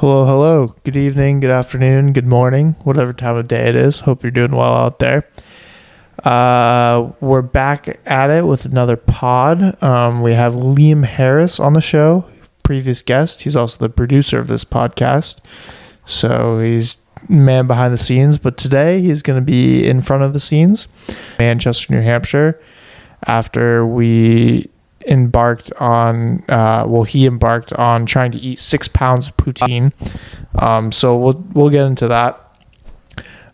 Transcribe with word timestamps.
Hello, 0.00 0.24
hello. 0.24 0.74
Good 0.82 0.96
evening, 0.96 1.40
good 1.40 1.50
afternoon, 1.50 2.14
good 2.14 2.26
morning, 2.26 2.74
whatever 2.84 3.12
time 3.12 3.36
of 3.36 3.48
day 3.48 3.68
it 3.68 3.74
is. 3.74 4.00
Hope 4.00 4.22
you're 4.22 4.30
doing 4.30 4.56
well 4.56 4.72
out 4.72 4.98
there. 4.98 5.28
Uh, 6.24 7.12
we're 7.20 7.42
back 7.42 8.00
at 8.06 8.30
it 8.30 8.46
with 8.46 8.64
another 8.64 8.96
pod. 8.96 9.60
Um, 9.82 10.22
we 10.22 10.32
have 10.32 10.54
Liam 10.54 11.04
Harris 11.04 11.60
on 11.60 11.74
the 11.74 11.82
show, 11.82 12.24
previous 12.62 13.02
guest. 13.02 13.42
He's 13.42 13.58
also 13.58 13.76
the 13.76 13.90
producer 13.90 14.38
of 14.38 14.48
this 14.48 14.64
podcast. 14.64 15.40
So 16.06 16.60
he's 16.60 16.96
man 17.28 17.66
behind 17.66 17.92
the 17.92 17.98
scenes, 17.98 18.38
but 18.38 18.56
today 18.56 19.02
he's 19.02 19.20
going 19.20 19.38
to 19.38 19.44
be 19.44 19.86
in 19.86 20.00
front 20.00 20.22
of 20.22 20.32
the 20.32 20.40
scenes, 20.40 20.88
Manchester, 21.38 21.92
New 21.92 22.00
Hampshire, 22.00 22.58
after 23.26 23.86
we 23.86 24.70
embarked 25.06 25.72
on 25.74 26.44
uh, 26.48 26.84
well 26.86 27.04
he 27.04 27.26
embarked 27.26 27.72
on 27.72 28.04
trying 28.04 28.30
to 28.32 28.38
eat 28.38 28.58
six 28.58 28.88
pounds 28.88 29.28
of 29.28 29.36
poutine. 29.36 29.92
Um, 30.56 30.92
so 30.92 31.16
we'll 31.16 31.44
we'll 31.54 31.70
get 31.70 31.86
into 31.86 32.08
that. 32.08 32.46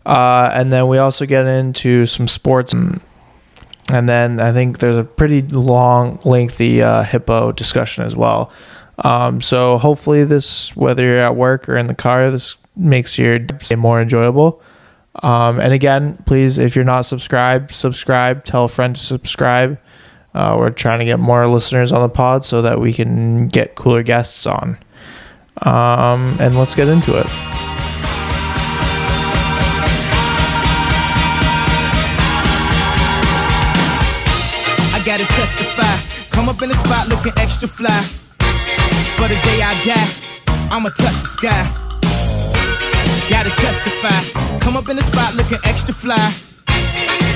Uh, 0.07 0.49
and 0.53 0.71
then 0.71 0.87
we 0.87 0.97
also 0.97 1.25
get 1.25 1.45
into 1.45 2.05
some 2.05 2.29
sports. 2.29 2.73
And, 2.73 3.03
then 3.89 4.39
I 4.39 4.53
think 4.53 4.79
there's 4.79 4.95
a 4.95 5.03
pretty 5.03 5.41
long 5.41 6.19
lengthy 6.23 6.81
uh, 6.81 7.03
hippo 7.03 7.51
discussion 7.51 8.05
as 8.05 8.15
well. 8.15 8.51
Um, 8.99 9.41
so 9.41 9.77
hopefully 9.77 10.23
this 10.23 10.75
whether 10.75 11.03
you're 11.03 11.19
at 11.19 11.35
work 11.35 11.69
or 11.69 11.77
in 11.77 11.87
the 11.87 11.93
car 11.93 12.31
this 12.31 12.55
makes 12.75 13.17
your 13.17 13.37
day 13.37 13.75
more 13.75 14.01
enjoyable. 14.01 14.61
Um, 15.21 15.59
and 15.59 15.71
again 15.71 16.23
please 16.25 16.57
if 16.57 16.75
you're 16.75 16.85
not 16.85 17.01
subscribed 17.01 17.73
subscribe. 17.73 18.43
Tell 18.43 18.65
a 18.65 18.69
friend 18.69 18.95
to 18.95 19.01
subscribe 19.01 19.77
uh, 20.37 20.55
we're 20.55 20.69
trying 20.69 20.99
to 20.99 21.05
get 21.05 21.17
more 21.17 21.47
listeners 21.47 21.91
on 21.91 21.99
the 22.03 22.09
pod 22.09 22.45
so 22.45 22.61
that 22.61 22.79
we 22.79 22.93
can 22.93 23.47
get 23.47 23.73
cooler 23.73 24.03
guests 24.03 24.45
on. 24.45 24.77
Um, 25.63 26.37
and 26.39 26.55
let's 26.55 26.75
get 26.75 26.87
into 26.87 27.17
it. 27.17 27.25
I 34.93 35.01
gotta 35.03 35.25
testify. 35.25 36.29
Come 36.29 36.49
up 36.49 36.61
in 36.61 36.69
the 36.69 36.75
spot 36.75 37.07
looking 37.07 37.33
extra 37.37 37.67
fly. 37.67 37.99
For 39.17 39.27
the 39.27 39.41
day 39.41 39.63
I 39.63 39.81
die, 39.83 40.07
I'ma 40.69 40.89
touch 40.89 41.19
the 41.23 41.27
sky. 41.27 41.63
Gotta 43.27 43.49
testify. 43.49 44.59
Come 44.59 44.77
up 44.77 44.87
in 44.87 44.97
the 44.97 45.03
spot 45.03 45.33
looking 45.33 45.57
extra 45.63 45.95
fly. 45.95 46.29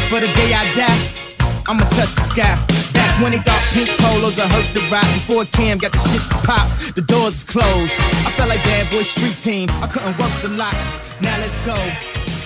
For 0.07 0.19
the 0.19 0.31
day 0.33 0.53
I 0.53 0.71
die, 0.75 1.63
I'ma 1.67 1.89
touch 1.89 2.13
the 2.13 2.21
sky. 2.21 2.80
Back 2.93 3.21
when 3.21 3.31
they 3.31 3.39
thought 3.39 3.61
pink 3.73 3.89
polos 3.99 4.39
I 4.39 4.47
hurt 4.47 4.73
the 4.73 4.81
ride 4.89 5.03
before 5.13 5.45
Cam 5.45 5.77
got 5.77 5.91
the 5.91 5.99
shit 5.99 6.21
to 6.29 6.35
pop. 6.47 6.67
The 6.95 7.01
doors 7.01 7.35
is 7.35 7.43
closed. 7.43 7.93
I 7.99 8.31
felt 8.35 8.49
like 8.49 8.63
bad 8.63 8.89
boy 8.91 9.03
street 9.03 9.37
team. 9.37 9.69
I 9.81 9.87
couldn't 9.87 10.17
work 10.17 10.31
the 10.41 10.49
locks. 10.49 10.97
Now 11.21 11.37
let's 11.39 11.65
go. 11.65 11.75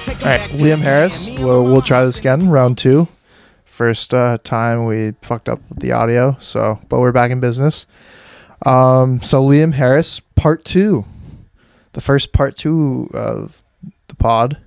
Take 0.04 0.22
'em 0.22 0.28
All 0.28 0.38
right, 0.38 0.50
Liam 0.52 0.82
Harris. 0.82 1.28
man. 1.28 1.36
Me 1.36 1.42
and 1.42 1.46
We'll 1.46 1.64
we'll 1.66 1.82
try 1.82 2.06
this 2.06 2.20
again, 2.20 2.50
round 2.50 2.78
two. 2.78 3.08
First 3.66 4.14
uh, 4.14 4.38
time 4.44 4.86
we 4.86 5.12
fucked 5.22 5.50
up 5.50 5.60
the 5.76 5.92
audio, 5.92 6.38
so 6.40 6.80
but 6.90 7.00
we're 7.00 7.12
back 7.12 7.32
in 7.32 7.40
business. 7.40 7.88
Um, 8.66 9.22
so 9.22 9.44
Liam 9.44 9.74
Harris, 9.74 10.20
part 10.36 10.64
two, 10.64 11.06
the 11.94 12.02
first 12.02 12.32
part 12.34 12.56
two 12.56 13.10
of 13.14 13.64
the 14.08 14.16
pod. 14.16 14.58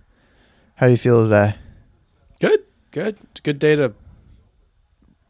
How 0.77 0.87
do 0.87 0.93
you 0.93 0.99
feel 0.99 1.25
today? 1.25 1.55
Good, 2.41 2.61
good. 2.93 3.17
It's 3.31 3.41
a 3.41 3.43
good 3.43 3.59
day 3.59 3.75
to 3.77 3.93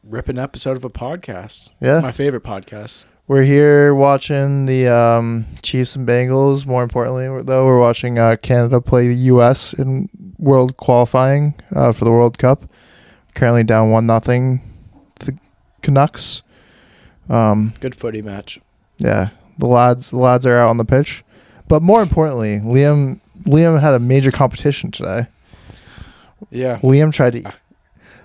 rip 0.08 0.28
an 0.28 0.38
episode 0.38 0.76
of 0.76 0.84
a 0.84 0.90
podcast. 0.90 1.70
Yeah. 1.80 2.00
My 2.00 2.12
favorite 2.12 2.42
podcast. 2.42 3.04
We're 3.26 3.42
here 3.42 3.94
watching 3.94 4.64
the 4.64 4.88
um, 4.88 5.46
Chiefs 5.62 5.96
and 5.96 6.08
Bengals. 6.08 6.66
More 6.66 6.82
importantly, 6.82 7.42
though, 7.42 7.66
we're 7.66 7.78
watching 7.78 8.18
uh, 8.18 8.36
Canada 8.40 8.80
play 8.80 9.08
the 9.08 9.14
U.S. 9.14 9.74
in 9.74 10.08
World 10.38 10.78
qualifying 10.78 11.54
uh, 11.76 11.92
for 11.92 12.06
the 12.06 12.10
World 12.10 12.38
Cup. 12.38 12.64
Currently 13.34 13.64
down 13.64 13.90
one 13.90 14.06
nothing. 14.06 14.62
The 15.16 15.36
Canucks. 15.82 16.42
Um, 17.28 17.74
Good 17.80 17.94
footy 17.94 18.22
match. 18.22 18.58
yeah, 18.96 19.28
the 19.58 19.66
lads, 19.66 20.10
the 20.10 20.18
lads 20.18 20.46
are 20.46 20.56
out 20.58 20.70
on 20.70 20.78
the 20.78 20.84
pitch. 20.86 21.22
But 21.68 21.82
more 21.82 22.00
importantly, 22.00 22.60
Liam, 22.60 23.20
Liam 23.42 23.78
had 23.78 23.92
a 23.92 23.98
major 23.98 24.30
competition 24.32 24.90
today. 24.90 25.26
Yeah. 26.50 26.78
Liam 26.78 27.12
tried 27.12 27.34
to 27.34 27.52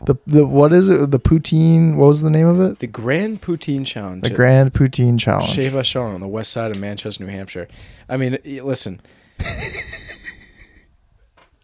the 0.05 0.15
the 0.27 0.45
what 0.45 0.73
is 0.73 0.89
it? 0.89 1.11
The 1.11 1.19
poutine. 1.19 1.97
What 1.97 2.07
was 2.07 2.21
the 2.21 2.29
name 2.29 2.47
of 2.47 2.59
it? 2.59 2.79
The 2.79 2.87
Grand 2.87 3.41
Poutine 3.41 3.85
Challenge. 3.85 4.23
The 4.23 4.29
Grand 4.29 4.73
Poutine 4.73 5.19
Challenge. 5.19 5.49
Chez 5.49 5.71
Vachon 5.71 6.13
on 6.13 6.19
the 6.19 6.27
west 6.27 6.51
side 6.51 6.71
of 6.71 6.79
Manchester, 6.79 7.23
New 7.23 7.31
Hampshire. 7.31 7.67
I 8.07 8.17
mean, 8.17 8.37
listen. 8.43 9.01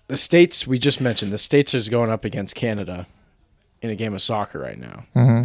the 0.08 0.18
states 0.18 0.66
we 0.68 0.80
just 0.80 1.00
mentioned, 1.00 1.32
the 1.32 1.38
states 1.38 1.74
is 1.74 1.88
going 1.90 2.10
up 2.10 2.26
against 2.26 2.56
Canada 2.56 3.08
in 3.82 3.90
a 3.90 3.96
game 3.96 4.14
of 4.14 4.22
soccer 4.22 4.60
right 4.60 4.80
now. 4.80 5.06
hmm 5.14 5.44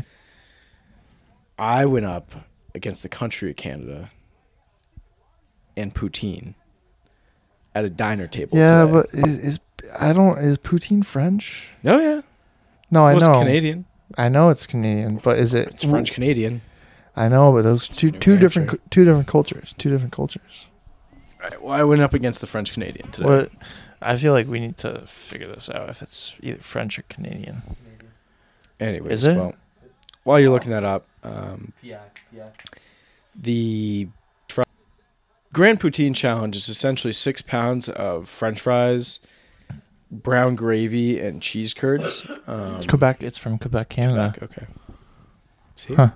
I 1.57 1.85
went 1.87 2.05
up 2.07 2.33
against 2.75 3.05
the 3.05 3.09
country 3.09 3.51
of 3.51 3.57
Canada 3.57 4.11
and 5.77 5.95
poutine 5.95 6.55
at 7.75 7.85
a 7.85 7.91
diner 7.91 8.27
table. 8.27 8.59
Yeah, 8.59 8.87
today. 8.87 8.93
but 8.93 9.07
is, 9.13 9.45
is 9.45 9.61
I 9.99 10.13
don't 10.13 10.39
is 10.39 10.59
poutine 10.59 11.05
French? 11.05 11.69
no, 11.83 11.99
yeah, 12.01 12.23
No, 12.91 13.05
I 13.05 13.09
well, 13.15 13.17
it's 13.17 13.27
know. 13.27 13.39
Canadian. 13.41 13.85
I 14.17 14.29
know 14.29 14.51
it's 14.51 14.67
Canadian, 14.67 15.17
but 15.17 15.39
is 15.39 15.55
it? 15.55 15.69
It's 15.69 15.85
French 15.85 16.13
Canadian. 16.13 16.61
I 17.17 17.29
know, 17.29 17.53
but 17.53 17.63
those 17.63 17.87
two 17.89 18.11
New 18.11 18.19
two 18.19 18.37
different 18.39 18.69
Hampshire. 18.71 18.83
cu- 18.85 18.91
two 18.91 19.05
different 19.05 19.29
cultures. 19.29 19.75
Two 19.79 19.91
different 19.91 20.13
cultures. 20.13 20.67
Right, 21.41 21.63
well, 21.63 21.73
I 21.75 21.85
went 21.85 22.03
up 22.03 22.15
against 22.15 22.41
the 22.41 22.47
French 22.47 22.73
Canadian 22.73 23.11
today. 23.11 23.29
What? 23.29 23.51
I 24.03 24.17
feel 24.17 24.33
like 24.33 24.47
we 24.47 24.61
need 24.61 24.77
to 24.79 25.07
figure 25.07 25.49
this 25.49 25.71
out 25.71 25.89
if 25.89 26.03
it's 26.03 26.37
either 26.43 26.61
French 26.61 26.99
or 26.99 27.03
Canadian. 27.03 27.63
Anyway, 28.81 29.11
Is 29.13 29.25
it? 29.25 29.37
Well, 29.37 29.55
while 30.25 30.41
you're 30.41 30.51
looking 30.51 30.71
that 30.73 30.85
up, 30.85 31.07
um, 31.23 31.73
the 33.35 34.09
Grand 35.53 35.81
Poutine 35.81 36.15
Challenge 36.15 36.57
is 36.57 36.69
essentially 36.69 37.13
six 37.13 37.41
pounds 37.41 37.89
of 37.89 38.29
French 38.29 38.61
fries, 38.61 39.21
brown 40.23 40.55
gravy, 40.55 41.19
and 41.21 41.43
cheese 41.43 41.75
curds. 41.75 42.27
Um, 42.47 42.81
Quebec. 42.87 43.23
It's 43.23 43.39
from 43.39 43.59
Quebec, 43.59 43.89
Canada. 43.89 44.35
Quebec, 44.39 44.57
okay. 44.59 44.67
See. 45.77 45.95
Huh. 45.95 46.11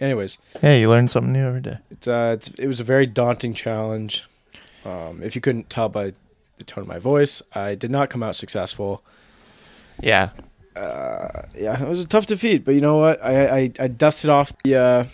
Anyways, 0.00 0.38
Hey, 0.60 0.80
you 0.80 0.88
learn 0.88 1.06
something 1.08 1.32
new 1.32 1.46
every 1.46 1.60
day. 1.60 1.78
it's 1.90 2.08
uh, 2.08 2.32
it's 2.34 2.48
it 2.58 2.66
was 2.66 2.80
a 2.80 2.84
very 2.84 3.06
daunting 3.06 3.54
challenge. 3.54 4.24
Um, 4.84 5.22
if 5.22 5.34
you 5.36 5.40
couldn't 5.40 5.70
tell 5.70 5.88
by 5.88 6.12
the 6.58 6.64
tone 6.64 6.82
of 6.82 6.88
my 6.88 6.98
voice, 6.98 7.40
I 7.54 7.74
did 7.76 7.90
not 7.90 8.10
come 8.10 8.22
out 8.22 8.34
successful. 8.36 9.02
Yeah. 10.02 10.30
uh, 10.74 11.42
yeah, 11.56 11.80
it 11.80 11.88
was 11.88 12.00
a 12.04 12.08
tough 12.08 12.26
defeat, 12.26 12.64
but 12.64 12.74
you 12.74 12.80
know 12.80 12.96
what? 12.96 13.24
I 13.24 13.46
I, 13.58 13.70
I 13.78 13.86
dusted 13.88 14.30
off 14.30 14.52
the. 14.64 14.74
Uh, 14.76 15.04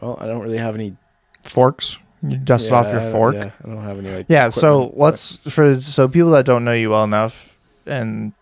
well, 0.00 0.18
I 0.20 0.26
don't 0.26 0.42
really 0.42 0.58
have 0.58 0.74
any. 0.74 0.96
Forks. 1.42 1.96
You 2.22 2.36
dusted 2.36 2.72
off 2.72 2.92
your 2.92 3.00
yeah, 3.00 3.12
fork. 3.12 3.34
Yeah, 3.34 3.50
I 3.64 3.68
don't 3.68 3.82
have 3.82 3.98
any. 3.98 4.10
Like, 4.10 4.26
Yeah, 4.28 4.50
so 4.50 4.92
let's 4.94 5.36
for 5.38 5.80
so 5.80 6.06
people 6.06 6.30
that 6.32 6.44
don't 6.44 6.64
know 6.64 6.72
you 6.72 6.90
well 6.90 7.04
enough 7.04 7.56
and 7.86 8.32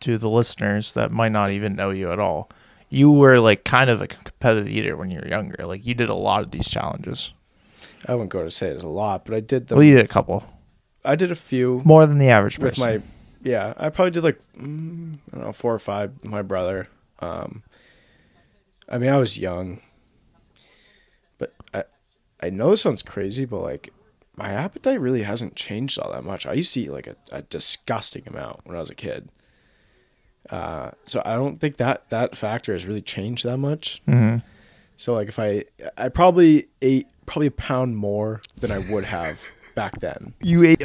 to 0.00 0.16
the 0.16 0.30
listeners 0.30 0.92
that 0.92 1.10
might 1.10 1.32
not 1.32 1.50
even 1.50 1.74
know 1.74 1.90
you 1.90 2.12
at 2.12 2.18
all. 2.18 2.48
You 2.88 3.10
were 3.10 3.38
like 3.38 3.64
kind 3.64 3.90
of 3.90 4.00
a 4.00 4.06
competitive 4.06 4.68
eater 4.68 4.96
when 4.96 5.10
you 5.10 5.20
were 5.20 5.28
younger. 5.28 5.66
Like 5.66 5.86
you 5.86 5.94
did 5.94 6.08
a 6.08 6.14
lot 6.14 6.42
of 6.42 6.50
these 6.50 6.68
challenges. 6.68 7.32
I 8.06 8.14
wouldn't 8.14 8.30
go 8.30 8.44
to 8.44 8.50
say 8.50 8.68
it's 8.68 8.84
a 8.84 8.88
lot, 8.88 9.24
but 9.24 9.34
I 9.34 9.40
did 9.40 9.68
them. 9.68 9.76
well, 9.76 9.84
you 9.84 9.96
did 9.96 10.04
a 10.04 10.08
couple. 10.08 10.44
I 11.04 11.16
did 11.16 11.30
a 11.30 11.36
few 11.36 11.82
More 11.84 12.06
than 12.06 12.18
the 12.18 12.28
average 12.28 12.58
with 12.58 12.78
my. 12.78 13.02
Yeah, 13.42 13.74
I 13.76 13.88
probably 13.88 14.10
did 14.10 14.24
like 14.24 14.40
mm, 14.56 15.18
I 15.32 15.36
don't 15.36 15.46
know 15.46 15.52
four 15.52 15.74
or 15.74 15.78
five. 15.78 16.12
with 16.22 16.30
My 16.30 16.42
brother. 16.42 16.88
Um, 17.20 17.62
I 18.88 18.98
mean, 18.98 19.10
I 19.10 19.18
was 19.18 19.38
young, 19.38 19.78
I 19.78 19.82
I 22.42 22.50
know 22.50 22.72
it 22.72 22.78
sounds 22.78 23.02
crazy, 23.02 23.44
but 23.44 23.60
like 23.60 23.92
my 24.36 24.50
appetite 24.52 25.00
really 25.00 25.22
hasn't 25.22 25.54
changed 25.56 25.98
all 25.98 26.10
that 26.12 26.24
much. 26.24 26.46
I 26.46 26.54
used 26.54 26.72
to 26.74 26.80
eat 26.80 26.90
like 26.90 27.06
a, 27.06 27.16
a 27.30 27.42
disgusting 27.42 28.22
amount 28.26 28.60
when 28.64 28.76
I 28.76 28.80
was 28.80 28.90
a 28.90 28.94
kid. 28.94 29.28
Uh, 30.48 30.90
so 31.04 31.22
I 31.24 31.34
don't 31.34 31.60
think 31.60 31.76
that 31.76 32.08
that 32.10 32.34
factor 32.36 32.72
has 32.72 32.86
really 32.86 33.02
changed 33.02 33.44
that 33.44 33.58
much. 33.58 34.00
hmm 34.06 34.36
So 34.96 35.14
like 35.14 35.28
if 35.28 35.38
I 35.38 35.64
I 35.98 36.08
probably 36.08 36.68
ate 36.82 37.08
probably 37.26 37.48
a 37.48 37.52
pound 37.52 37.96
more 37.96 38.40
than 38.60 38.70
I 38.70 38.78
would 38.90 39.04
have 39.04 39.40
back 39.74 40.00
then. 40.00 40.34
You 40.40 40.64
ate. 40.64 40.82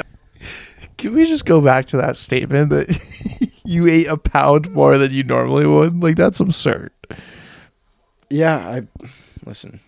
Can 0.97 1.13
we 1.13 1.25
just 1.25 1.45
go 1.45 1.61
back 1.61 1.85
to 1.87 1.97
that 1.97 2.15
statement 2.17 2.69
that 2.69 3.51
you 3.65 3.87
ate 3.87 4.07
a 4.07 4.17
pound 4.17 4.71
more 4.71 4.97
than 4.97 5.11
you 5.11 5.23
normally 5.23 5.65
would? 5.65 6.03
Like 6.03 6.17
that's 6.17 6.39
absurd. 6.39 6.91
Yeah, 8.29 8.57
I 8.57 8.87
listen. 9.45 9.79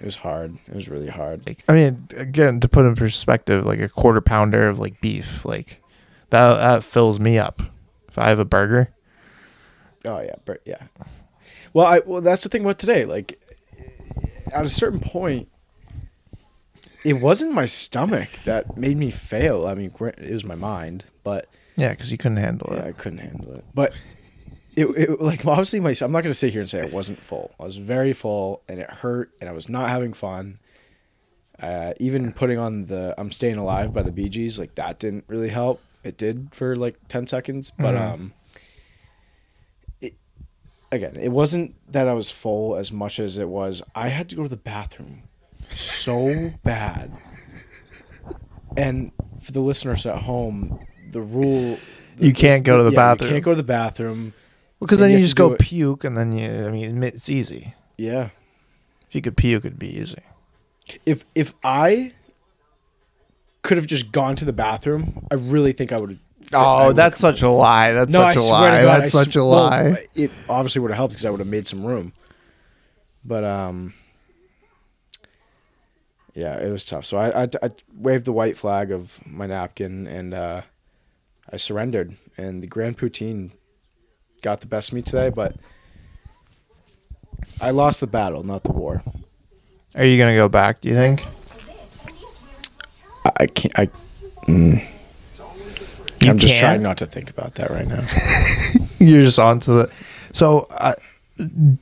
It 0.00 0.04
was 0.04 0.16
hard. 0.16 0.58
It 0.68 0.74
was 0.74 0.88
really 0.88 1.08
hard. 1.08 1.46
Like, 1.46 1.64
I 1.68 1.72
mean, 1.72 2.08
again, 2.16 2.60
to 2.60 2.68
put 2.68 2.84
in 2.84 2.94
perspective, 2.94 3.64
like 3.64 3.80
a 3.80 3.88
quarter 3.88 4.20
pounder 4.20 4.68
of 4.68 4.78
like 4.78 5.00
beef, 5.00 5.44
like 5.44 5.82
that 6.30 6.56
that 6.56 6.84
fills 6.84 7.18
me 7.18 7.38
up. 7.38 7.62
If 8.08 8.18
I 8.18 8.28
have 8.28 8.38
a 8.38 8.44
burger, 8.44 8.90
Oh 10.06 10.20
yeah, 10.20 10.36
but 10.44 10.60
yeah. 10.64 10.82
Well, 11.72 11.86
I 11.86 12.00
well 12.06 12.20
that's 12.20 12.42
the 12.42 12.48
thing 12.48 12.62
about 12.62 12.78
today. 12.78 13.04
Like, 13.04 13.40
at 14.52 14.64
a 14.64 14.70
certain 14.70 15.00
point, 15.00 15.48
it 17.04 17.14
wasn't 17.14 17.52
my 17.52 17.64
stomach 17.64 18.28
that 18.44 18.76
made 18.76 18.96
me 18.96 19.10
fail. 19.10 19.66
I 19.66 19.74
mean, 19.74 19.92
it 20.18 20.32
was 20.32 20.44
my 20.44 20.54
mind, 20.54 21.04
but 21.24 21.48
Yeah, 21.76 21.90
because 21.90 22.12
you 22.12 22.18
couldn't 22.18 22.38
handle 22.38 22.72
it. 22.72 22.84
I 22.84 22.92
couldn't 22.92 23.18
handle 23.18 23.52
it. 23.54 23.64
But 23.74 23.94
it, 24.76 24.86
it 24.86 25.20
like 25.20 25.44
obviously 25.46 25.80
my 25.80 25.94
I'm 26.00 26.12
not 26.12 26.22
gonna 26.22 26.34
sit 26.34 26.52
here 26.52 26.60
and 26.60 26.70
say 26.70 26.82
I 26.82 26.86
wasn't 26.86 27.20
full. 27.22 27.54
I 27.58 27.64
was 27.64 27.76
very 27.76 28.12
full, 28.12 28.62
and 28.68 28.78
it 28.80 28.90
hurt, 28.90 29.30
and 29.40 29.48
I 29.48 29.52
was 29.52 29.68
not 29.68 29.88
having 29.90 30.12
fun. 30.12 30.58
Uh, 31.62 31.94
even 31.98 32.32
putting 32.32 32.58
on 32.58 32.84
the 32.84 33.14
"I'm 33.18 33.30
Staying 33.30 33.56
Alive" 33.56 33.92
by 33.94 34.02
the 34.02 34.12
Bee 34.12 34.28
Gees, 34.28 34.58
like 34.58 34.74
that 34.76 34.98
didn't 34.98 35.24
really 35.28 35.48
help. 35.48 35.80
It 36.04 36.18
did 36.18 36.54
for 36.54 36.76
like 36.76 36.96
ten 37.08 37.26
seconds, 37.26 37.70
but 37.70 37.94
Mhm. 37.94 38.12
um, 38.12 38.32
it 40.00 40.14
again, 40.92 41.16
it 41.16 41.30
wasn't 41.30 41.74
that 41.90 42.06
I 42.08 42.12
was 42.12 42.30
full 42.30 42.76
as 42.76 42.92
much 42.92 43.18
as 43.18 43.38
it 43.38 43.48
was 43.48 43.82
I 43.94 44.08
had 44.08 44.28
to 44.30 44.36
go 44.36 44.42
to 44.42 44.48
the 44.48 44.56
bathroom 44.56 45.22
so 45.74 46.52
bad. 46.62 47.10
And 48.76 49.10
for 49.40 49.52
the 49.52 49.60
listeners 49.60 50.04
at 50.06 50.18
home, 50.22 50.78
the 51.10 51.22
rule 51.22 51.78
You 52.18 52.32
can't 52.34 52.62
go 52.62 52.76
to 52.76 52.84
the 52.84 52.90
yeah, 52.90 52.96
bathroom. 52.96 53.28
You 53.30 53.34
can't 53.36 53.44
go 53.44 53.50
to 53.52 53.56
the 53.56 53.62
bathroom. 53.62 54.34
Because 54.80 54.98
then 54.98 55.10
you 55.10 55.18
you 55.18 55.22
just 55.24 55.36
go 55.36 55.52
it- 55.52 55.60
puke, 55.60 56.04
and 56.04 56.16
then 56.16 56.32
you. 56.32 56.66
I 56.66 56.70
mean, 56.70 57.02
it's 57.02 57.28
easy. 57.28 57.74
Yeah. 57.96 58.30
If 59.08 59.14
you 59.14 59.22
could 59.22 59.36
puke, 59.36 59.64
it'd 59.64 59.78
be 59.78 59.98
easy. 59.98 60.18
If 61.04 61.24
if 61.34 61.54
I 61.64 62.12
could 63.62 63.76
have 63.78 63.86
just 63.86 64.12
gone 64.12 64.36
to 64.36 64.44
the 64.44 64.52
bathroom, 64.52 65.26
I 65.30 65.34
really 65.34 65.72
think 65.72 65.92
I 65.92 65.96
would 66.00 66.10
have. 66.10 66.18
Oh, 66.52 66.92
that's 66.92 67.18
such 67.18 67.42
a 67.42 67.50
lie. 67.50 67.92
That's 67.92 68.12
no, 68.12 68.22
I 68.22 68.34
such 68.34 68.44
a 68.48 68.52
lie. 68.52 68.82
God, 68.82 69.02
That's 69.02 69.14
I 69.16 69.22
such 69.24 69.34
a 69.36 69.40
well, 69.40 69.48
lie. 69.64 70.06
it 70.14 70.30
obviously 70.48 70.80
would 70.80 70.90
have 70.92 70.96
helped 70.96 71.12
because 71.12 71.24
I 71.24 71.30
would 71.30 71.40
have 71.40 71.48
made 71.48 71.66
some 71.66 71.84
room. 71.84 72.12
But 73.24 73.42
um, 73.42 73.94
yeah, 76.34 76.58
it 76.60 76.70
was 76.70 76.84
tough. 76.84 77.04
So 77.04 77.16
I, 77.16 77.42
I 77.42 77.48
I 77.62 77.68
waved 77.96 78.26
the 78.26 78.32
white 78.32 78.56
flag 78.58 78.92
of 78.92 79.18
my 79.26 79.46
napkin 79.46 80.06
and 80.06 80.34
uh, 80.34 80.62
I 81.52 81.56
surrendered. 81.56 82.16
And 82.38 82.62
the 82.62 82.66
Grand 82.68 82.98
Poutine 82.98 83.52
got 84.46 84.60
the 84.60 84.66
best 84.68 84.90
of 84.90 84.94
me 84.94 85.02
today, 85.02 85.28
but 85.28 85.56
I 87.60 87.70
lost 87.72 87.98
the 87.98 88.06
battle, 88.06 88.44
not 88.44 88.62
the 88.62 88.70
war. 88.70 89.02
Are 89.96 90.04
you 90.04 90.16
gonna 90.16 90.36
go 90.36 90.48
back? 90.48 90.80
Do 90.82 90.88
you 90.88 90.94
think? 90.94 91.24
I, 93.24 93.32
I 93.40 93.46
can't. 93.48 93.76
I. 93.76 93.88
mm. 94.46 94.84
You 96.20 96.30
I'm 96.30 96.38
just 96.38 96.54
trying 96.56 96.80
not 96.80 96.96
to 96.98 97.06
think 97.06 97.28
about 97.28 97.56
that 97.56 97.70
right 97.70 97.88
now. 97.88 98.06
You're 98.98 99.22
just 99.22 99.38
onto 99.40 99.74
the. 99.82 99.90
So, 100.32 100.68
uh, 100.70 100.94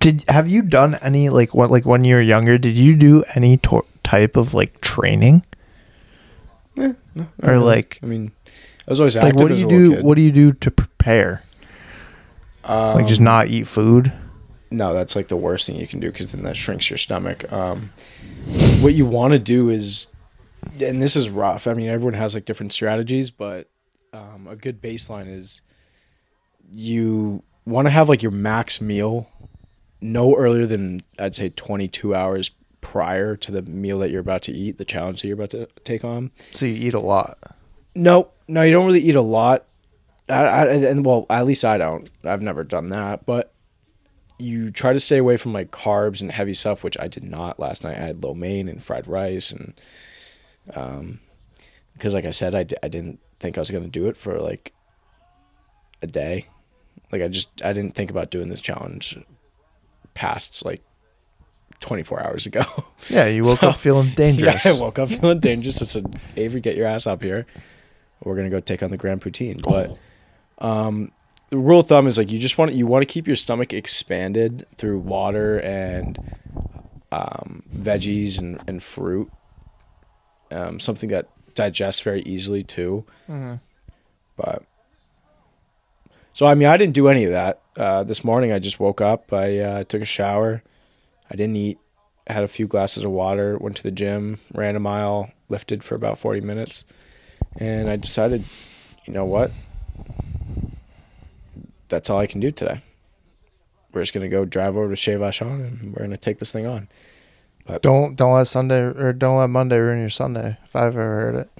did 0.01 0.25
have 0.29 0.49
you 0.49 0.63
done 0.63 0.95
any 1.03 1.29
like 1.29 1.55
what 1.55 1.71
like 1.71 1.85
when 1.85 2.05
you 2.05 2.15
were 2.15 2.23
younger? 2.23 2.57
Did 2.57 2.77
you 2.79 2.97
do 2.97 3.25
any 3.35 3.59
tor- 3.59 3.85
type 4.05 4.39
of 4.39 4.55
like 4.55 4.81
training? 4.81 5.45
Eh, 6.79 6.95
no, 7.15 7.27
Or, 7.43 7.59
like- 7.59 8.01
I 8.03 8.07
mean, 8.07 8.33
I 8.49 8.91
was 8.91 9.01
always 9.01 9.17
Like, 9.17 9.37
what 9.37 9.49
do 9.49 9.55
you 9.55 9.69
do? 9.69 9.95
kid. 9.97 10.05
What 10.05 10.15
do 10.17 10.23
you 10.23 10.33
do 10.33 10.53
to 10.55 10.71
prepare? 10.71 11.43
Like, 12.69 13.07
just 13.07 13.21
Um, 13.21 13.25
not 13.25 13.49
eat 13.49 13.67
food? 13.67 14.13
No, 14.71 14.93
that's 14.93 15.15
like 15.15 15.29
the 15.29 15.37
worst 15.37 15.67
thing 15.67 15.77
you 15.77 15.87
can 15.87 16.01
do 16.01 16.11
because 16.11 16.33
then 16.33 16.43
that 16.45 16.57
shrinks 16.57 16.91
your 16.91 16.97
stomach. 16.97 17.51
Um, 17.53 17.91
what 18.81 18.95
you 18.95 19.07
want 19.07 19.33
to 19.33 19.39
do 19.39 19.71
is, 19.71 20.09
and 20.81 21.01
this 21.01 21.15
is 21.15 21.29
rough. 21.29 21.67
I 21.67 21.75
mean, 21.75 21.89
everyone 21.89 22.15
has 22.15 22.35
like 22.35 22.45
different 22.45 22.73
strategies, 22.73 23.31
but 23.31 23.69
um, 24.13 24.49
a 24.49 24.57
good 24.57 24.83
baseline 24.83 25.33
is 25.33 25.61
you 26.73 27.43
want 27.67 27.87
to 27.87 27.91
have 27.91 28.09
like 28.09 28.23
your 28.23 28.33
max 28.33 28.81
meal 28.81 29.29
no 30.01 30.37
earlier 30.37 30.67
than 30.67 31.03
I'd 31.19 31.35
say 31.35 31.49
22 31.51 32.15
hours 32.15 32.51
prior 32.81 33.37
to 33.37 33.51
the 33.51 33.63
meal 33.63 33.99
that 34.01 34.11
you're 34.11 34.21
about 34.21 34.43
to 34.43 34.53
eat, 34.53 34.77
the 34.79 34.85
challenge 34.85 35.23
that 35.23 35.29
you're 35.29 35.35
about 35.35 35.51
to 35.51 35.67
take 35.85 36.05
on. 36.05 36.31
So 36.53 36.67
you 36.67 36.75
eat 36.89 36.95
a 36.95 37.01
lot. 37.01 37.39
No, 37.95 38.29
no, 38.49 38.63
you 38.63 38.73
don't 38.73 38.87
really 38.87 39.01
eat 39.01 39.17
a 39.17 39.23
lot. 39.23 39.65
I, 40.29 40.43
I, 40.45 40.65
and 40.67 41.05
well, 41.05 41.27
at 41.31 41.47
least 41.47 41.65
I 41.65 41.77
don't. 41.79 42.09
I've 42.25 42.43
never 42.43 42.65
done 42.65 42.89
that, 42.91 43.27
but 43.27 43.53
you 44.39 44.71
try 44.71 44.93
to 44.93 45.01
stay 45.01 45.19
away 45.19 45.37
from 45.37 45.53
like 45.53 45.71
carbs 45.71 46.21
and 46.21 46.33
heavy 46.33 46.53
stuff, 46.55 46.83
which 46.83 46.99
I 46.99 47.09
did 47.09 47.23
not 47.25 47.61
last 47.61 47.85
night. 47.85 47.97
I 47.97 48.01
had 48.07 48.23
lo 48.25 48.35
mein 48.35 48.69
and 48.69 48.83
fried 48.83 49.07
rice, 49.07 49.51
and 49.53 49.75
um, 50.75 51.21
because 51.93 52.15
like 52.15 52.25
I 52.25 52.31
said, 52.31 52.55
I, 52.55 52.67
I 52.83 52.89
didn't 52.89 53.21
think 53.41 53.59
I 53.59 53.61
was 53.61 53.71
gonna 53.71 53.89
do 53.89 54.07
it 54.07 54.17
for 54.17 54.39
like 54.41 54.73
a 56.03 56.07
day. 56.07 56.47
Like 57.13 57.23
I 57.23 57.29
just 57.29 57.63
I 57.63 57.73
didn't 57.73 57.95
think 57.95 58.11
about 58.11 58.31
doing 58.31 58.49
this 58.49 58.61
challenge 58.61 59.19
past 60.15 60.65
like 60.65 60.83
24 61.81 62.23
hours 62.23 62.47
ago. 62.47 62.65
Yeah, 63.11 63.27
you 63.27 63.43
woke 63.43 63.61
So- 63.61 63.69
up 63.69 63.77
feeling 63.77 64.09
dangerous. 64.15 64.65
Yeah, 64.65 64.73
I 64.73 64.81
woke 64.81 64.99
up 64.99 65.11
feeling 65.11 65.39
dangerous. 65.41 65.83
I 65.83 65.85
said, 65.85 66.19
Avery, 66.37 66.61
get 66.63 66.75
your 66.77 66.87
ass 66.87 67.07
up 67.07 67.23
here. 67.23 67.45
We're 68.23 68.35
gonna 68.37 68.49
go 68.49 68.61
take 68.61 68.83
on 68.83 68.91
the 68.91 68.97
Grand 68.97 69.21
Poutine. 69.21 69.61
But 69.63 69.99
um, 70.59 71.11
the 71.51 71.59
rule 71.59 71.81
of 71.81 71.89
thumb 71.89 72.07
is 72.07 72.19
like 72.19 72.31
you 72.33 72.39
just 72.39 72.59
want 72.59 72.73
you 72.73 72.87
want 72.87 73.03
to 73.03 73.07
keep 73.07 73.27
your 73.27 73.37
stomach 73.37 73.73
expanded 73.73 74.67
through 74.77 74.99
water 74.99 75.61
and 75.61 76.19
um, 77.13 77.63
veggies 77.75 78.39
and, 78.39 78.61
and 78.67 78.83
fruit. 78.83 79.31
Um, 80.51 80.79
something 80.81 81.11
that 81.11 81.29
digests 81.55 82.01
very 82.01 82.23
easily 82.23 82.63
too. 82.63 83.05
Mhm. 83.29 83.61
But 84.37 84.65
so 86.33 86.47
I 86.47 86.55
mean, 86.55 86.69
I 86.69 86.77
didn't 86.77 86.95
do 86.95 87.09
any 87.09 87.25
of 87.25 87.31
that 87.31 87.61
uh, 87.77 88.05
this 88.05 88.25
morning. 88.25 88.53
I 88.53 88.59
just 88.59 88.81
woke 88.81 89.01
up. 89.01 89.33
I 89.33 89.59
uh, 89.59 89.85
took 89.85 90.03
a 90.03 90.07
shower. 90.07 90.63
I 91.31 91.37
didn't 91.37 91.57
eat. 91.57 91.79
I 92.29 92.33
had 92.33 92.43
a 92.45 92.49
few 92.49 92.67
glasses 92.67 93.05
of 93.05 93.11
water. 93.11 93.57
Went 93.59 93.77
to 93.77 93.83
the 93.83 93.91
gym. 93.91 94.39
Ran 94.53 94.77
a 94.77 94.81
mile. 94.81 95.31
Lifted 95.49 95.85
for 95.85 95.95
about 95.95 96.19
forty 96.19 96.41
minutes, 96.41 96.85
and 97.59 97.89
I 97.89 97.97
decided, 97.97 98.45
you 99.05 99.13
know 99.13 99.25
what? 99.27 99.53
That's 101.95 102.11
all 102.11 102.19
I 102.19 102.27
can 102.27 102.41
do 102.41 102.51
today. 102.51 102.83
We're 103.93 104.03
just 104.03 104.13
gonna 104.13 104.29
go 104.29 104.45
drive 104.45 104.77
over 104.77 104.91
to 104.91 104.97
Chez 104.97 105.17
Vachon 105.17 105.65
and 105.65 105.95
we're 105.95 106.03
gonna 106.03 106.17
take 106.17 106.41
this 106.41 106.51
thing 106.51 106.67
on. 106.67 106.89
Don't 107.83 108.17
don't 108.17 108.33
let 108.33 108.49
Sunday 108.49 108.81
or 108.81 109.13
don't 109.13 109.39
let 109.39 109.49
Monday 109.49 109.79
ruin 109.79 110.01
your 110.01 110.11
Sunday. 110.11 110.59
If 110.65 110.75
I've 110.75 110.97
ever 110.97 111.01
heard 111.01 111.35
it. 111.37 111.51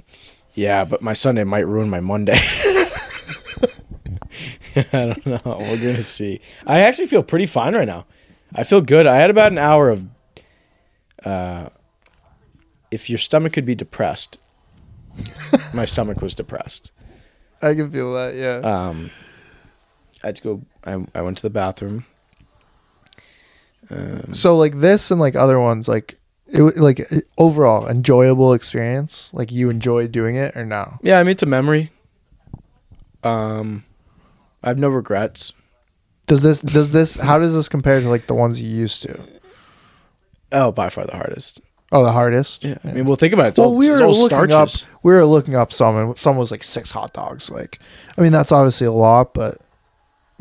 Yeah, 0.55 0.85
but 0.85 1.03
my 1.03 1.13
Sunday 1.13 1.45
might 1.45 1.69
ruin 1.69 1.89
my 1.89 2.01
Monday. 2.01 2.37
I 4.77 4.83
don't 4.91 5.25
know. 5.25 5.41
We're 5.45 5.77
gonna 5.77 6.03
see. 6.03 6.41
I 6.67 6.81
actually 6.81 7.07
feel 7.07 7.23
pretty 7.23 7.47
fine 7.47 7.77
right 7.77 7.87
now. 7.87 8.07
I 8.53 8.65
feel 8.65 8.81
good. 8.81 9.07
I 9.07 9.15
had 9.19 9.31
about 9.31 9.53
an 9.53 9.59
hour 9.59 9.89
of. 9.89 10.05
Uh, 11.25 11.69
if 12.91 13.09
your 13.09 13.19
stomach 13.19 13.53
could 13.53 13.65
be 13.65 13.77
depressed, 13.77 14.39
my 15.73 15.85
stomach 15.85 16.21
was 16.21 16.35
depressed. 16.35 16.91
I 17.63 17.75
can 17.75 17.89
feel 17.89 18.13
that. 18.15 18.35
Yeah. 18.35 18.57
Um, 18.69 19.11
I 20.25 20.29
had 20.29 20.37
to 20.37 20.43
go. 20.43 20.63
I 20.85 21.05
I 21.15 21.23
went 21.23 21.37
to 21.37 21.43
the 21.43 21.51
bathroom. 21.51 22.07
Um, 23.91 24.33
so 24.33 24.57
like 24.57 24.81
this 24.81 25.11
and 25.11 25.21
like 25.21 25.37
other 25.37 25.61
ones, 25.61 25.87
like 25.87 26.19
it 26.47 26.79
like 26.79 27.13
uh, 27.13 27.21
overall 27.37 27.87
enjoyable 27.87 28.55
experience. 28.55 29.33
Like 29.35 29.53
you 29.53 29.69
enjoy 29.71 30.09
doing 30.09 30.37
it 30.37 30.57
or 30.57 30.65
no? 30.65 30.99
yeah, 31.03 31.19
I 31.19 31.23
mean 31.23 31.33
it's 31.33 31.43
a 31.43 31.47
memory. 31.47 31.93
Um, 33.23 33.85
I 34.63 34.69
have 34.69 34.79
no 34.79 34.89
regrets. 34.89 35.53
Does 36.27 36.43
this 36.43 36.63
does 36.63 36.93
this 36.93 37.17
how 37.17 37.39
does 37.39 37.55
this 37.55 37.69
compare 37.69 38.01
to 38.01 38.09
like 38.09 38.27
the 38.27 38.35
ones 38.35 38.61
you 38.61 38.69
used 38.69 39.03
to? 39.03 39.21
Oh, 40.53 40.73
by 40.73 40.89
far 40.89 41.05
the 41.05 41.17
hardest. 41.17 41.61
Oh, 41.93 42.03
the 42.03 42.13
hardest. 42.13 42.65
Yeah, 42.65 42.79
I 42.83 42.93
mean, 42.93 43.05
well, 43.05 43.15
think 43.15 43.35
about 43.35 43.47
it. 43.47 43.49
It's 43.51 43.59
well, 43.59 43.69
all, 43.69 43.77
we 43.77 43.89
it's 43.89 44.01
were 44.01 44.07
all 44.07 44.13
looking 44.13 44.27
starches. 44.27 44.83
up. 44.83 44.89
We 45.05 45.13
were 45.13 45.25
looking 45.25 45.55
up 45.55 45.73
some, 45.73 45.97
and 45.97 46.19
some 46.19 46.37
was 46.37 46.51
like 46.51 46.65
six 46.65 46.91
hot 46.91 47.13
dogs. 47.13 47.51
Like, 47.51 47.79
I 48.19 48.23
mean, 48.23 48.33
that's 48.33 48.51
obviously 48.51 48.87
a 48.87 48.93
lot, 48.93 49.33
but 49.33 49.59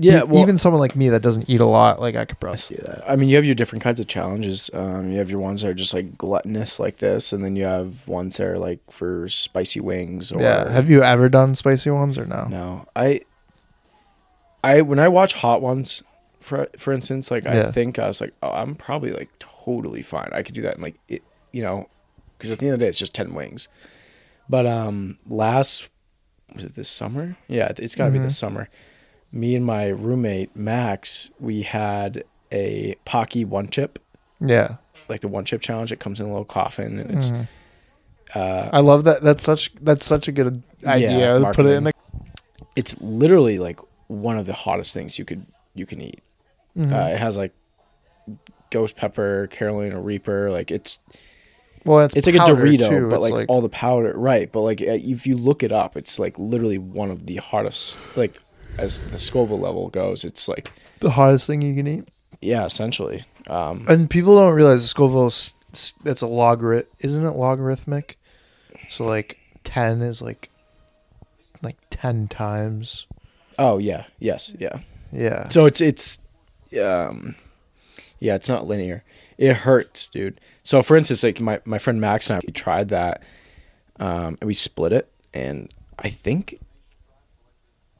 Yeah, 0.03 0.19
e- 0.21 0.23
well, 0.23 0.41
even 0.41 0.57
someone 0.57 0.79
like 0.79 0.95
me 0.95 1.09
that 1.09 1.21
doesn't 1.21 1.49
eat 1.49 1.59
a 1.61 1.65
lot, 1.65 1.99
like 2.01 2.15
I 2.15 2.25
could 2.25 2.39
probably 2.39 2.57
see 2.57 2.75
that. 2.75 3.03
I 3.09 3.15
mean, 3.15 3.29
you 3.29 3.35
have 3.37 3.45
your 3.45 3.55
different 3.55 3.83
kinds 3.83 3.99
of 3.99 4.07
challenges. 4.07 4.69
Um, 4.73 5.11
you 5.11 5.17
have 5.19 5.29
your 5.31 5.39
ones 5.39 5.61
that 5.61 5.69
are 5.69 5.73
just 5.73 5.93
like 5.93 6.17
gluttonous, 6.17 6.79
like 6.79 6.97
this, 6.97 7.33
and 7.33 7.43
then 7.43 7.55
you 7.55 7.65
have 7.65 8.07
ones 8.07 8.37
that 8.37 8.47
are 8.47 8.57
like 8.59 8.79
for 8.91 9.27
spicy 9.29 9.79
wings. 9.79 10.31
Or 10.31 10.41
yeah. 10.41 10.69
Have 10.71 10.89
you 10.89 11.03
ever 11.03 11.29
done 11.29 11.55
spicy 11.55 11.89
ones 11.89 12.17
or 12.17 12.25
no? 12.25 12.45
no, 12.49 12.85
I, 12.95 13.21
I 14.63 14.81
when 14.81 14.99
I 14.99 15.07
watch 15.07 15.33
hot 15.33 15.61
ones, 15.61 16.03
for 16.39 16.67
for 16.77 16.93
instance, 16.93 17.31
like 17.31 17.45
I 17.45 17.55
Yeah. 17.55 17.71
think 17.71 17.99
I 17.99 18.07
was 18.07 18.21
like, 18.21 18.33
oh, 18.41 18.51
I'm 18.51 18.75
probably 18.75 19.11
like 19.11 19.29
totally 19.39 20.01
fine. 20.01 20.29
I 20.31 20.41
could 20.43 20.55
do 20.55 20.61
that, 20.61 20.73
and 20.75 20.83
like 20.83 20.95
it, 21.07 21.23
you 21.51 21.61
know, 21.61 21.87
because 22.37 22.51
at 22.51 22.59
the 22.59 22.67
end 22.67 22.73
of 22.75 22.79
the 22.79 22.85
day, 22.85 22.89
it's 22.89 22.99
just 22.99 23.13
ten 23.13 23.33
wings. 23.33 23.67
But 24.49 24.65
um, 24.65 25.17
last 25.27 25.89
was 26.53 26.63
it 26.63 26.75
this 26.75 26.89
summer? 26.89 27.37
Yeah, 27.47 27.71
it's 27.77 27.95
got 27.95 28.05
to 28.05 28.11
be 28.11 28.19
this 28.19 28.37
summer. 28.37 28.69
Me 29.33 29.55
and 29.55 29.65
my 29.65 29.87
roommate 29.87 30.55
Max, 30.55 31.29
we 31.39 31.63
had 31.63 32.23
a 32.51 32.95
Paqui 33.05 33.45
one 33.45 33.67
chip 33.67 33.97
Yeah. 34.39 34.75
like 35.09 35.19
the 35.21 35.27
one 35.27 35.43
chip 35.43 35.59
challenge. 35.61 35.91
It 35.91 35.99
comes 35.99 36.19
in 36.19 36.27
a 36.27 36.29
little 36.29 36.45
coffin 36.45 36.99
and 36.99 37.11
it's 37.11 37.31
Mhm. 37.31 37.47
uh 38.35 38.69
I 38.71 38.79
love 38.79 39.03
that. 39.05 39.21
That's 39.23 39.43
such 39.43 39.73
that's 39.81 40.05
such 40.05 40.27
a 40.27 40.31
good 40.31 40.61
idea. 40.85 41.39
Yeah, 41.41 41.51
Put 41.51 41.65
it 41.65 41.69
in 41.73 41.83
the. 41.85 41.91
it's 42.75 42.95
literally 43.01 43.57
like 43.59 43.79
one 44.07 44.37
of 44.37 44.45
the 44.45 44.53
hottest 44.53 44.93
things 44.93 45.17
you 45.17 45.25
could 45.25 45.45
you 45.73 45.85
can 45.87 45.99
eat. 45.99 46.21
Mhm. 46.77 46.93
Uh, 46.93 47.13
it 47.15 47.17
has 47.19 47.35
like 47.37 47.53
ghost 48.69 48.95
pepper, 48.95 49.47
Carolina 49.47 49.99
Reaper. 49.99 50.51
Like 50.51 50.69
it's 50.71 50.99
Well, 51.85 51.99
it's 52.05 52.15
it's 52.15 52.27
like 52.27 52.35
a 52.35 52.39
Dorito, 52.39 52.89
too. 52.89 53.09
but 53.09 53.15
It's 53.21 53.31
like, 53.31 53.49
all 53.49 53.61
the 53.61 53.69
powder, 53.69 54.13
right? 54.15 54.51
But 54.51 54.61
like 54.61 54.79
if 54.81 55.25
you 55.27 55.35
look 55.37 55.63
it 55.63 55.71
up, 55.71 55.97
it's 55.97 56.19
like 56.19 56.37
literally 56.37 56.77
one 56.77 57.09
of 57.11 57.25
the 57.25 57.37
hardest. 57.37 57.97
Like 58.15 58.37
as 58.77 58.99
the 59.01 59.17
Scoville 59.17 59.59
level 59.59 59.89
goes, 59.89 60.23
it's 60.23 60.47
like 60.47 60.71
the 60.99 61.11
hottest 61.11 61.47
thing 61.47 61.61
you 61.61 61.75
can 61.75 61.87
eat. 61.87 62.07
yeah, 62.41 62.65
essentially. 62.65 63.23
Um, 63.47 63.85
And 63.89 64.09
people 64.09 64.35
don't 64.37 64.53
realize 64.55 64.87
Scoville's 64.87 65.53
it's 66.05 66.21
a 66.21 66.25
logarit, 66.25 66.85
isn't 66.99 67.25
it 67.25 67.31
logarithmic? 67.31 68.17
So 68.89 69.05
like 69.05 69.37
ten 69.63 70.01
is 70.01 70.21
like 70.21 70.49
like 71.61 71.77
ten 71.89 72.27
times. 72.27 73.07
oh 73.57 73.77
yeah, 73.79 74.05
yes, 74.19 74.55
yeah. 74.59 74.79
Yeah. 75.11 75.47
So 75.49 75.65
it's 75.65 75.81
it's 75.81 76.19
um 76.81 77.35
yeah, 78.19 78.35
it's 78.35 78.49
not 78.49 78.67
linear. 78.67 79.03
It 79.37 79.53
hurts, 79.57 80.07
dude. 80.09 80.39
So 80.63 80.81
for 80.81 80.95
instance, 80.95 81.23
like 81.23 81.41
my, 81.41 81.59
my 81.65 81.79
friend 81.79 81.99
Max 81.99 82.29
and 82.29 82.37
I 82.37 82.41
we 82.45 82.53
tried 82.53 82.89
that 82.89 83.23
um 83.99 84.37
and 84.41 84.43
we 84.47 84.53
split 84.53 84.93
it 84.93 85.09
and 85.33 85.73
I 85.99 86.09
think 86.09 86.59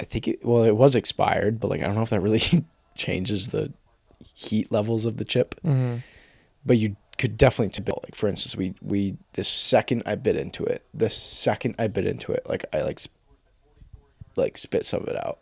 I 0.03 0.05
think 0.05 0.27
it 0.27 0.45
well 0.45 0.63
it 0.63 0.75
was 0.75 0.95
expired, 0.95 1.62
but 1.62 1.69
like 1.69 1.81
I 1.81 1.86
don't 1.86 1.95
know 1.95 2.01
if 2.01 2.10
that 2.10 2.19
really 2.19 2.41
changes 2.95 3.50
the 3.50 3.72
heat 4.36 4.69
levels 4.69 5.05
of 5.05 5.15
the 5.15 5.24
chip. 5.24 5.55
hmm 5.62 5.98
But 6.65 6.77
you 6.77 6.98
could 7.17 7.38
definitely 7.38 7.69
tip. 7.72 7.88
Like 7.88 8.15
for 8.15 8.27
instance, 8.27 8.57
we 8.57 8.74
we 8.81 9.15
the 9.33 9.45
second 9.45 10.03
I 10.05 10.15
bit 10.15 10.36
into 10.36 10.65
it, 10.65 10.83
the 10.93 11.10
second 11.10 11.75
I 11.79 11.88
bit 11.88 12.05
into 12.05 12.33
it, 12.33 12.45
like 12.50 12.65
I 12.74 12.81
like 12.81 13.00
sp- 13.00 13.15
like 14.36 14.57
spit 14.57 14.86
some 14.86 15.03
of 15.03 15.07
it 15.07 15.25
out 15.25 15.39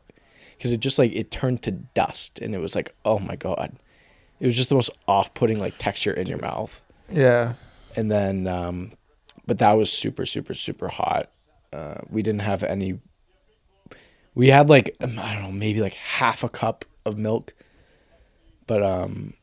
because 0.57 0.71
it 0.71 0.79
just 0.79 0.99
like 0.99 1.11
it 1.15 1.31
turned 1.31 1.63
to 1.63 1.71
dust 1.71 2.37
and 2.39 2.53
it 2.53 2.59
was 2.59 2.75
like 2.75 2.93
oh 3.03 3.17
my 3.17 3.35
god, 3.35 3.73
it 4.39 4.45
was 4.45 4.55
just 4.55 4.69
the 4.69 4.75
most 4.75 4.91
off-putting 5.07 5.57
like 5.57 5.77
texture 5.79 6.13
in 6.13 6.27
your 6.27 6.39
mouth. 6.39 6.81
Yeah. 7.09 7.53
And 7.95 8.11
then, 8.11 8.47
um, 8.47 8.91
but 9.47 9.57
that 9.57 9.73
was 9.73 9.91
super 9.91 10.25
super 10.25 10.53
super 10.53 10.87
hot. 10.89 11.31
Uh, 11.73 11.95
we 12.09 12.21
didn't 12.21 12.41
have 12.41 12.61
any. 12.63 12.99
We 14.35 14.47
had 14.47 14.69
like 14.69 14.95
um, 15.01 15.19
I 15.19 15.33
don't 15.33 15.43
know 15.43 15.51
maybe 15.51 15.81
like 15.81 15.93
half 15.93 16.43
a 16.43 16.49
cup 16.49 16.85
of 17.05 17.17
milk, 17.17 17.53
but 18.67 18.81
um, 18.81 19.33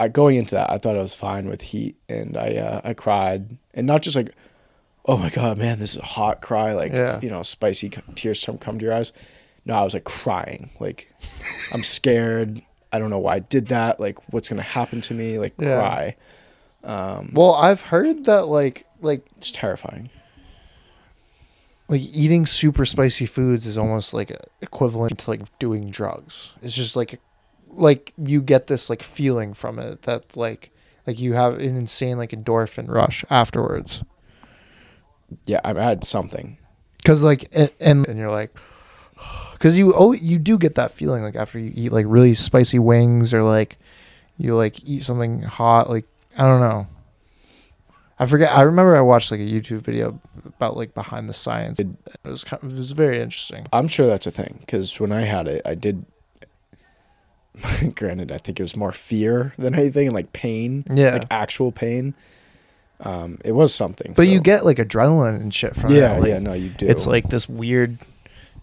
I 0.00 0.08
going 0.08 0.36
into 0.36 0.54
that 0.54 0.70
I 0.70 0.78
thought 0.78 0.96
I 0.96 1.00
was 1.00 1.14
fine 1.14 1.48
with 1.48 1.62
heat 1.62 1.96
and 2.08 2.36
I 2.36 2.56
uh, 2.56 2.80
I 2.84 2.94
cried 2.94 3.56
and 3.74 3.86
not 3.86 4.02
just 4.02 4.16
like, 4.16 4.32
oh 5.04 5.16
my 5.16 5.30
god 5.30 5.56
man 5.58 5.78
this 5.78 5.92
is 5.92 5.98
a 5.98 6.04
hot 6.04 6.42
cry 6.42 6.72
like 6.72 6.92
Yeah. 6.92 7.20
you 7.22 7.30
know 7.30 7.42
spicy 7.42 7.90
tears 8.14 8.44
come 8.44 8.58
come 8.58 8.78
to 8.78 8.84
your 8.84 8.94
eyes. 8.94 9.12
No, 9.64 9.74
I 9.74 9.82
was 9.84 9.94
like 9.94 10.04
crying 10.04 10.70
like 10.80 11.12
I'm 11.72 11.82
scared. 11.84 12.62
I 12.92 12.98
don't 12.98 13.10
know 13.10 13.18
why 13.18 13.36
I 13.36 13.38
did 13.40 13.68
that. 13.68 14.00
Like 14.00 14.16
what's 14.32 14.48
gonna 14.48 14.62
happen 14.62 15.00
to 15.02 15.14
me? 15.14 15.38
Like 15.38 15.54
Yeah. 15.58 15.76
cry. 15.76 16.16
Well, 17.34 17.54
I've 17.54 17.82
heard 17.82 18.24
that 18.24 18.46
like 18.48 18.84
like 19.00 19.24
It's 19.36 19.50
terrifying. 19.50 20.10
Like 21.88 22.00
eating 22.00 22.46
super 22.46 22.84
spicy 22.84 23.26
foods 23.26 23.66
is 23.66 23.78
almost 23.78 24.12
like 24.12 24.36
equivalent 24.60 25.18
to 25.20 25.30
like 25.30 25.58
doing 25.58 25.88
drugs. 25.88 26.54
It's 26.62 26.74
just 26.74 26.96
like 26.96 27.20
like 27.68 28.12
you 28.16 28.40
get 28.40 28.66
this 28.66 28.90
like 28.90 29.02
feeling 29.02 29.54
from 29.54 29.78
it 29.78 30.02
that 30.02 30.36
like 30.36 30.70
like 31.06 31.20
you 31.20 31.34
have 31.34 31.54
an 31.54 31.76
insane 31.76 32.18
like 32.18 32.30
endorphin 32.30 32.88
rush 32.88 33.24
afterwards. 33.30 34.02
Yeah, 35.44 35.60
I've 35.64 35.76
had 35.76 36.04
something. 36.04 36.58
Cuz 37.04 37.22
like 37.22 37.48
and, 37.52 37.70
and 37.80 38.08
and 38.08 38.18
you're 38.18 38.32
like 38.32 38.56
cuz 39.60 39.76
you 39.76 39.94
oh 39.94 40.12
you 40.12 40.38
do 40.38 40.58
get 40.58 40.74
that 40.74 40.90
feeling 40.90 41.22
like 41.22 41.36
after 41.36 41.58
you 41.58 41.72
eat 41.74 41.92
like 41.92 42.06
really 42.08 42.34
spicy 42.34 42.80
wings 42.80 43.32
or 43.32 43.44
like 43.44 43.78
you 44.38 44.56
like 44.56 44.86
eat 44.88 45.04
something 45.04 45.42
hot 45.42 45.88
like 45.88 46.06
I 46.36 46.42
don't 46.46 46.60
know. 46.60 46.88
I 48.18 48.26
forget. 48.26 48.50
I 48.52 48.62
remember 48.62 48.96
I 48.96 49.00
watched 49.00 49.30
like 49.30 49.40
a 49.40 49.44
YouTube 49.44 49.82
video 49.82 50.18
about 50.44 50.76
like 50.76 50.94
behind 50.94 51.28
the 51.28 51.34
science. 51.34 51.78
It, 51.78 51.88
was 52.24 52.44
kind 52.44 52.62
of, 52.62 52.72
it 52.72 52.78
was 52.78 52.92
very 52.92 53.20
interesting. 53.20 53.66
I'm 53.72 53.88
sure 53.88 54.06
that's 54.06 54.26
a 54.26 54.30
thing 54.30 54.56
because 54.60 54.98
when 54.98 55.12
I 55.12 55.22
had 55.22 55.48
it, 55.48 55.62
I 55.64 55.74
did. 55.74 56.04
granted, 57.94 58.30
I 58.32 58.38
think 58.38 58.60
it 58.60 58.62
was 58.62 58.76
more 58.76 58.92
fear 58.92 59.54
than 59.58 59.74
anything, 59.74 60.08
and 60.08 60.14
like 60.14 60.32
pain, 60.32 60.84
Yeah. 60.92 61.12
like 61.16 61.26
actual 61.30 61.72
pain. 61.72 62.14
Um, 63.00 63.38
it 63.44 63.52
was 63.52 63.74
something. 63.74 64.14
But 64.16 64.28
you 64.28 64.40
get 64.40 64.64
like 64.64 64.78
adrenaline 64.78 65.36
and 65.40 65.52
shit 65.52 65.76
from 65.76 65.90
yeah, 65.90 66.16
it. 66.16 66.20
like, 66.20 66.28
yeah, 66.30 66.38
no, 66.38 66.54
you 66.54 66.70
do. 66.70 66.86
It's 66.86 67.06
like 67.06 67.28
this 67.28 67.48
weird 67.48 67.98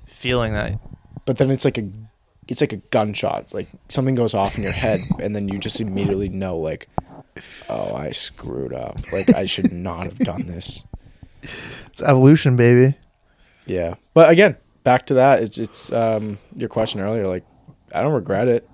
feeling 0.06 0.54
that 0.54 0.80
but 1.26 1.38
then 1.38 1.52
it's 1.52 1.66
like 1.66 1.78
a, 1.78 1.88
it's 2.48 2.62
like 2.62 2.74
a 2.74 2.78
gunshot. 2.78 3.42
It's 3.44 3.54
like 3.54 3.68
something 3.88 4.16
goes 4.16 4.34
off 4.34 4.58
in 4.58 4.64
your 4.64 4.72
head, 4.74 5.00
and 5.20 5.36
then 5.36 5.48
you 5.48 5.58
just 5.60 5.80
immediately 5.80 6.30
know, 6.30 6.58
like, 6.58 6.90
oh, 7.70 7.96
I 7.96 8.12
screwed 8.12 8.74
up. 8.74 9.00
Like 9.12 9.34
I 9.36 9.46
should 9.46 9.72
not 9.72 10.06
have 10.06 10.20
done 10.20 10.48
this. 10.48 10.84
it's 11.88 12.02
evolution, 12.02 12.56
baby. 12.56 12.96
Yeah, 13.66 13.96
but 14.14 14.30
again, 14.30 14.58
back 14.84 15.06
to 15.08 15.16
that. 15.16 15.42
It's 15.42 15.58
it's 15.58 15.92
um 15.92 16.38
your 16.56 16.70
question 16.70 17.00
earlier. 17.02 17.28
Like, 17.28 17.46
I 17.94 18.02
don't 18.02 18.14
regret 18.14 18.48
it. 18.48 18.70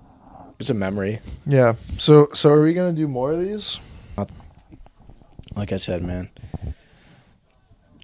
It's 0.58 0.70
a 0.70 0.74
memory. 0.74 1.20
Yeah. 1.46 1.74
So 1.98 2.28
so 2.34 2.50
are 2.50 2.62
we 2.62 2.74
gonna 2.74 2.92
do 2.92 3.08
more 3.08 3.32
of 3.32 3.40
these? 3.40 3.80
like 5.56 5.72
I 5.72 5.76
said, 5.76 6.02
man, 6.02 6.30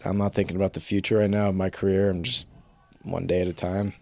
I'm 0.05 0.19
not 0.19 0.35
thinking 0.35 0.57
about 0.57 0.73
the 0.73 0.81
future 0.81 1.19
right 1.19 1.31
now 1.31 1.49
of 1.49 1.55
my 1.55 1.71
career. 1.71 2.11
I'm 2.11 2.23
just 2.23 2.47
one 3.03 3.27
day 3.27 3.41
at 3.41 3.49
a 3.49 3.53
time. 3.53 3.95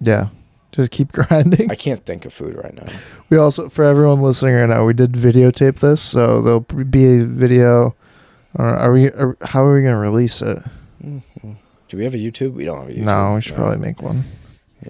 Yeah. 0.00 0.28
Just 0.72 0.90
keep 0.90 1.12
grinding. 1.12 1.70
I 1.70 1.74
can't 1.74 2.04
think 2.04 2.24
of 2.26 2.32
food 2.34 2.54
right 2.56 2.74
now. 2.74 2.92
We 3.30 3.36
also, 3.38 3.68
for 3.68 3.84
everyone 3.84 4.20
listening 4.22 4.54
right 4.54 4.68
now, 4.68 4.84
we 4.84 4.92
did 4.92 5.12
videotape 5.12 5.80
this, 5.80 6.02
so 6.02 6.42
there'll 6.42 6.60
be 6.60 7.20
a 7.20 7.24
video. 7.24 7.94
Uh, 8.58 8.62
are 8.62 8.92
we? 8.92 9.06
Are, 9.08 9.36
how 9.42 9.64
are 9.64 9.74
we 9.74 9.82
gonna 9.82 9.98
release 9.98 10.42
it? 10.42 10.58
Do 11.02 11.96
we 11.96 12.04
have 12.04 12.14
a 12.14 12.18
YouTube? 12.18 12.54
We 12.54 12.64
don't 12.64 12.80
have 12.80 12.88
a 12.88 12.92
YouTube. 12.92 13.04
No, 13.04 13.34
we 13.36 13.40
should 13.42 13.54
probably 13.54 13.78
make 13.78 14.02
one. 14.02 14.24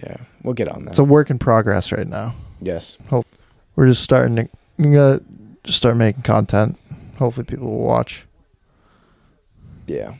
Yeah, 0.03 0.17
we'll 0.43 0.53
get 0.55 0.67
on 0.67 0.85
that. 0.85 0.91
It's 0.91 0.99
a 0.99 1.03
work 1.03 1.29
in 1.29 1.37
progress 1.39 1.91
right 1.91 2.07
now. 2.07 2.35
yes. 2.61 2.97
We're 3.75 3.87
just 3.87 4.03
starting 4.03 4.35
to 4.35 4.49
gotta 4.81 5.23
just 5.63 5.77
start 5.77 5.95
making 5.97 6.23
content. 6.23 6.77
Hopefully, 7.17 7.45
people 7.45 7.69
will 7.69 7.85
watch. 7.85 8.25
Yeah. 9.85 10.15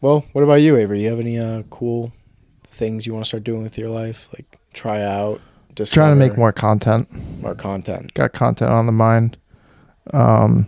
Well, 0.00 0.24
what 0.32 0.42
about 0.42 0.54
you, 0.54 0.76
Avery? 0.76 1.02
You 1.02 1.10
have 1.10 1.20
any 1.20 1.38
uh, 1.38 1.62
cool 1.70 2.12
things 2.64 3.06
you 3.06 3.12
want 3.12 3.24
to 3.24 3.28
start 3.28 3.44
doing 3.44 3.62
with 3.62 3.76
your 3.78 3.90
life? 3.90 4.28
Like 4.34 4.58
try 4.72 5.02
out, 5.02 5.40
just 5.74 5.92
Trying 5.94 6.12
to 6.12 6.18
make 6.18 6.36
more 6.36 6.52
content. 6.52 7.08
more 7.40 7.54
content. 7.54 8.12
Got 8.14 8.32
content 8.32 8.70
on 8.70 8.86
the 8.86 8.92
mind. 8.92 9.36
Um, 10.12 10.66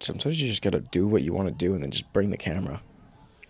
Sometimes 0.00 0.40
you 0.40 0.48
just 0.48 0.62
gotta 0.62 0.80
do 0.80 1.08
what 1.08 1.22
you 1.22 1.32
want 1.32 1.48
to 1.48 1.54
do 1.54 1.74
and 1.74 1.82
then 1.82 1.90
just 1.90 2.12
bring 2.12 2.30
the 2.30 2.36
camera. 2.36 2.80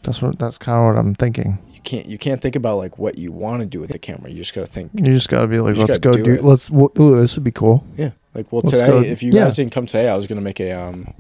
that's 0.03 0.23
what 0.23 0.39
that's 0.39 0.57
kind 0.57 0.79
of 0.79 0.95
what 0.95 0.99
I'm 0.99 1.15
thinking. 1.15 1.59
You 1.75 1.81
can't 1.83 2.07
you 2.07 2.17
can't 2.19 2.41
think 2.41 2.57
about 2.57 2.79
like 2.79 2.99
what 2.99 3.19
you 3.19 3.31
want 3.33 3.61
to 3.61 3.67
do 3.67 3.81
with 3.81 3.91
the 3.91 3.99
camera. 3.99 4.31
You 4.31 4.39
just 4.39 4.55
gotta 4.55 4.67
think 4.67 4.91
You 4.95 5.13
just 5.13 5.29
gotta 5.29 5.47
be 5.47 5.59
like, 5.61 5.77
let's 5.77 5.99
go 5.99 6.13
do 6.15 6.23
do. 6.23 6.33
it. 6.35 6.45
Let's. 6.45 6.69
w- 6.69 6.89
Ooh, 6.99 7.21
this 7.21 7.35
would 7.35 7.45
be 7.45 7.51
cool. 7.51 7.85
Yeah. 7.99 8.13
Like 8.35 8.51
well 8.51 8.63
Let's 8.65 8.81
today 8.81 8.87
go- 8.91 9.03
if 9.03 9.23
you 9.23 9.33
yeah. 9.33 9.45
guys 9.45 9.57
didn't 9.57 9.73
come 9.73 9.85
today, 9.87 10.09
I 10.09 10.15
was 10.17 10.27
gonna 10.27 10.41
make 10.41 10.59
a 10.61 10.73
um 10.73 11.13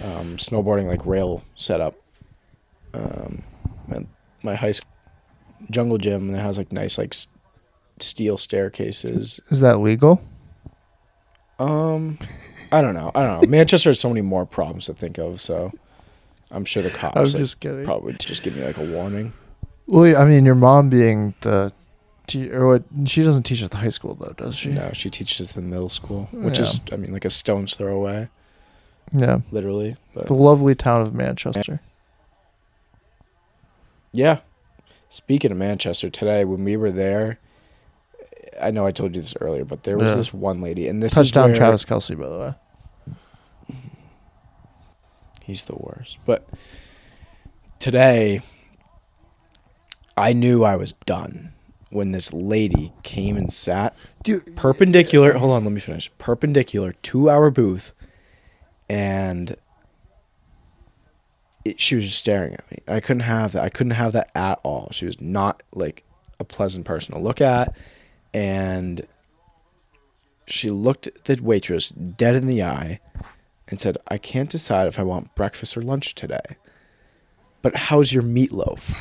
um 0.00 0.36
snowboarding 0.38 0.88
like 0.88 1.06
rail 1.06 1.44
setup. 1.54 1.94
Um 2.94 3.44
at 3.90 4.02
my 4.42 4.54
high 4.56 4.72
school 4.72 4.90
jungle 5.70 5.98
gym 5.98 6.28
and 6.30 6.36
it 6.36 6.40
has 6.42 6.58
like 6.58 6.72
nice 6.72 6.98
like 6.98 7.14
steel 7.98 8.36
staircases. 8.38 9.40
Is 9.50 9.60
that 9.60 9.78
legal? 9.80 10.22
Um 11.58 12.18
I 12.70 12.80
don't 12.80 12.94
know. 12.94 13.10
I 13.14 13.26
don't 13.26 13.42
know. 13.42 13.48
Manchester 13.48 13.90
has 13.90 14.00
so 14.00 14.08
many 14.08 14.22
more 14.22 14.46
problems 14.46 14.86
to 14.86 14.94
think 14.94 15.18
of, 15.18 15.40
so 15.40 15.72
I'm 16.50 16.64
sure 16.64 16.82
the 16.82 16.90
cops 17.00 17.16
I 17.16 17.20
was 17.20 17.34
like, 17.34 17.42
just 17.42 17.60
kidding. 17.60 17.84
probably 17.84 18.14
just 18.14 18.42
give 18.42 18.56
me 18.56 18.64
like 18.64 18.78
a 18.78 18.84
warning. 18.84 19.32
Well, 19.86 20.16
I 20.16 20.24
mean, 20.24 20.44
your 20.46 20.54
mom 20.54 20.88
being 20.88 21.34
the, 21.42 21.72
te- 22.28 22.50
or 22.50 22.66
what? 22.68 22.84
She 23.06 23.22
doesn't 23.22 23.42
teach 23.42 23.62
at 23.62 23.70
the 23.72 23.76
high 23.76 23.90
school 23.90 24.14
though, 24.14 24.32
does 24.36 24.54
she? 24.56 24.70
No, 24.70 24.90
she 24.94 25.10
teaches 25.10 25.54
in 25.56 25.68
middle 25.68 25.90
school, 25.90 26.28
which 26.32 26.58
is 26.58 26.80
I 26.90 26.96
mean 26.96 27.12
like 27.12 27.24
a 27.26 27.30
stone's 27.30 27.76
throw 27.76 27.94
away, 27.94 28.28
Yeah. 29.12 29.40
literally. 29.50 29.96
But 30.14 30.26
The 30.28 30.34
lovely 30.34 30.74
town 30.74 31.02
of 31.02 31.12
Manchester. 31.14 31.80
Yeah. 34.12 34.40
Speaking 35.08 35.50
of 35.50 35.58
Manchester, 35.58 36.08
today 36.10 36.44
when 36.44 36.64
we 36.64 36.76
were 36.76 36.90
there, 36.90 37.38
I 38.60 38.70
know 38.70 38.86
I 38.86 38.92
told 38.92 39.14
you 39.14 39.22
this 39.22 39.34
earlier, 39.40 39.64
but 39.64 39.82
there 39.84 39.96
was 39.98 40.10
Yeah. 40.10 40.16
this 40.16 40.32
one 40.34 40.60
lady, 40.60 40.88
and 40.88 41.02
this 41.02 41.14
Touchdown, 41.14 41.50
is 41.50 41.58
where 41.58 41.66
Travis 41.66 41.84
Kelce, 41.84 42.18
by 42.18 42.28
the 42.28 42.38
way. 42.38 42.54
he's 45.44 45.64
the 45.64 45.74
worst. 45.74 46.18
But 46.24 46.48
today, 47.78 48.40
I 50.16 50.32
knew 50.32 50.64
I 50.64 50.76
was 50.76 50.92
done 51.06 51.52
when 51.90 52.12
this 52.12 52.32
lady 52.32 52.92
came 53.02 53.36
and 53.36 53.52
sat 53.52 53.94
Dude, 54.22 54.56
perpendicular. 54.56 55.34
Hold 55.34 55.52
on, 55.52 55.64
let 55.64 55.72
me 55.72 55.80
finish. 55.80 56.10
Perpendicular 56.18 56.92
to 56.92 57.28
our 57.28 57.50
booth, 57.50 57.92
and 58.88 59.56
it, 61.64 61.80
she 61.80 61.94
was 61.96 62.06
just 62.06 62.18
staring 62.18 62.54
at 62.54 62.70
me. 62.70 62.78
I 62.88 63.00
couldn't 63.00 63.20
have 63.20 63.52
that. 63.52 63.62
I 63.62 63.68
couldn't 63.68 63.92
have 63.92 64.12
that 64.12 64.30
at 64.34 64.58
all. 64.62 64.88
She 64.92 65.06
was 65.06 65.20
not 65.20 65.62
like 65.74 66.04
a 66.40 66.44
pleasant 66.44 66.84
person 66.84 67.14
to 67.14 67.20
look 67.20 67.40
at, 67.40 67.74
and 68.34 69.06
she 70.46 70.70
looked 70.70 71.06
at 71.06 71.24
the 71.24 71.38
waitress 71.40 71.90
dead 71.90 72.34
in 72.34 72.46
the 72.46 72.62
eye 72.62 73.00
and 73.68 73.80
said, 73.80 73.96
I 74.08 74.18
can't 74.18 74.50
decide 74.50 74.88
if 74.88 74.98
I 74.98 75.02
want 75.02 75.34
breakfast 75.34 75.76
or 75.76 75.82
lunch 75.82 76.14
today. 76.14 76.56
But 77.62 77.76
how's 77.76 78.12
your 78.12 78.22
meatloaf? 78.22 78.94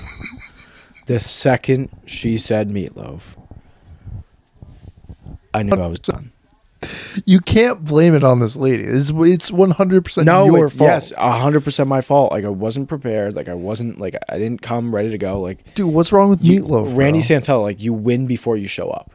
the 1.08 1.20
second 1.20 1.90
she 2.06 2.38
said 2.38 2.70
meatloaf, 2.70 3.22
I 5.54 5.64
knew 5.64 5.82
I 5.82 5.88
was 5.88 6.00
done. 6.00 6.32
You 7.26 7.40
can't 7.40 7.84
blame 7.84 8.16
it 8.16 8.24
on 8.24 8.40
this 8.40 8.56
lady. 8.56 8.84
It's 8.84 9.12
it's 9.14 9.52
one 9.52 9.72
hundred 9.72 10.04
percent 10.04 10.26
No, 10.26 10.46
your 10.46 10.70
fault. 10.70 10.88
yes, 10.90 11.12
hundred 11.16 11.64
percent 11.64 11.88
my 11.90 12.02
fault. 12.02 12.32
Like 12.32 12.46
I 12.46 12.50
wasn't 12.50 12.88
prepared. 12.88 13.36
Like 13.36 13.50
I 13.50 13.54
wasn't 13.54 14.00
like 14.00 14.16
I 14.30 14.40
didn't 14.40 14.62
come 14.62 14.94
ready 14.96 15.12
to 15.12 15.18
go. 15.18 15.42
Like 15.42 15.76
dude. 15.76 15.94
What's 15.94 16.12
wrong 16.12 16.30
with 16.30 16.42
you- 16.44 16.64
meatloaf? 16.64 16.96
Randy 16.96 17.20
bro? 17.20 17.26
Santel, 17.26 17.62
like 17.62 17.82
you 17.82 17.94
win 17.94 18.26
before 18.26 18.58
you 18.58 18.68
show 18.68 18.90
up. 18.90 19.12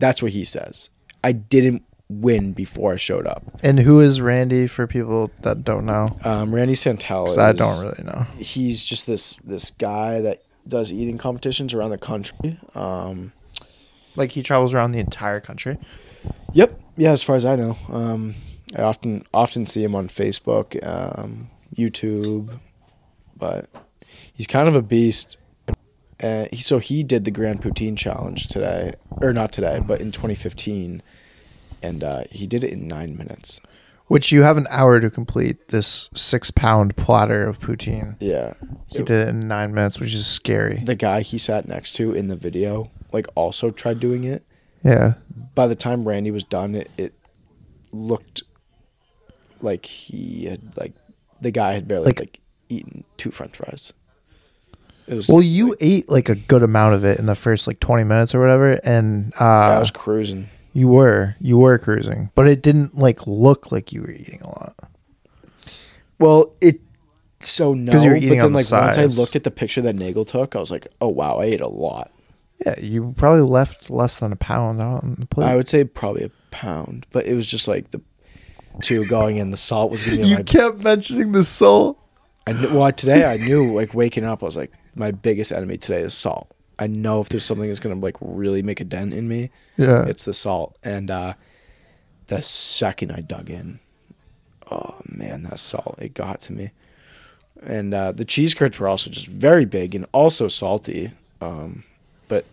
That's 0.00 0.20
what 0.22 0.32
he 0.32 0.44
says. 0.44 0.90
I 1.22 1.32
didn't 1.32 1.82
win 2.08 2.52
before 2.52 2.94
I 2.94 2.96
showed 2.96 3.26
up. 3.26 3.44
And 3.62 3.78
who 3.78 4.00
is 4.00 4.20
Randy 4.20 4.66
for 4.66 4.86
people 4.88 5.30
that 5.42 5.62
don't 5.62 5.86
know? 5.86 6.08
Um, 6.24 6.52
Randy 6.54 6.74
Santel. 6.74 7.26
'Cause 7.26 7.38
I 7.38 7.52
don't 7.52 7.80
really 7.84 8.02
know. 8.04 8.26
He's 8.38 8.82
just 8.82 9.06
this 9.06 9.36
this 9.44 9.70
guy 9.70 10.20
that 10.20 10.42
does 10.66 10.92
eating 10.92 11.18
competitions 11.18 11.72
around 11.72 11.90
the 11.90 11.98
country. 11.98 12.58
Um, 12.74 13.32
Like 14.16 14.32
he 14.32 14.42
travels 14.42 14.74
around 14.74 14.90
the 14.92 14.98
entire 14.98 15.38
country. 15.40 15.78
Yep. 16.52 16.78
Yeah, 16.96 17.12
as 17.12 17.22
far 17.22 17.36
as 17.36 17.44
I 17.44 17.54
know. 17.54 17.76
Um, 17.88 18.34
I 18.76 18.82
often 18.82 19.24
often 19.32 19.66
see 19.66 19.84
him 19.84 19.94
on 19.94 20.08
Facebook, 20.08 20.76
um, 20.84 21.48
YouTube, 21.76 22.58
but 23.38 23.68
he's 24.32 24.48
kind 24.48 24.66
of 24.68 24.74
a 24.74 24.82
beast. 24.82 25.36
Uh, 26.22 26.46
he, 26.52 26.58
so 26.60 26.78
he 26.78 27.02
did 27.02 27.24
the 27.24 27.30
Grand 27.30 27.62
Poutine 27.62 27.96
Challenge 27.96 28.46
today, 28.48 28.92
or 29.20 29.32
not 29.32 29.52
today, 29.52 29.80
but 29.86 30.00
in 30.00 30.12
2015, 30.12 31.02
and 31.82 32.04
uh, 32.04 32.24
he 32.30 32.46
did 32.46 32.62
it 32.64 32.72
in 32.72 32.86
nine 32.86 33.16
minutes. 33.16 33.60
Which 34.08 34.32
you 34.32 34.42
have 34.42 34.56
an 34.56 34.66
hour 34.70 34.98
to 34.98 35.08
complete 35.08 35.68
this 35.68 36.10
six 36.14 36.50
pound 36.50 36.96
platter 36.96 37.46
of 37.46 37.60
poutine. 37.60 38.16
Yeah. 38.18 38.54
He 38.88 38.98
did 38.98 39.10
it 39.10 39.28
in 39.28 39.46
nine 39.46 39.72
minutes, 39.72 40.00
which 40.00 40.12
is 40.12 40.26
scary. 40.26 40.82
The 40.84 40.96
guy 40.96 41.20
he 41.20 41.38
sat 41.38 41.68
next 41.68 41.92
to 41.94 42.12
in 42.12 42.26
the 42.26 42.34
video, 42.34 42.90
like, 43.12 43.26
also 43.36 43.70
tried 43.70 44.00
doing 44.00 44.24
it. 44.24 44.44
Yeah. 44.82 45.14
By 45.54 45.68
the 45.68 45.76
time 45.76 46.08
Randy 46.08 46.32
was 46.32 46.42
done, 46.42 46.74
it, 46.74 46.90
it 46.98 47.14
looked 47.92 48.42
like 49.62 49.86
he 49.86 50.46
had 50.46 50.76
like 50.76 50.92
the 51.40 51.50
guy 51.50 51.74
had 51.74 51.86
barely 51.86 52.06
Like- 52.06 52.20
like, 52.20 52.40
eaten 52.68 53.04
two 53.16 53.30
French 53.30 53.56
fries. 53.56 53.92
Was 55.08 55.28
Well, 55.28 55.42
you 55.42 55.70
like, 55.70 55.78
ate 55.80 56.08
like 56.08 56.28
a 56.28 56.34
good 56.34 56.62
amount 56.62 56.94
of 56.94 57.04
it 57.04 57.18
in 57.18 57.26
the 57.26 57.34
first 57.34 57.66
like 57.66 57.80
20 57.80 58.04
minutes 58.04 58.34
or 58.34 58.40
whatever, 58.40 58.72
and 58.84 59.32
uh, 59.40 59.44
I 59.44 59.78
was 59.78 59.90
cruising. 59.90 60.48
you 60.72 60.88
were 60.88 61.34
you 61.40 61.58
were 61.58 61.78
cruising, 61.78 62.30
but 62.34 62.46
it 62.46 62.62
didn't 62.62 62.96
like 62.96 63.26
look 63.26 63.72
like 63.72 63.92
you 63.92 64.02
were 64.02 64.10
eating 64.10 64.40
a 64.42 64.48
lot. 64.48 64.74
Well, 66.18 66.52
it 66.60 66.80
so 67.40 67.74
no, 67.74 67.90
'Cause 67.90 68.04
you 68.04 68.10
were 68.10 68.20
but 68.20 68.28
then 68.28 68.40
on 68.40 68.52
the 68.52 68.58
like 68.58 68.70
once 68.70 68.98
I 68.98 69.04
looked 69.06 69.34
at 69.34 69.44
the 69.44 69.50
picture 69.50 69.80
that 69.82 69.96
Nagel 69.96 70.24
took, 70.24 70.54
I 70.54 70.60
was 70.60 70.70
like, 70.70 70.86
oh 71.00 71.08
wow, 71.08 71.38
I 71.38 71.44
ate 71.46 71.60
a 71.60 71.68
lot. 71.68 72.10
Yeah, 72.64 72.78
you 72.78 73.14
probably 73.16 73.40
left 73.40 73.88
less 73.88 74.18
than 74.18 74.32
a 74.32 74.36
pound 74.36 74.82
out 74.82 75.02
on 75.02 75.16
the 75.18 75.26
plate. 75.26 75.46
I 75.46 75.56
would 75.56 75.66
say 75.66 75.82
probably 75.84 76.24
a 76.24 76.30
pound, 76.50 77.06
but 77.10 77.24
it 77.24 77.34
was 77.34 77.46
just 77.46 77.66
like 77.66 77.90
the 77.90 78.02
two 78.82 79.06
going 79.06 79.38
in. 79.38 79.50
The 79.50 79.56
salt 79.56 79.90
was 79.90 80.06
you 80.06 80.44
kept 80.44 80.82
mentioning 80.84 81.32
the 81.32 81.42
soul. 81.44 81.98
I 82.46 82.52
knew, 82.52 82.74
well, 82.78 82.92
today 82.92 83.24
I 83.24 83.36
knew 83.36 83.74
like 83.74 83.94
waking 83.94 84.24
up, 84.24 84.42
I 84.42 84.46
was 84.46 84.56
like, 84.56 84.72
my 84.94 85.10
biggest 85.10 85.52
enemy 85.52 85.76
today 85.76 86.00
is 86.00 86.14
salt. 86.14 86.50
I 86.78 86.86
know 86.86 87.20
if 87.20 87.28
there's 87.28 87.44
something 87.44 87.68
that's 87.68 87.80
gonna 87.80 87.96
like 87.96 88.16
really 88.20 88.62
make 88.62 88.80
a 88.80 88.84
dent 88.84 89.12
in 89.12 89.28
me, 89.28 89.50
Yeah, 89.76 90.06
it's 90.06 90.24
the 90.24 90.34
salt. 90.34 90.76
And 90.82 91.10
uh 91.10 91.34
the 92.28 92.40
second 92.42 93.12
I 93.12 93.20
dug 93.20 93.50
in, 93.50 93.80
oh 94.70 94.94
man, 95.04 95.42
that 95.44 95.58
salt 95.58 95.98
it 96.00 96.14
got 96.14 96.40
to 96.42 96.52
me. 96.52 96.70
And 97.62 97.92
uh, 97.92 98.12
the 98.12 98.24
cheese 98.24 98.54
curds 98.54 98.78
were 98.78 98.88
also 98.88 99.10
just 99.10 99.26
very 99.26 99.66
big 99.66 99.94
and 99.94 100.06
also 100.12 100.48
salty. 100.48 101.10
Um, 101.42 101.84
but 102.28 102.46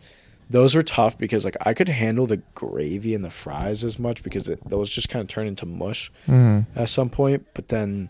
those 0.49 0.75
were 0.75 0.83
tough 0.83 1.17
because 1.17 1.45
like 1.45 1.55
I 1.61 1.73
could 1.73 1.87
handle 1.89 2.25
the 2.25 2.41
gravy 2.55 3.13
and 3.13 3.23
the 3.23 3.29
fries 3.29 3.83
as 3.83 3.99
much 3.99 4.23
because 4.23 4.49
it, 4.49 4.59
those 4.67 4.89
just 4.89 5.07
kind 5.09 5.21
of 5.21 5.29
turned 5.29 5.47
into 5.47 5.65
mush 5.65 6.11
hmm 6.25 6.61
at 6.75 6.89
some 6.89 7.09
point. 7.09 7.45
But 7.53 7.69
then 7.69 8.09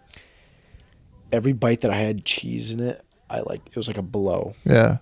every 1.31 1.53
bite 1.53 1.81
that 1.81 1.91
I 1.91 1.97
had 1.97 2.25
cheese 2.25 2.71
in 2.71 2.79
it, 2.79 3.03
I 3.29 3.39
like 3.41 3.61
it 3.67 3.75
was 3.75 3.87
like 3.87 3.97
a 3.97 4.01
blow. 4.03 4.55
yeah. 4.65 4.97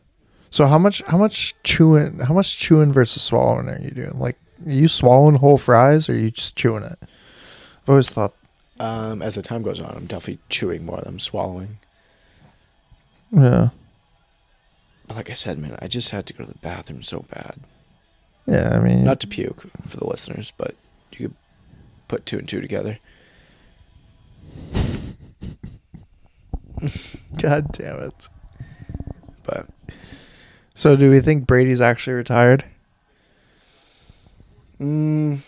So 0.52 0.66
how 0.68 0.78
much 0.78 1.02
how 1.04 1.18
much 1.18 1.54
chewing 1.64 2.20
how 2.20 2.34
much 2.34 2.58
chewing 2.58 2.94
versus 2.94 3.22
swallowing 3.22 3.68
are 3.68 3.78
you 3.80 3.92
doing? 3.92 4.18
Like, 4.18 4.38
are 4.66 4.72
you 4.72 4.88
swallowing 4.88 5.36
whole 5.36 5.58
fries 5.58 6.08
or 6.08 6.14
are 6.14 6.18
you 6.18 6.32
just 6.32 6.56
chewing 6.56 6.84
it? 6.84 6.98
I've 7.02 7.90
always 7.90 8.10
thought, 8.10 8.34
Um, 8.80 9.22
as 9.22 9.36
the 9.36 9.42
time 9.42 9.64
goes 9.64 9.80
on, 9.82 9.94
I'm 9.96 10.06
definitely 10.06 10.40
chewing 10.50 10.86
more 10.86 10.98
than 10.98 11.08
I'm 11.10 11.20
swallowing. 11.20 11.78
yeah, 13.32 13.70
But 15.08 15.18
like 15.18 15.30
I 15.30 15.34
said, 15.34 15.60
man, 15.60 15.76
I 15.80 15.88
just 15.88 16.12
had 16.12 16.26
to 16.28 16.34
go 16.34 16.46
to 16.46 16.52
the 16.52 16.58
bathroom 16.60 17.04
so 17.04 17.26
bad. 17.30 17.60
yeah. 18.48 18.70
I 18.76 18.80
mean, 18.80 19.04
Not 19.04 19.20
to 19.22 19.28
puke 19.28 19.64
for 19.88 19.98
the 19.98 20.08
listeners, 20.08 20.54
but 20.58 20.76
you 21.12 21.28
could 21.28 21.36
put 22.08 22.26
two 22.26 22.38
and 22.40 22.48
two 22.48 22.62
together. 22.62 22.98
God 27.42 27.72
damn 27.72 28.02
it. 28.04 28.28
But 29.44 29.68
So 30.74 30.96
do 30.96 31.10
we 31.12 31.20
think 31.22 31.46
Brady's 31.48 31.82
actually 31.82 32.14
retired? 32.14 32.66
mm, 34.80 35.40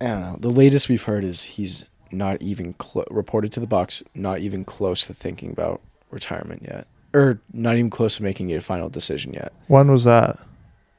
I 0.00 0.04
don't 0.04 0.20
know. 0.20 0.36
The 0.40 0.50
latest 0.50 0.88
we've 0.88 1.02
heard 1.02 1.24
is 1.24 1.42
he's 1.44 1.84
not 2.10 2.40
even 2.42 2.74
clo- 2.74 3.06
reported 3.10 3.52
to 3.52 3.60
the 3.60 3.66
Bucs, 3.66 4.02
not 4.14 4.40
even 4.40 4.64
close 4.64 5.04
to 5.04 5.14
thinking 5.14 5.50
about 5.50 5.80
retirement 6.10 6.62
yet, 6.62 6.86
or 7.14 7.40
not 7.52 7.76
even 7.76 7.90
close 7.90 8.16
to 8.16 8.22
making 8.22 8.52
a 8.52 8.60
final 8.60 8.88
decision 8.88 9.32
yet. 9.34 9.52
When 9.68 9.90
was 9.90 10.04
that? 10.04 10.38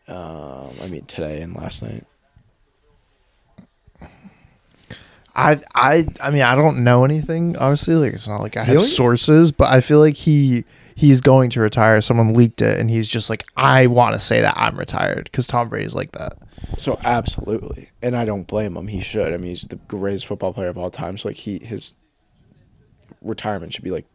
Um, 0.07 0.71
I 0.81 0.87
mean, 0.87 1.05
today 1.05 1.41
and 1.41 1.55
last 1.55 1.81
night. 1.83 2.05
I 5.35 5.59
I 5.73 6.07
I 6.21 6.29
mean 6.31 6.41
I 6.43 6.55
don't 6.55 6.83
know 6.83 7.03
anything. 7.05 7.57
Obviously, 7.57 7.95
like 7.95 8.13
it's 8.13 8.27
not 8.27 8.41
like 8.41 8.57
I 8.57 8.63
have 8.63 8.77
only- 8.77 8.87
sources, 8.87 9.51
but 9.51 9.71
I 9.71 9.81
feel 9.81 9.99
like 9.99 10.15
he 10.15 10.63
he's 10.95 11.21
going 11.21 11.49
to 11.51 11.59
retire. 11.61 11.99
Someone 12.01 12.33
leaked 12.33 12.61
it, 12.61 12.79
and 12.79 12.89
he's 12.89 13.07
just 13.07 13.29
like, 13.29 13.43
I 13.57 13.87
want 13.87 14.13
to 14.13 14.19
say 14.19 14.41
that 14.41 14.53
I'm 14.55 14.77
retired 14.77 15.23
because 15.25 15.47
Tom 15.47 15.69
Brady's 15.69 15.95
like 15.95 16.11
that. 16.11 16.33
So 16.77 16.99
absolutely, 17.03 17.89
and 18.01 18.15
I 18.15 18.25
don't 18.25 18.45
blame 18.47 18.77
him. 18.77 18.87
He 18.87 19.01
should. 19.01 19.33
I 19.33 19.37
mean, 19.37 19.47
he's 19.49 19.63
the 19.63 19.75
greatest 19.87 20.27
football 20.27 20.53
player 20.53 20.67
of 20.69 20.77
all 20.77 20.91
time. 20.91 21.17
So 21.17 21.29
like 21.29 21.37
he 21.37 21.57
his 21.59 21.93
retirement 23.21 23.73
should 23.73 23.83
be 23.83 23.91
like 23.91 24.05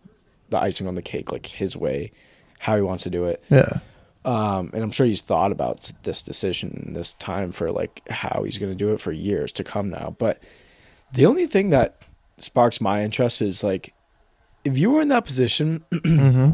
the 0.50 0.59
icing 0.59 0.87
on 0.87 0.94
the 0.94 1.02
cake, 1.02 1.33
like 1.33 1.46
his 1.46 1.76
way, 1.76 2.12
how 2.59 2.76
he 2.76 2.83
wants 2.83 3.04
to 3.04 3.11
do 3.11 3.24
it. 3.24 3.42
Yeah, 3.50 3.81
Um, 4.24 4.70
and 4.72 4.83
I'm 4.83 4.90
sure 4.90 5.07
he's 5.07 5.20
thought 5.22 5.52
about 5.52 5.78
s- 5.81 5.94
this 6.02 6.22
decision, 6.22 6.92
this 6.94 7.12
time 7.14 7.50
for 7.52 7.70
like 7.70 8.02
how 8.09 8.42
he's 8.44 8.59
going 8.59 8.72
to 8.72 8.76
do 8.78 8.92
it 8.92 9.00
for 9.00 9.12
years 9.12 9.52
to 9.52 9.64
come 9.64 9.90
now. 9.90 10.14
But 10.18 10.42
the 11.12 11.26
only 11.26 11.46
thing 11.46 11.70
that 11.70 12.00
sparks 12.38 12.80
my 12.80 13.02
interest 13.02 13.40
is 13.42 13.62
like, 13.64 13.92
if 14.64 14.76
you 14.78 14.90
were 14.90 15.00
in 15.00 15.08
that 15.08 15.24
position 15.24 15.84
hmm 16.04 16.50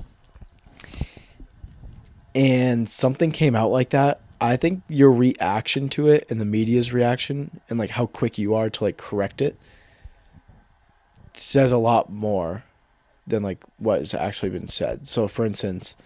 and 2.35 2.89
something 2.89 3.31
came 3.31 3.55
out 3.55 3.71
like 3.71 3.91
that, 3.91 4.21
I 4.41 4.57
think 4.57 4.83
your 4.89 5.13
reaction 5.13 5.89
to 5.91 6.09
it 6.09 6.27
and 6.29 6.41
the 6.41 6.45
media's 6.45 6.93
reaction 6.93 7.61
and 7.71 7.79
like 7.79 7.91
how 7.91 8.07
quick 8.07 8.39
you 8.39 8.55
are 8.55 8.69
to 8.71 8.85
like 8.85 8.97
correct 8.97 9.41
it 9.41 9.57
says 11.35 11.73
a 11.73 11.79
lot 11.79 12.11
more 12.11 12.65
than 13.27 13.43
like 13.43 13.65
what 13.79 14.01
has 14.01 14.15
actually 14.15 14.51
been 14.51 14.69
said. 14.69 15.07
So 15.07 15.27
for 15.29 15.45
instance, 15.47 15.97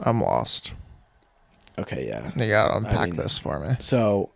I'm 0.00 0.20
lost. 0.20 0.74
okay, 1.78 2.06
yeah. 2.06 2.32
You 2.36 2.48
gotta 2.50 2.76
unpack 2.76 3.10
mean- 3.10 3.16
this 3.16 3.38
for 3.38 3.58
me. 3.60 3.76
So 3.80 4.30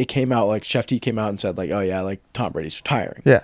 it 0.00 0.08
came 0.08 0.32
out 0.32 0.48
like 0.48 0.64
Chef 0.64 0.86
T 0.86 0.98
came 0.98 1.18
out 1.18 1.28
and 1.28 1.38
said 1.38 1.58
like, 1.58 1.70
"Oh 1.70 1.80
yeah, 1.80 2.00
like 2.00 2.20
Tom 2.32 2.52
Brady's 2.52 2.78
retiring," 2.78 3.22
Yeah, 3.26 3.40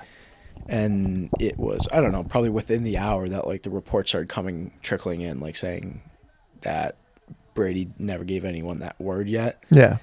and 0.67 1.29
it 1.39 1.59
was 1.59 1.87
I 1.93 2.01
don't 2.01 2.13
know, 2.13 2.25
probably 2.25 2.49
within 2.49 2.83
the 2.83 2.97
hour 2.97 3.29
that 3.29 3.47
like 3.47 3.63
the 3.63 3.71
reports 3.71 4.11
started 4.11 4.29
coming 4.29 4.73
trickling 4.83 5.21
in, 5.21 5.39
like 5.41 5.55
saying 5.55 6.01
that 6.63 6.97
Brady 7.53 7.91
never 7.99 8.25
gave 8.25 8.45
anyone 8.45 8.79
that 8.79 8.99
word 8.99 9.29
yet. 9.29 9.63
yeah, 9.71 9.99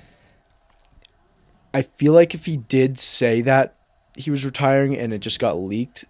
I 1.74 1.82
feel 1.82 2.14
like 2.14 2.36
if 2.36 2.46
he 2.46 2.58
did 2.58 3.00
say 3.00 3.42
that 3.42 3.76
he 4.16 4.30
was 4.30 4.46
retiring 4.46 4.96
and 4.96 5.12
it 5.12 5.20
just 5.20 5.40
got 5.40 5.58
leaked, 5.58 6.06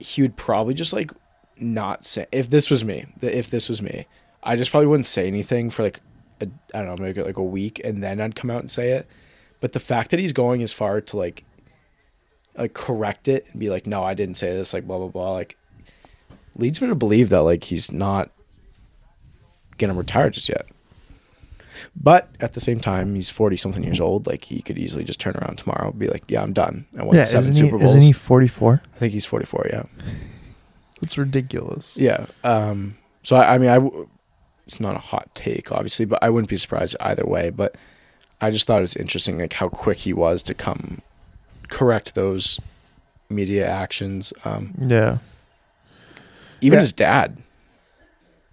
he 0.00 0.20
would 0.20 0.36
probably 0.36 0.74
just 0.74 0.92
like 0.92 1.12
not 1.56 2.04
say. 2.04 2.26
If 2.32 2.50
this 2.50 2.70
was 2.70 2.82
me, 2.84 3.06
if 3.20 3.48
this 3.50 3.68
was 3.68 3.80
me, 3.80 4.06
I 4.42 4.56
just 4.56 4.72
probably 4.72 4.88
wouldn't 4.88 5.06
say 5.06 5.28
anything 5.28 5.70
for 5.70 5.84
like 5.84 6.00
a, 6.42 6.76
I 6.76 6.82
don't 6.82 6.96
know, 6.96 7.02
maybe 7.02 7.22
like 7.22 7.36
a 7.38 7.42
week, 7.42 7.80
and 7.84 8.02
then 8.02 8.20
I'd 8.20 8.34
come 8.36 8.50
out 8.50 8.60
and 8.60 8.70
say 8.70 8.90
it. 8.90 9.06
But 9.60 9.72
the 9.72 9.80
fact 9.80 10.10
that 10.10 10.20
he's 10.20 10.32
going 10.32 10.62
as 10.62 10.72
far 10.72 11.00
to 11.00 11.16
like 11.16 11.44
like 12.56 12.74
correct 12.74 13.28
it 13.28 13.46
and 13.50 13.60
be 13.60 13.70
like, 13.70 13.86
no, 13.86 14.02
I 14.02 14.14
didn't 14.14 14.34
say 14.36 14.54
this, 14.54 14.72
like 14.74 14.86
blah 14.86 14.98
blah 14.98 15.08
blah, 15.08 15.32
like 15.32 15.56
leads 16.56 16.80
me 16.82 16.88
to 16.88 16.94
believe 16.94 17.28
that 17.30 17.40
like 17.40 17.64
he's 17.64 17.90
not 17.92 18.30
gonna 19.78 19.94
retire 19.94 20.30
just 20.30 20.48
yet. 20.48 20.66
But 21.96 22.28
at 22.40 22.52
the 22.52 22.60
same 22.60 22.80
time, 22.80 23.14
he's 23.14 23.30
forty 23.30 23.56
something 23.56 23.82
years 23.82 24.00
old. 24.00 24.26
Like 24.26 24.44
he 24.44 24.60
could 24.62 24.78
easily 24.78 25.04
just 25.04 25.18
turn 25.20 25.34
around 25.36 25.56
tomorrow, 25.56 25.90
and 25.90 25.98
be 25.98 26.08
like, 26.08 26.22
"Yeah, 26.28 26.42
I'm 26.42 26.52
done." 26.52 26.86
I 26.98 27.02
won 27.04 27.16
Yeah, 27.16 27.24
seven 27.24 27.50
isn't 27.52 27.64
he, 27.64 27.70
Bowls. 27.70 27.82
isn't 27.84 28.02
he 28.02 28.12
44? 28.12 28.82
I 28.94 28.98
think 28.98 29.12
he's 29.12 29.24
forty 29.24 29.46
four. 29.46 29.66
Yeah, 29.72 29.84
It's 31.00 31.16
ridiculous. 31.18 31.96
yeah. 31.96 32.26
Um, 32.44 32.98
so 33.22 33.36
I, 33.36 33.54
I 33.54 33.58
mean, 33.58 33.70
I 33.70 33.74
w- 33.76 34.08
it's 34.72 34.80
not 34.80 34.96
a 34.96 35.00
hot 35.00 35.28
take, 35.34 35.70
obviously, 35.70 36.06
but 36.06 36.18
I 36.22 36.30
wouldn't 36.30 36.48
be 36.48 36.56
surprised 36.56 36.96
either 37.00 37.24
way. 37.26 37.50
But 37.50 37.76
I 38.40 38.50
just 38.50 38.66
thought 38.66 38.78
it 38.78 38.82
was 38.82 38.96
interesting, 38.96 39.38
like 39.38 39.52
how 39.52 39.68
quick 39.68 39.98
he 39.98 40.12
was 40.14 40.42
to 40.44 40.54
come 40.54 41.02
correct 41.68 42.14
those 42.14 42.58
media 43.28 43.66
actions. 43.68 44.32
Um, 44.44 44.74
Yeah. 44.78 45.18
even 46.62 46.78
Yeah. 46.78 46.80
his 46.80 46.92
dad, 46.92 47.38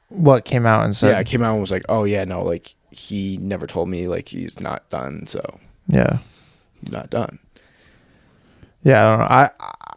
What 0.09 0.43
came 0.45 0.65
out 0.65 0.83
and 0.85 0.95
said? 0.95 1.11
yeah, 1.11 1.19
it 1.19 1.27
came 1.27 1.41
out 1.43 1.51
and 1.53 1.61
was 1.61 1.71
like, 1.71 1.85
"Oh 1.87 2.03
yeah, 2.03 2.23
no, 2.25 2.43
like 2.43 2.75
he 2.91 3.37
never 3.41 3.67
told 3.67 3.87
me 3.89 4.07
like 4.07 4.27
he's 4.29 4.59
not 4.59 4.89
done, 4.89 5.25
so 5.27 5.59
yeah. 5.87 6.17
he's 6.81 6.91
not 6.91 7.09
done." 7.09 7.39
Yeah, 8.83 9.05
I 9.05 9.09
don't 9.09 9.19
know. 9.19 9.25
I 9.25 9.49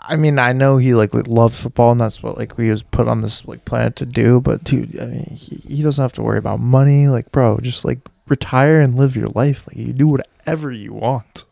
I 0.05 0.17
mean, 0.17 0.39
I 0.39 0.53
know 0.53 0.79
he 0.79 0.95
like 0.95 1.15
loves 1.15 1.61
football, 1.61 1.93
and 1.93 2.01
that's 2.01 2.23
what 2.23 2.37
like 2.37 2.59
we 2.59 2.71
was 2.71 2.83
put 2.83 3.07
on 3.09 3.21
this 3.23 3.45
like 3.47 3.65
planet 3.65 3.97
to 3.97 4.07
do. 4.07 4.41
But 4.41 4.65
dude, 4.65 4.99
I 5.01 5.07
mean, 5.07 5.25
he, 5.37 5.57
he 5.77 5.83
doesn't 5.83 6.03
have 6.03 6.13
to 6.15 6.23
worry 6.23 6.39
about 6.39 6.59
money. 6.61 7.09
Like, 7.09 7.31
bro, 7.33 7.59
just 7.61 7.85
like 7.85 8.01
retire 8.29 8.81
and 8.81 8.97
live 8.97 9.17
your 9.17 9.29
life. 9.29 9.67
Like, 9.69 9.77
you 9.77 9.93
do 9.93 10.09
whatever 10.09 10.71
you 10.73 10.93
want. 10.93 11.45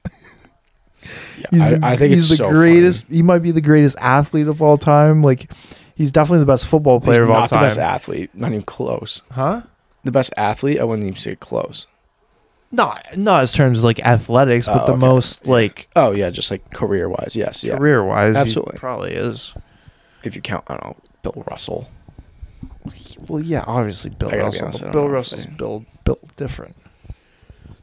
Yeah, 1.02 1.46
He's 1.50 1.62
I, 1.62 1.74
the, 1.74 1.86
I 1.86 1.96
think 1.96 2.14
he's 2.14 2.28
the 2.28 2.36
so 2.36 2.50
greatest. 2.50 3.06
funny. 3.06 3.16
He 3.16 3.22
might 3.22 3.38
be 3.38 3.52
the 3.52 3.60
greatest 3.62 3.96
athlete 4.00 4.48
of 4.48 4.60
all 4.60 4.76
time. 4.76 5.22
Like, 5.22 5.50
he's 5.94 6.12
definitely 6.12 6.40
the 6.40 6.46
best 6.46 6.66
football 6.66 6.98
He's 7.00 7.06
player 7.06 7.22
of 7.22 7.30
all 7.30 7.40
not 7.40 7.48
the 7.50 7.56
time. 7.56 7.64
best 7.64 7.78
athlete, 7.78 8.30
not 8.34 8.48
even 8.50 8.62
close. 8.62 9.22
huh? 9.30 9.62
The 10.04 10.12
best 10.12 10.32
athlete, 10.36 10.78
I 10.80 10.84
wouldn't 10.84 11.06
even 11.06 11.18
say 11.18 11.36
close. 11.36 11.86
Not 12.72 13.16
not 13.16 13.42
as 13.42 13.52
terms 13.52 13.78
of 13.78 13.84
like 13.84 13.98
athletics, 14.06 14.66
but 14.66 14.84
Oh, 14.84 14.86
the 14.86 14.92
okay. 14.92 15.00
most 15.00 15.46
like 15.46 15.88
Oh 15.96 16.12
yeah, 16.12 16.30
just 16.30 16.50
like 16.50 16.70
career 16.72 17.08
wise, 17.08 17.34
yes, 17.36 17.64
yeah. 17.64 17.76
career 17.76 18.04
wise. 18.04 18.36
Absolutely. 18.36 18.78
probably 18.78 19.12
is. 19.12 19.54
If 20.22 20.36
you 20.36 20.42
count, 20.42 20.64
I 20.68 20.74
don't 20.76 20.84
know, 20.84 20.96
Bill 21.22 21.44
Russell. 21.50 21.88
Well, 23.28 23.42
yeah, 23.42 23.64
obviously 23.66 24.10
Bill 24.10 24.30
Russell. 24.30 24.64
honest, 24.66 24.90
Bill 24.92 25.08
Russell's 25.08 25.46
built 25.46 25.84
built 26.04 26.36
different. 26.36 26.76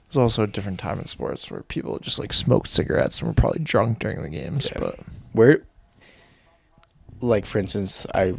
There's 0.10 0.18
also 0.22 0.44
a 0.44 0.48
different 0.48 0.80
time 0.80 1.00
in 1.00 1.06
sports 1.06 1.52
where 1.52 1.64
people 1.64 2.00
just 2.00 2.18
like 2.18 2.32
smoked 2.32 2.70
cigarettes 2.72 3.20
and 3.20 3.28
were 3.28 3.34
probably 3.34 3.60
drunk 3.60 4.00
during 4.00 4.22
the 4.22 4.30
games. 4.30 4.70
Yeah. 4.72 4.80
But 4.80 5.00
Where, 5.34 5.64
like 7.20 7.46
for 7.46 7.60
instance, 7.60 8.08
I 8.16 8.36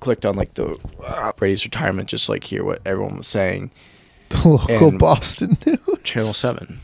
clicked 0.00 0.24
on 0.24 0.36
like 0.36 0.54
the 0.54 0.76
uh, 1.04 1.32
Brady's 1.32 1.64
retirement, 1.64 2.08
just 2.08 2.28
like 2.28 2.44
hear 2.44 2.64
what 2.64 2.82
everyone 2.86 3.16
was 3.18 3.26
saying. 3.26 3.72
The 4.32 4.48
local 4.48 4.88
And 4.88 4.98
Boston 4.98 5.56
news, 5.66 5.78
Channel 6.02 6.32
Seven. 6.32 6.80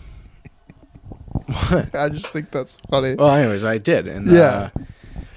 what? 1.46 1.94
I 1.94 2.08
just 2.08 2.28
think 2.28 2.50
that's 2.50 2.76
funny. 2.90 3.14
Well, 3.14 3.30
anyways, 3.30 3.64
I 3.64 3.78
did, 3.78 4.06
and 4.08 4.26
Yeah. 4.30 4.70
uh, 4.76 4.82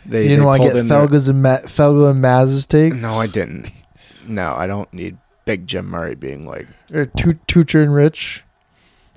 they 0.06 0.24
you 0.24 0.30
didn't 0.30 0.46
want 0.46 0.62
to 0.64 0.68
get 0.70 0.78
in 0.78 0.88
their- 0.88 1.08
Felger's 1.08 1.28
and 1.30 1.42
Ma- 1.42 1.58
Felger 1.60 2.10
and 2.12 2.22
Mazz's 2.22 2.66
take. 2.66 2.94
No, 2.96 3.10
I 3.14 3.28
didn't. 3.28 3.72
No, 4.28 4.54
I 4.56 4.68
don't 4.68 4.92
need 4.94 5.18
Big 5.46 5.68
Jim 5.68 5.88
Murray 5.88 6.16
being 6.16 6.46
like 6.48 6.68
Or 6.94 7.06
Tu- 7.06 7.40
Toucher 7.48 7.82
and 7.82 7.94
Rich, 7.94 8.44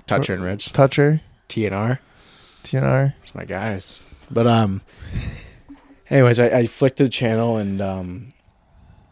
toucher 0.07 0.33
and 0.33 0.43
rich. 0.43 0.71
Toucher, 0.73 1.21
TNR. 1.49 1.99
TNR. 2.63 3.13
It's 3.23 3.35
my 3.35 3.45
guys. 3.45 4.01
But 4.31 4.47
um 4.47 4.81
anyways, 6.09 6.39
I, 6.39 6.47
I 6.49 6.65
flicked 6.65 6.97
to 6.97 7.03
the 7.03 7.09
channel 7.09 7.57
and 7.57 7.79
um 7.81 8.33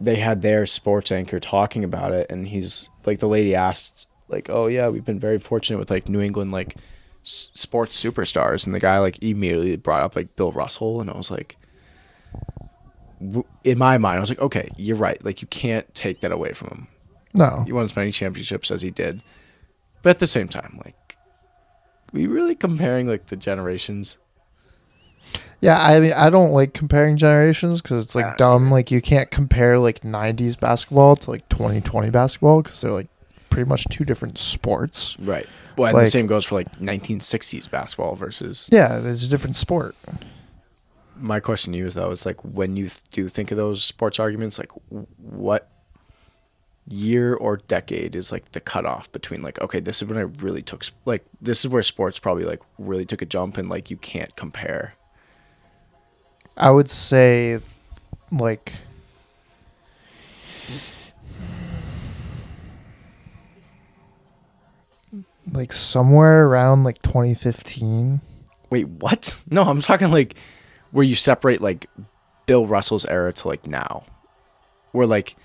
they 0.02 0.16
had 0.16 0.42
their 0.42 0.66
sports 0.66 1.12
anchor 1.12 1.40
talking 1.40 1.84
about 1.84 2.12
it 2.12 2.32
and 2.32 2.48
he's 2.48 2.90
like 3.06 3.20
the 3.20 3.28
lady 3.28 3.56
asked 3.56 4.08
like, 4.28 4.50
"Oh 4.50 4.68
yeah, 4.68 4.90
we've 4.90 5.06
been 5.06 5.20
very 5.20 5.40
fortunate 5.40 5.78
with 5.80 5.90
like 5.92 6.08
New 6.10 6.22
England 6.22 6.52
like 6.52 6.76
s- 7.24 7.50
sports 7.56 8.02
superstars." 8.02 8.66
And 8.66 8.74
the 8.74 8.80
guy 8.80 9.00
like 9.00 9.22
immediately 9.24 9.76
brought 9.78 10.02
up 10.04 10.16
like 10.16 10.36
Bill 10.36 10.52
Russell 10.52 11.02
and 11.02 11.10
I 11.10 11.18
was 11.18 11.30
like 11.32 11.58
w- 13.20 13.46
in 13.64 13.78
my 13.78 13.98
mind, 13.98 14.18
I 14.18 14.20
was 14.20 14.30
like, 14.30 14.40
"Okay, 14.42 14.70
you're 14.78 14.98
right. 14.98 15.24
Like 15.24 15.42
you 15.42 15.48
can't 15.48 15.94
take 15.96 16.22
that 16.22 16.32
away 16.32 16.54
from 16.54 16.68
him. 16.70 16.88
No, 17.36 17.64
He 17.66 17.72
won 17.72 17.84
as 17.84 17.96
many 17.96 18.12
championships 18.12 18.72
as 18.72 18.82
he 18.82 18.92
did." 18.92 19.22
But 20.02 20.12
at 20.12 20.20
the 20.20 20.28
same 20.28 20.48
time, 20.50 20.80
like 20.84 21.18
we 22.12 22.28
really 22.28 22.56
comparing 22.56 23.08
like 23.08 23.28
the 23.28 23.36
generations 23.36 24.18
Yeah, 25.64 25.82
I 25.82 26.00
mean, 26.00 26.14
I 26.14 26.30
don't 26.30 26.52
like 26.52 26.74
comparing 26.74 27.16
generations 27.18 27.82
because 27.82 28.04
it's 28.04 28.16
like 28.16 28.38
dumb. 28.38 28.70
Like, 28.70 28.92
you 28.92 29.02
can't 29.02 29.32
compare 29.32 29.80
like 29.80 30.02
'90s 30.02 30.60
basketball 30.60 31.16
to 31.18 31.32
like 31.32 31.48
2020 31.50 32.10
basketball 32.10 32.62
because 32.62 32.82
they're 32.82 32.92
like 32.92 33.08
pretty 33.50 33.70
much 33.70 33.86
two 33.90 34.04
different 34.04 34.38
sports. 34.38 35.16
Right. 35.20 35.48
Well, 35.78 35.88
and 35.88 35.96
Like- 35.96 36.06
the 36.06 36.12
same 36.12 36.28
goes 36.28 36.46
for 36.46 36.56
like 36.56 36.68
1960s 36.80 37.70
basketball 37.70 38.16
versus. 38.16 38.68
Yeah, 38.72 39.00
there's 39.00 39.24
a 39.26 39.30
different 39.30 39.56
sport. 39.58 39.96
My 41.16 41.40
question 41.40 41.72
to 41.74 41.80
you 41.80 41.86
is 41.88 41.94
though, 41.94 42.12
is 42.12 42.26
like 42.26 42.44
when 42.44 42.76
you 42.76 42.90
th- 42.90 43.02
do 43.12 43.30
think 43.30 43.52
of 43.52 43.58
those 43.58 43.84
sports 43.84 44.20
arguments, 44.20 44.60
like 44.60 44.72
w- 44.90 45.08
what 45.18 45.70
year 46.88 47.34
or 47.34 47.58
decade 47.58 48.16
is 48.16 48.32
like 48.32 48.52
the 48.52 48.60
cutoff 48.60 49.10
between 49.14 49.42
like 49.42 49.60
okay, 49.62 49.80
this 49.80 50.02
is 50.02 50.08
when 50.10 50.18
I 50.18 50.22
really 50.44 50.62
took 50.62 50.84
sp- 50.84 50.98
like 51.06 51.24
this 51.42 51.64
is 51.64 51.70
where 51.70 51.82
sports 51.84 52.20
probably 52.20 52.44
like 52.44 52.62
really 52.78 53.06
took 53.06 53.22
a 53.22 53.26
jump 53.26 53.58
and 53.58 53.70
like 53.70 53.90
you 53.90 53.98
can't 53.98 54.36
compare. 54.36 54.96
I 56.56 56.70
would 56.72 56.90
say, 56.90 57.60
like, 58.32 58.74
like 65.52 65.74
somewhere 65.74 66.46
around 66.46 66.84
like 66.84 67.02
2015. 67.02 68.22
Wait, 68.70 68.88
what? 68.88 69.38
No, 69.50 69.64
I'm 69.64 69.82
talking 69.82 70.12
like 70.12 70.36
where 70.92 71.06
you 71.06 71.16
separate 71.16 71.62
like 71.62 71.88
Bill 72.46 72.66
Russell's 72.66 73.06
era 73.06 73.34
to 73.34 73.48
like 73.48 73.68
now, 73.68 74.04
where 74.92 75.08
like. 75.08 75.36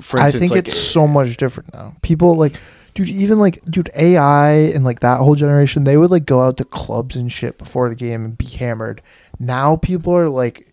For 0.00 0.18
I 0.18 0.30
think 0.30 0.50
like, 0.50 0.66
it's 0.66 0.78
so 0.78 1.06
much 1.06 1.36
different 1.36 1.72
now. 1.72 1.96
People 2.02 2.36
like, 2.36 2.54
dude, 2.94 3.08
even 3.08 3.38
like, 3.38 3.64
dude, 3.66 3.90
AI 3.94 4.50
and 4.52 4.84
like 4.84 5.00
that 5.00 5.18
whole 5.20 5.34
generation, 5.34 5.84
they 5.84 5.96
would 5.96 6.10
like 6.10 6.26
go 6.26 6.42
out 6.42 6.56
to 6.56 6.64
clubs 6.64 7.16
and 7.16 7.30
shit 7.30 7.58
before 7.58 7.88
the 7.88 7.94
game 7.94 8.24
and 8.24 8.36
be 8.36 8.46
hammered. 8.46 9.02
Now 9.38 9.76
people 9.76 10.16
are 10.16 10.28
like, 10.28 10.72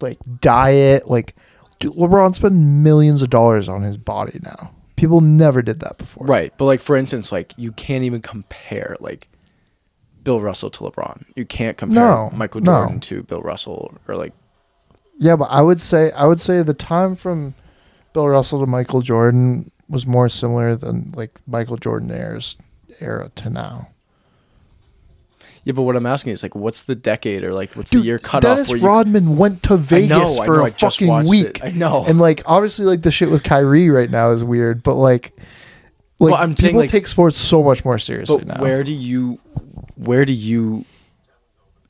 like 0.00 0.18
diet, 0.40 1.08
like, 1.08 1.34
dude, 1.78 1.94
LeBron 1.94 2.34
spent 2.34 2.54
millions 2.54 3.22
of 3.22 3.30
dollars 3.30 3.68
on 3.68 3.82
his 3.82 3.98
body 3.98 4.38
now. 4.42 4.72
People 4.96 5.20
never 5.20 5.60
did 5.60 5.80
that 5.80 5.98
before. 5.98 6.26
Right. 6.26 6.52
But 6.56 6.64
like 6.66 6.80
for 6.80 6.96
instance, 6.96 7.32
like 7.32 7.52
you 7.58 7.72
can't 7.72 8.04
even 8.04 8.22
compare 8.22 8.96
like 9.00 9.28
Bill 10.22 10.40
Russell 10.40 10.70
to 10.70 10.84
LeBron. 10.84 11.24
You 11.36 11.44
can't 11.44 11.76
compare 11.76 12.02
No, 12.02 12.30
Michael 12.34 12.62
no. 12.62 12.72
Jordan 12.72 13.00
to 13.00 13.22
Bill 13.24 13.42
Russell 13.42 13.98
or 14.08 14.16
like 14.16 14.32
Yeah, 15.18 15.36
but 15.36 15.50
I 15.50 15.60
would 15.60 15.80
say 15.80 16.12
I 16.12 16.24
would 16.24 16.40
say 16.40 16.62
the 16.62 16.74
time 16.74 17.16
from 17.16 17.54
Bill 18.14 18.28
Russell 18.28 18.60
to 18.60 18.66
Michael 18.66 19.02
Jordan 19.02 19.70
was 19.90 20.06
more 20.06 20.30
similar 20.30 20.74
than 20.76 21.12
like 21.14 21.38
Michael 21.46 21.76
Jordan 21.76 22.10
era's 22.10 22.56
era 23.00 23.30
to 23.34 23.50
now. 23.50 23.88
Yeah, 25.64 25.72
but 25.72 25.82
what 25.82 25.96
I'm 25.96 26.06
asking 26.06 26.32
is 26.34 26.42
like 26.42 26.54
what's 26.54 26.82
the 26.82 26.94
decade 26.94 27.42
or 27.42 27.52
like 27.52 27.72
what's 27.72 27.90
Dude, 27.90 28.02
the 28.02 28.06
year 28.06 28.18
cutoff 28.18 28.42
Dennis 28.56 28.68
where 28.68 28.78
you 28.78 28.86
Rodman 28.86 29.36
went 29.36 29.62
to 29.64 29.76
Vegas 29.76 30.38
know, 30.38 30.44
for 30.44 30.58
know, 30.58 30.64
a 30.66 30.70
fucking 30.70 31.26
week. 31.26 31.46
it. 31.58 31.64
I 31.64 31.70
know. 31.70 32.04
And 32.06 32.18
like 32.18 32.42
obviously 32.46 32.84
like 32.86 33.02
the 33.02 33.10
shit 33.10 33.30
with 33.30 33.42
Kyrie 33.42 33.90
right 33.90 34.10
now 34.10 34.30
is 34.30 34.44
weird, 34.44 34.82
but 34.82 34.94
like 34.94 35.32
like 36.20 36.32
Well, 36.32 36.34
I'm 36.34 36.56
saying, 36.56 36.70
people 36.72 36.80
like- 36.82 36.90
take 36.90 37.06
sports 37.06 37.38
so 37.38 37.62
much 37.62 37.84
more 37.84 37.98
seriously 37.98 38.38
But 38.38 38.46
now. 38.46 38.62
where 38.62 38.84
do 38.84 38.92
you 38.92 39.40
where 39.96 40.24
do 40.24 40.32
you 40.34 40.84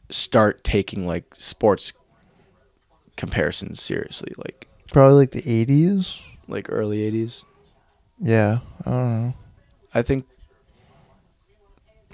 start 0.09 0.63
taking 0.65 1.07
like 1.07 1.35
sports 1.35 1.93
comparisons 3.17 3.81
seriously? 3.81 4.33
Like 4.37 4.69
Probably 4.93 5.15
like 5.15 5.31
the 5.33 5.43
80s. 5.43 6.21
like 6.49 6.67
early 6.71 6.99
80s? 7.11 7.45
Yeah, 8.21 8.59
I 8.87 8.91
don't 8.91 9.23
know. 9.27 9.35
I 9.95 10.03
think 10.03 10.27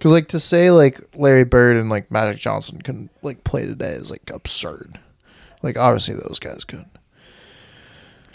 Cuz 0.01 0.13
like 0.13 0.29
to 0.29 0.41
say 0.41 0.71
like 0.71 1.01
Larry 1.15 1.45
Bird 1.45 1.77
and 1.77 1.91
like 1.91 2.11
Magic 2.11 2.41
Johnson 2.41 2.81
can 2.81 3.11
like 3.23 3.45
play 3.45 3.67
today 3.67 3.91
is 3.93 4.11
like 4.11 4.31
absurd. 4.33 4.99
Like 5.63 5.77
obviously 5.77 6.15
those 6.15 6.39
guys 6.41 6.65
could. 6.65 6.87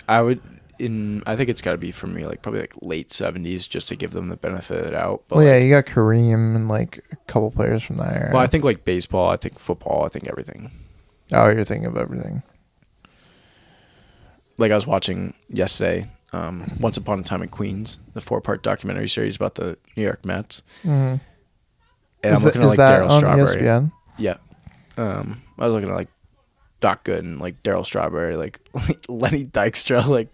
I 0.08 0.22
would 0.22 0.42
in 0.78 1.24
I 1.26 1.36
think 1.36 1.50
it's 1.50 1.62
got 1.62 1.72
to 1.72 1.78
be 1.78 1.92
for 1.92 2.06
me 2.06 2.26
like 2.28 2.42
probably 2.44 2.62
like 2.62 2.74
late 2.82 3.10
70s 3.10 3.68
just 3.68 3.88
to 3.88 3.96
give 3.96 4.12
them 4.12 4.30
the 4.30 4.36
benefit 4.36 4.78
of 4.80 4.86
the 4.86 4.92
doubt. 4.92 5.24
But 5.28 5.38
Well, 5.38 5.46
yeah, 5.48 5.54
like- 5.54 5.64
you 5.64 5.70
got 5.72 5.86
Kareem 5.86 6.56
and 6.56 6.68
like 6.68 7.04
a 7.12 7.16
couple 7.28 7.50
players 7.50 7.82
from 7.82 7.98
that 7.98 8.14
era. 8.16 8.30
Well, 8.34 8.44
I 8.44 8.48
think 8.48 8.64
like 8.64 8.86
baseball, 8.86 9.30
I 9.30 9.38
think 9.38 9.58
football, 9.58 10.06
I 10.06 10.10
think 10.10 10.28
everything. 10.28 10.70
oh, 11.34 11.50
you're 11.50 11.64
thinking 11.64 11.88
of 11.88 11.98
everything. 11.98 12.44
Like 14.58 14.72
I 14.72 14.76
was 14.76 14.88
watching 14.88 15.34
yesterday, 15.50 16.10
um, 16.34 16.78
Once 16.80 16.98
Upon 16.98 17.20
a 17.20 17.24
Time 17.24 17.42
in 17.42 17.50
Queens, 17.50 17.98
the 18.14 18.22
four-part 18.22 18.64
documentary 18.64 19.10
series 19.10 19.36
about 19.36 19.56
the 19.56 19.78
New 19.96 20.04
York 20.04 20.26
Mets. 20.26 20.64
Mm-hmm. 20.84 21.18
And 22.24 22.34
Is, 22.34 22.40
I'm 22.40 22.46
looking 22.46 22.62
is 22.62 22.74
at 22.74 22.78
like 22.78 22.90
Darryl 22.90 23.18
Strawberry. 23.18 23.46
ESPN? 23.46 23.92
Yeah. 24.18 24.38
Um, 24.98 25.42
I 25.60 25.66
was 25.66 25.74
looking 25.74 25.90
at 25.90 25.96
like 25.96 26.08
Doc 26.80 27.04
Good 27.04 27.24
and 27.24 27.40
like 27.40 27.62
Darryl 27.64 27.86
Strawberry, 27.86 28.36
like 28.38 28.60
Lenny 29.08 29.46
Dykstra, 29.46 30.06
like 30.08 30.30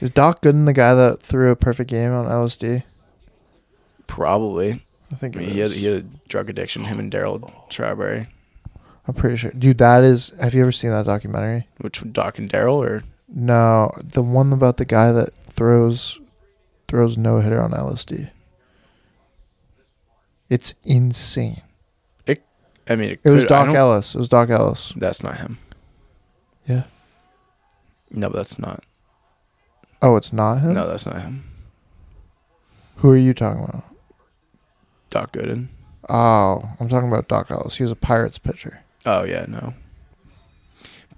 Is 0.00 0.10
Doc 0.10 0.42
Gooden 0.42 0.66
the 0.66 0.72
guy 0.72 0.94
that 0.94 1.22
threw 1.22 1.50
a 1.50 1.56
perfect 1.56 1.90
game 1.90 2.12
on 2.12 2.26
LSD? 2.26 2.82
Probably. 4.06 4.82
I 5.12 5.14
think 5.14 5.36
I 5.36 5.40
mean, 5.40 5.50
he 5.50 5.60
had 5.60 5.70
he 5.70 5.84
had 5.86 5.94
a 5.94 6.02
drug 6.28 6.50
addiction. 6.50 6.84
Him 6.84 6.98
and 6.98 7.12
Darryl 7.12 7.52
Strawberry. 7.70 8.28
I'm 9.06 9.14
pretty 9.14 9.36
sure, 9.36 9.52
dude. 9.52 9.78
That 9.78 10.02
is. 10.02 10.32
Have 10.40 10.52
you 10.54 10.62
ever 10.62 10.72
seen 10.72 10.90
that 10.90 11.06
documentary? 11.06 11.68
Which 11.78 12.02
Doc 12.12 12.38
and 12.38 12.50
Darryl 12.50 12.76
or 12.76 13.04
No, 13.28 13.90
the 14.02 14.22
one 14.22 14.52
about 14.52 14.76
the 14.76 14.84
guy 14.84 15.12
that 15.12 15.34
throws 15.46 16.18
throws 16.88 17.16
no 17.18 17.40
hitter 17.40 17.60
on 17.60 17.72
LSD. 17.72 18.30
It's 20.48 20.74
insane. 20.84 21.62
It, 22.26 22.44
I 22.88 22.94
mean, 22.94 23.10
it, 23.10 23.20
It 23.24 23.30
was 23.30 23.42
could- 23.44 23.52
I 23.52 23.56
Doc 23.58 23.66
don't- 23.66 23.76
Ellis. 23.76 24.14
It 24.14 24.18
was 24.18 24.28
Doc 24.28 24.48
Ellis. 24.50 24.92
That's 24.96 25.22
not 25.22 25.38
him. 25.38 25.58
Yeah. 26.66 26.84
No, 28.10 28.28
that's 28.28 28.58
not. 28.58 28.84
Oh, 30.00 30.14
it's 30.16 30.32
not 30.32 30.58
him. 30.60 30.74
No, 30.74 30.86
that's 30.86 31.06
not 31.06 31.20
him. 31.22 31.44
Who 32.96 33.10
are 33.10 33.16
you 33.16 33.34
talking 33.34 33.64
about? 33.64 33.84
Doc 35.10 35.32
Gooden. 35.32 35.68
Oh, 36.08 36.70
I'm 36.78 36.88
talking 36.88 37.08
about 37.08 37.26
Doc 37.28 37.50
Ellis. 37.50 37.76
He 37.76 37.82
was 37.82 37.90
a 37.90 37.96
Pirates 37.96 38.38
pitcher. 38.38 38.84
Oh 39.04 39.24
yeah, 39.24 39.46
no. 39.48 39.74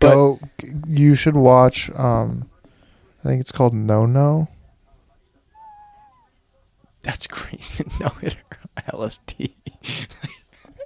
But 0.01 0.11
Go. 0.15 0.41
You 0.87 1.15
should 1.15 1.35
watch. 1.37 1.91
Um, 1.97 2.49
I 3.25 3.29
think 3.29 3.41
it's 3.41 3.53
called 3.53 3.75
No 3.75 4.07
No. 4.07 4.49
that's 7.03 7.27
crazy. 7.27 7.85
no 8.01 8.09
hitter. 8.21 8.39
LSD. 8.93 9.53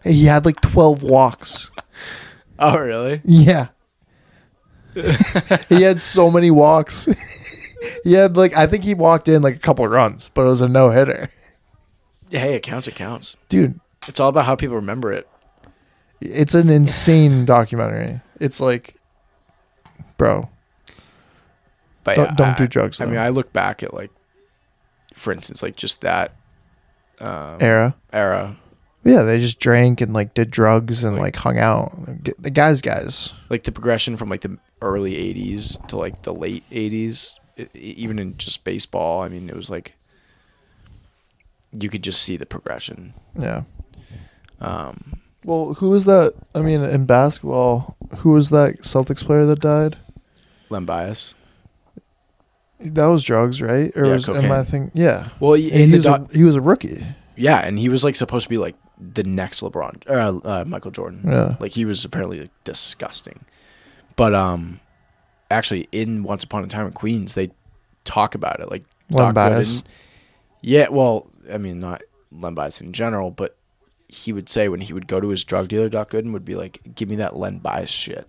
He 0.04 0.24
had 0.24 0.44
like 0.44 0.60
12 0.60 1.02
walks. 1.02 1.70
Oh 2.58 2.78
really? 2.78 3.20
Yeah. 3.24 3.68
he 5.68 5.82
had 5.82 6.00
so 6.00 6.30
many 6.30 6.48
walks. 6.52 7.08
he 8.04 8.12
had 8.12 8.36
like 8.36 8.54
I 8.56 8.68
think 8.68 8.84
he 8.84 8.94
walked 8.94 9.26
in 9.26 9.42
like 9.42 9.56
a 9.56 9.58
couple 9.58 9.84
of 9.84 9.90
runs, 9.90 10.28
but 10.32 10.42
it 10.42 10.48
was 10.48 10.60
a 10.60 10.68
no 10.68 10.90
hitter. 10.90 11.28
Hey, 12.30 12.54
it 12.54 12.62
counts. 12.62 12.86
It 12.86 12.94
counts. 12.94 13.36
Dude, 13.48 13.80
It's 14.06 14.20
all 14.20 14.28
about 14.28 14.44
how 14.44 14.54
people 14.54 14.76
remember 14.76 15.12
it. 15.12 15.26
it's 16.20 16.54
an 16.54 16.68
insane 16.68 17.44
documentary. 17.46 18.20
It's 18.38 18.60
like 18.60 18.94
bro, 20.22 20.48
But 22.04 22.16
Don't- 22.16 22.24
yeah, 22.30 22.34
don't 22.34 22.48
I- 22.54 22.56
do 22.58 22.66
drugs, 22.66 23.00
I 23.00 23.06
mean. 23.06 23.18
I 23.18 23.28
look 23.28 23.52
back 23.52 23.82
at 23.82 23.94
like, 23.94 24.10
for 25.14 25.32
instance, 25.32 25.62
like 25.62 25.76
just 25.76 26.00
that 26.00 26.32
um, 27.20 27.58
era. 27.60 27.94
era. 28.12 28.56
Yeah, 29.04 29.22
they 29.22 29.38
just 29.38 29.58
drank 29.60 30.00
and 30.00 30.12
like 30.12 30.34
did 30.34 30.50
drugs 30.50 31.04
and 31.04 31.14
Like- 31.16 31.22
like 31.22 31.36
hung 31.36 31.58
out. 31.58 31.92
The 32.38 32.50
guys 32.50 32.80
guys. 32.80 33.32
like 33.50 33.64
the 33.64 33.72
progression 33.72 34.16
from 34.16 34.28
like 34.28 34.40
the 34.42 34.58
early 34.80 35.14
80s 35.14 35.78
to 35.88 35.96
like 35.96 36.22
the 36.22 36.34
late 36.34 36.64
80s 36.72 37.34
e- 37.56 37.66
even 37.74 38.18
in 38.18 38.36
just 38.36 38.64
baseball 38.64 39.22
i 39.22 39.28
mean 39.28 39.48
it 39.48 39.54
was 39.54 39.70
like 39.70 39.94
you 41.70 41.88
could 41.88 42.02
just 42.02 42.20
see 42.22 42.36
the 42.36 42.46
progression 42.46 43.14
Yeah. 43.38 43.62
um 44.60 45.20
Well, 45.44 45.74
who 45.74 45.90
was 45.90 46.04
that? 46.06 46.34
I 46.54 46.62
mean, 46.62 46.82
in 46.84 47.04
basketball, 47.06 47.96
who 48.18 48.30
was 48.30 48.50
that 48.50 48.82
Celtics 48.82 49.24
player 49.24 49.44
that 49.46 49.58
died? 49.60 49.96
Len 50.72 50.84
Bias. 50.84 51.34
That 52.80 53.06
was 53.06 53.22
drugs, 53.22 53.62
right? 53.62 53.92
Or 53.96 54.06
Yeah, 54.06 54.12
was 54.14 54.28
am 54.28 54.36
I 54.36 54.40
cocaine. 54.40 54.64
think 54.64 54.90
yeah. 54.94 55.28
well 55.38 55.52
he 55.54 55.70
the 55.86 55.96
was 55.96 56.04
doc- 56.04 56.32
a, 56.34 56.36
he 56.36 56.42
was 56.44 56.56
a 56.56 56.60
rookie. 56.60 57.04
yeah 57.36 57.58
and 57.58 57.78
he 57.78 57.88
was 57.88 58.02
like 58.02 58.14
supposed 58.16 58.42
to 58.44 58.48
be 58.50 58.58
like 58.58 58.74
the 58.98 59.22
next 59.24 59.60
lebron 59.62 59.96
uh, 60.08 60.46
uh, 60.48 60.64
michael 60.66 60.90
jordan 60.90 61.22
Yeah. 61.24 61.56
like 61.60 61.72
he 61.72 61.84
was 61.84 62.04
apparently 62.04 62.40
like, 62.42 62.50
disgusting 62.64 63.40
but 64.16 64.34
um 64.34 64.80
actually 65.50 65.88
in 65.92 66.22
once 66.24 66.44
upon 66.44 66.62
a 66.64 66.66
time 66.68 66.86
in 66.86 66.92
queens 66.92 67.34
they 67.34 67.50
talk 68.04 68.34
about 68.34 68.60
it 68.60 68.68
like 68.70 68.84
Len 69.10 69.26
Doc 69.26 69.34
Bias. 69.34 69.82
Yeah 70.60 70.88
well 70.90 71.30
i 71.52 71.56
mean 71.58 71.78
not 71.80 72.02
len 72.32 72.54
bias 72.54 72.80
in 72.80 72.92
general 72.92 73.30
but 73.30 73.56
he 74.08 74.32
would 74.32 74.48
say 74.48 74.68
when 74.68 74.80
he 74.80 74.92
would 74.92 75.06
go 75.08 75.20
to 75.20 75.28
his 75.28 75.42
drug 75.44 75.68
dealer 75.68 75.88
doc 75.88 76.10
gooden 76.10 76.32
would 76.32 76.44
be 76.44 76.54
like 76.54 76.80
give 76.94 77.08
me 77.08 77.16
that 77.16 77.34
len 77.36 77.58
bias 77.58 77.90
shit 77.90 78.28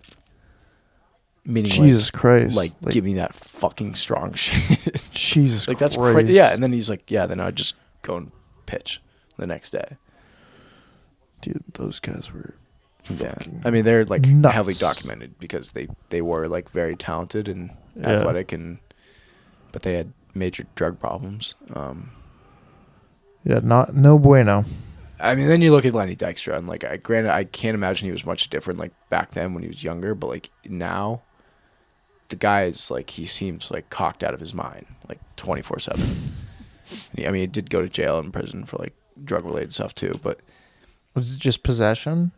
meaning 1.44 1.70
like- 1.70 1.80
Jesus 1.80 2.10
Christ. 2.10 2.56
like, 2.56 2.72
give 2.90 3.04
me 3.04 3.14
that 3.14 3.34
fucking 3.34 3.94
strong 3.94 4.32
shit 4.44 5.02
Jesus 5.12 5.68
like 5.68 5.78
that's 5.78 5.96
Christ. 5.96 6.14
crazy 6.14 6.32
yeah 6.32 6.52
and 6.52 6.62
then 6.62 6.72
he's 6.72 6.88
like 6.88 7.10
yeah 7.10 7.26
then 7.26 7.38
i'd 7.40 7.56
just 7.56 7.74
go 8.02 8.16
and 8.16 8.32
pitch 8.66 9.00
the 9.36 9.46
next 9.46 9.70
day 9.70 9.96
Dude, 11.40 11.62
those 11.74 12.00
guys 12.00 12.32
were 12.32 12.54
Yeah, 13.10 13.34
I 13.64 13.70
mean 13.70 13.84
they're 13.84 14.06
like 14.06 14.22
nuts. 14.26 14.54
heavily 14.54 14.74
documented 14.74 15.38
because 15.38 15.72
they 15.72 15.88
they 16.08 16.22
were 16.22 16.48
like 16.48 16.70
very 16.70 16.96
talented 16.96 17.48
and 17.48 17.70
Yeah. 17.94 18.12
athletic 18.12 18.52
and 18.52 18.78
but 19.72 19.82
they 19.82 19.94
had 19.94 20.12
major 20.34 20.64
drug 20.74 20.98
problems. 20.98 21.54
Um, 21.74 22.10
Yeah, 23.44 23.60
not 23.62 23.94
no 23.94 24.18
bueno. 24.18 24.64
I 25.20 25.34
mean, 25.34 25.48
then 25.48 25.60
you 25.62 25.70
look 25.70 25.84
at 25.84 25.92
Lenny 25.94 26.16
Dykstra 26.16 26.56
and 26.56 26.66
like 26.66 26.82
I 26.82 26.96
granted 26.96 27.30
I 27.32 27.44
can't 27.44 27.74
imagine 27.74 28.06
he 28.06 28.12
was 28.12 28.24
much 28.24 28.48
different 28.48 28.80
like 28.80 28.92
back 29.10 29.32
then 29.32 29.52
when 29.52 29.62
he 29.62 29.68
was 29.68 29.84
younger, 29.84 30.14
but 30.14 30.28
like 30.28 30.48
now, 30.64 31.22
the 32.28 32.36
guy 32.36 32.64
is 32.64 32.90
like 32.90 33.10
he 33.10 33.26
seems 33.26 33.70
like 33.70 33.90
cocked 33.90 34.22
out 34.24 34.34
of 34.34 34.40
his 34.40 34.54
mind 34.54 34.86
like 35.08 35.20
twenty 35.36 35.62
four 35.62 35.78
seven. 35.78 36.34
I 37.18 37.30
mean, 37.30 37.34
he 37.40 37.46
did 37.46 37.70
go 37.70 37.80
to 37.80 37.88
jail 37.88 38.18
and 38.18 38.32
prison 38.32 38.64
for 38.64 38.76
like 38.78 38.94
drug 39.24 39.44
related 39.44 39.72
stuff 39.72 39.94
too, 39.94 40.12
but 40.22 40.40
Was 41.14 41.32
it 41.32 41.38
just 41.38 41.62
possession? 41.62 42.32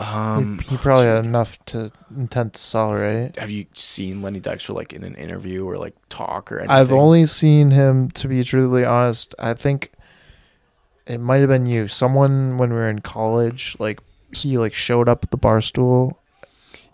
um, 0.00 0.58
he, 0.58 0.70
he 0.70 0.76
probably 0.76 1.04
had 1.04 1.24
enough 1.24 1.64
to 1.66 1.92
intent 2.16 2.54
to 2.54 2.60
sell, 2.60 2.94
right? 2.94 3.36
have 3.38 3.50
you 3.50 3.66
seen 3.74 4.22
Lenny 4.22 4.40
Dykstra 4.40 4.74
like 4.74 4.92
in 4.92 5.04
an 5.04 5.14
interview 5.14 5.64
or 5.64 5.78
like 5.78 5.94
talk 6.08 6.50
or 6.50 6.58
anything? 6.58 6.74
I've 6.74 6.90
only 6.90 7.26
seen 7.26 7.70
him, 7.70 8.10
to 8.12 8.26
be 8.28 8.42
truly 8.42 8.84
honest. 8.84 9.34
I 9.38 9.54
think 9.54 9.92
it 11.06 11.18
might 11.18 11.38
have 11.38 11.48
been 11.48 11.66
you. 11.66 11.86
Someone 11.86 12.58
when 12.58 12.70
we 12.70 12.76
were 12.76 12.88
in 12.88 13.00
college, 13.00 13.76
like 13.78 14.00
he 14.34 14.58
like 14.58 14.74
showed 14.74 15.08
up 15.08 15.22
at 15.22 15.30
the 15.30 15.36
bar 15.36 15.60
stool. 15.60 16.18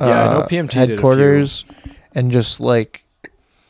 Yeah, 0.01 0.31
I 0.31 0.33
know 0.35 0.43
PMT 0.43 0.65
a 0.65 0.69
few. 0.69 0.81
headquarters, 0.81 1.65
and 2.15 2.31
just 2.33 2.61
like 2.61 3.05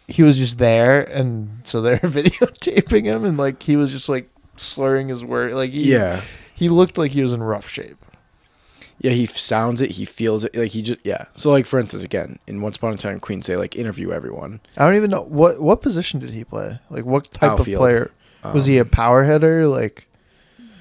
he 0.09 0.23
was 0.23 0.39
just 0.39 0.59
there, 0.59 1.03
and 1.03 1.61
so 1.65 1.81
they're 1.81 1.99
videotaping 2.03 3.05
him, 3.05 3.25
and 3.25 3.37
like 3.37 3.63
he 3.63 3.77
was 3.77 3.91
just 3.93 4.09
like 4.09 4.29
slurring 4.57 5.09
his 5.09 5.25
word. 5.25 5.53
Like 5.55 5.71
he, 5.71 5.93
yeah. 5.93 6.23
he 6.55 6.69
looked 6.69 6.99
like 6.99 7.13
he 7.13 7.23
was 7.23 7.33
in 7.33 7.43
rough 7.43 7.69
shape. 7.69 7.97
Yeah, 9.03 9.13
he 9.13 9.25
sounds 9.25 9.81
it. 9.81 9.93
He 9.93 10.05
feels 10.05 10.45
it. 10.45 10.55
Like 10.55 10.73
he 10.73 10.83
just 10.83 10.99
yeah. 11.05 11.25
So 11.33 11.51
like 11.51 11.65
for 11.67 11.81
instance, 11.81 12.03
again 12.03 12.39
in 12.47 12.61
Once 12.61 12.77
Upon 12.77 12.93
a 12.93 12.97
Time 12.99 13.15
in 13.15 13.21
Queens, 13.21 13.47
they 13.47 13.57
like 13.57 13.75
interview 13.75 14.13
everyone. 14.13 14.61
I 14.77 14.85
don't 14.85 14.97
even 14.97 15.11
know 15.11 15.23
what 15.23 15.61
what 15.61 15.81
position 15.81 16.21
did 16.21 16.31
he 16.31 16.45
play. 16.45 16.79
Like 16.91 17.05
what 17.07 17.31
type 17.31 17.53
Outfield. 17.53 17.77
of 17.77 17.79
player 17.81 18.11
was 18.53 18.67
he? 18.67 18.77
A 18.77 18.83
Um, 18.83 18.91
power 18.91 19.25
hitter? 19.25 19.67
Like 19.67 20.07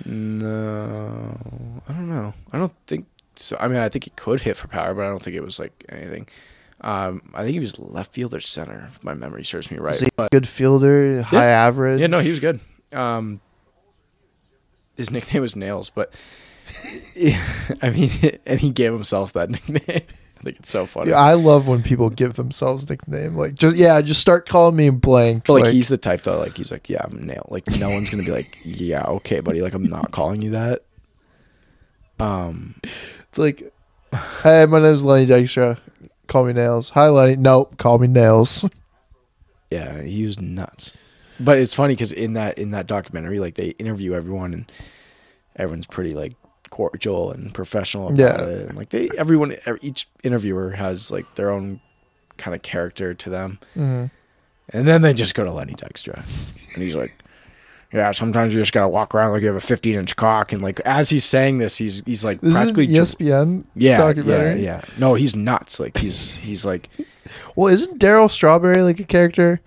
No, 0.06 1.82
I 1.88 1.94
don't 1.94 2.10
know. 2.10 2.34
I 2.52 2.58
don't 2.58 2.74
think 2.88 3.06
so. 3.40 3.58
I 3.60 3.68
mean, 3.68 3.78
I 3.78 3.90
think 3.90 4.06
he 4.06 4.12
could 4.12 4.42
hit 4.42 4.58
for 4.58 4.68
power, 4.68 4.94
but 4.94 5.06
I 5.06 5.10
don't 5.10 5.22
think 5.22 5.36
it 5.36 5.44
was 5.44 5.60
like 5.60 5.86
anything. 5.90 6.28
Um, 6.82 7.22
I 7.34 7.42
think 7.44 7.54
he 7.54 7.60
was 7.60 7.78
left 7.78 8.14
field 8.14 8.34
or 8.34 8.40
center, 8.40 8.88
if 8.90 9.04
my 9.04 9.14
memory 9.14 9.44
serves 9.44 9.70
me 9.70 9.78
right. 9.78 9.92
was 9.92 10.00
he 10.00 10.10
But 10.16 10.32
good 10.32 10.48
fielder, 10.48 11.22
high 11.24 11.48
average? 11.48 12.00
yeah, 12.00 12.08
no, 12.08 12.20
he 12.20 12.30
was 12.30 12.40
good. 12.40 12.60
Um, 12.94 13.42
his 14.96 15.12
nickname 15.12 15.42
was 15.42 15.56
Nails, 15.56 15.90
but 15.90 16.14
yeah, 17.16 17.44
I 17.82 17.90
mean, 17.90 18.10
and 18.46 18.60
he 18.60 18.70
gave 18.70 18.94
himself 18.94 19.34
that 19.34 19.50
nickname. 19.50 19.82
I 20.40 20.42
think 20.42 20.60
it's 20.60 20.70
so 20.70 20.86
funny. 20.86 21.12
Yeah, 21.12 21.18
I 21.18 21.34
love 21.34 21.68
when 21.68 21.84
people 21.84 22.10
give 22.10 22.36
themselves 22.36 22.90
nickname. 22.90 23.36
Like 23.36 23.56
just 23.56 23.76
yeah, 23.76 24.00
just 24.02 24.22
start 24.22 24.48
calling 24.48 24.78
me 24.78 24.90
blank. 24.90 25.44
But 25.46 25.64
like, 25.64 25.74
he's 25.74 25.90
the 25.90 25.98
type 25.98 26.24
that 26.24 26.38
like 26.38 26.56
he's 26.56 26.72
like 26.72 26.90
yeah 26.90 27.02
I'm 27.04 27.26
nail 27.26 27.46
like 27.50 27.68
no 27.78 27.90
one's 27.90 28.10
gonna 28.10 28.24
be 28.24 28.32
like 28.32 28.58
yeah 28.64 29.04
okay 29.04 29.42
buddy 29.42 29.62
like 29.62 29.74
I'm 29.74 29.84
not 29.84 30.12
calling 30.12 30.42
you 30.42 30.52
that. 30.52 30.86
Um 32.20 32.76
it's 33.30 33.38
like, 33.38 33.72
hey, 34.44 34.66
my 34.66 34.80
name's 34.82 35.04
Lenny 35.06 35.26
Dykstra. 35.26 35.78
Call 36.28 36.46
me 36.46 36.54
Nails. 36.54 36.90
Hi, 36.92 37.08
Lenny. 37.10 37.36
Nope, 37.36 37.78
call 37.78 38.00
me 38.00 38.08
Nails. 38.08 38.66
yeah 39.72 40.02
he 40.02 40.24
was 40.26 40.40
nuts, 40.40 40.94
but 41.40 41.58
it's 41.60 41.74
funny 41.74 41.94
because 41.94 42.12
in 42.12 42.34
that 42.34 42.58
in 42.58 42.72
that 42.72 42.88
documentary 42.88 43.40
like 43.40 43.56
they 43.56 43.70
interview 43.80 44.14
everyone 44.14 44.54
and 44.54 44.72
everyone's 45.56 45.86
pretty 45.88 46.14
like 46.16 46.34
cordial 46.70 47.32
and 47.32 47.54
professional 47.54 48.12
Yeah. 48.14 48.42
it 48.46 48.70
and 48.70 48.78
like 48.78 48.90
they 48.90 49.10
everyone 49.18 49.56
each 49.82 50.08
interviewer 50.24 50.72
has 50.72 51.10
like 51.12 51.26
their 51.36 51.50
own 51.50 51.82
kind 52.38 52.54
of 52.56 52.62
character 52.62 53.14
to 53.14 53.30
them 53.30 53.60
hmm 53.74 54.06
and 54.72 54.88
then 54.88 55.02
they 55.02 55.14
just 55.16 55.34
go 55.34 55.44
to 55.44 55.52
Lenny 55.52 55.74
Dykstra 55.74 56.24
and 56.76 56.84
he's 56.84 56.94
like. 56.96 57.16
Yeah, 57.92 58.12
sometimes 58.12 58.54
you 58.54 58.62
just 58.62 58.72
gotta 58.72 58.88
walk 58.88 59.16
around 59.16 59.32
like 59.32 59.42
you 59.42 59.48
have 59.48 59.56
a 59.56 59.60
15 59.60 59.96
inch 59.96 60.16
cock, 60.16 60.52
and 60.54 60.62
like 60.62 60.80
as 60.82 61.10
he's 61.10 61.26
saying 61.26 61.58
this, 61.58 61.78
he's 61.78 62.04
he's 62.06 62.24
like 62.24 62.40
This 62.42 62.52
is 62.52 62.56
practically 62.56 62.86
dr- 62.88 63.00
ESPN 63.00 63.66
yeah, 63.76 63.98
documentary. 63.98 64.64
Yeah, 64.64 64.82
yeah. 64.86 64.94
No, 65.00 65.16
he's 65.16 65.36
nuts. 65.36 65.80
Like 65.80 65.98
he's 65.98 66.34
he's 66.36 66.66
like 66.66 66.90
Well, 67.56 67.74
isn't 67.74 68.00
Darryl 68.00 68.30
Strawberry 68.30 68.82
like 68.82 69.00
a 69.00 69.04
character? 69.04 69.62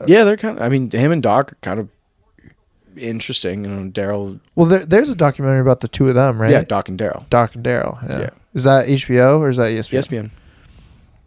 Uh, 0.00 0.04
yeah, 0.06 0.24
they're 0.24 0.36
kind 0.36 0.58
of. 0.58 0.62
I 0.62 0.68
mean, 0.68 0.90
him 0.90 1.12
and 1.12 1.22
Doc 1.22 1.52
are 1.52 1.58
kind 1.62 1.80
of 1.80 1.88
interesting. 2.96 3.64
You 3.64 3.70
know, 3.70 3.90
Darryl. 3.90 4.40
Well, 4.54 4.66
there, 4.66 4.84
there's 4.84 5.08
a 5.08 5.14
documentary 5.14 5.60
about 5.60 5.80
the 5.80 5.88
two 5.88 6.08
of 6.08 6.14
them, 6.14 6.40
right? 6.40 6.50
Yeah, 6.50 6.64
Doc 6.64 6.88
and 6.88 6.98
Darryl. 6.98 7.28
Doc 7.30 7.54
and 7.54 7.64
Darryl. 7.64 8.02
Yeah. 8.08 8.20
Yeah. 8.20 8.30
Is 8.54 8.64
that 8.64 8.86
HBO 8.86 9.40
or 9.40 9.48
is 9.48 9.56
that 9.58 9.70
ESPN? 9.72 9.98
ESPN. 9.98 10.30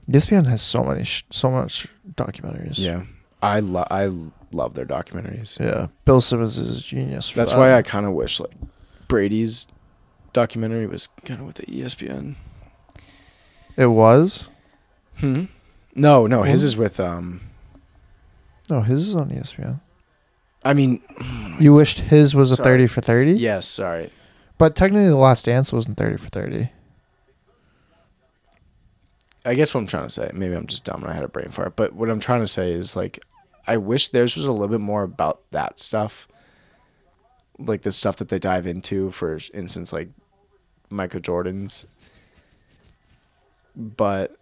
ESPN 0.10 0.48
has 0.48 0.62
so 0.62 0.84
many, 0.84 1.04
sh- 1.04 1.24
so 1.30 1.52
much 1.52 1.88
documentaries. 2.14 2.80
Yeah, 2.80 3.04
I 3.42 3.60
love. 3.60 3.88
I 3.92 4.10
love 4.52 4.74
their 4.76 4.86
documentaries. 4.86 5.60
yeah. 5.60 5.88
Bill 6.06 6.22
Simmons 6.22 6.58
is 6.58 6.80
a 6.80 6.84
genius. 6.84 7.30
For 7.30 7.38
That's 7.38 7.52
that. 7.52 7.58
why 7.60 7.74
I 7.74 7.82
kind 7.82 8.06
of 8.06 8.14
wish 8.14 8.40
like 8.40 8.52
Brady's 9.08 9.68
documentary 10.34 10.88
was 10.88 11.08
kind 11.26 11.40
of 11.42 11.46
with 11.48 11.56
the 11.58 11.66
ESPN. 11.66 12.36
it 13.78 13.88
was. 13.88 14.48
Hmm. 15.18 15.46
No, 15.96 16.28
no, 16.28 16.44
his 16.44 16.64
is 16.64 16.78
with 16.78 17.00
um. 17.00 17.42
No, 18.70 18.82
his 18.82 19.08
is 19.08 19.16
on 19.16 19.30
ESPN. 19.30 19.80
I 20.64 20.74
mean, 20.74 21.02
You 21.60 21.74
wished 21.74 22.00
his 22.00 22.36
was 22.36 22.52
a 22.52 22.56
Sorry. 22.56 22.66
thirty 22.66 22.88
for 22.88 23.02
thirty. 23.02 23.32
yes, 23.34 23.66
sorry. 23.68 24.12
But 24.58 24.76
technically, 24.76 25.08
the 25.08 25.16
Last 25.16 25.46
Dance 25.46 25.72
wasn't 25.74 25.98
thirty 25.98 26.18
for 26.18 26.30
thirty. 26.30 26.70
I 29.46 29.54
guess 29.56 29.74
what 29.74 29.80
I'm 29.82 29.88
trying 29.88 30.04
to 30.04 30.10
say, 30.10 30.30
maybe 30.34 30.54
I'm 30.54 30.68
just 30.68 30.84
dumb 30.84 31.02
and 31.02 31.12
I 31.12 31.16
had 31.16 31.24
a 31.24 31.30
brain 31.30 31.50
fart, 31.50 31.76
but 31.76 31.94
what 31.94 32.10
I'm 32.10 32.20
trying 32.20 32.42
to 32.42 32.48
say 32.48 32.72
is 32.72 32.96
like, 32.96 33.20
I 33.70 33.78
wish 33.78 34.10
theirs 34.10 34.36
was 34.36 34.46
a 34.46 34.52
little 34.52 34.68
bit 34.68 34.80
more 34.82 35.04
about 35.04 35.42
that 35.52 35.78
stuff, 35.80 36.28
like 37.58 37.84
the 37.84 37.92
stuff 37.92 38.18
that 38.18 38.30
they 38.30 38.40
dive 38.40 38.66
into. 38.66 39.12
For 39.12 39.40
instance, 39.54 39.94
like 39.94 40.10
Michael 40.90 41.20
Jordan's. 41.20 41.86
But 43.76 44.36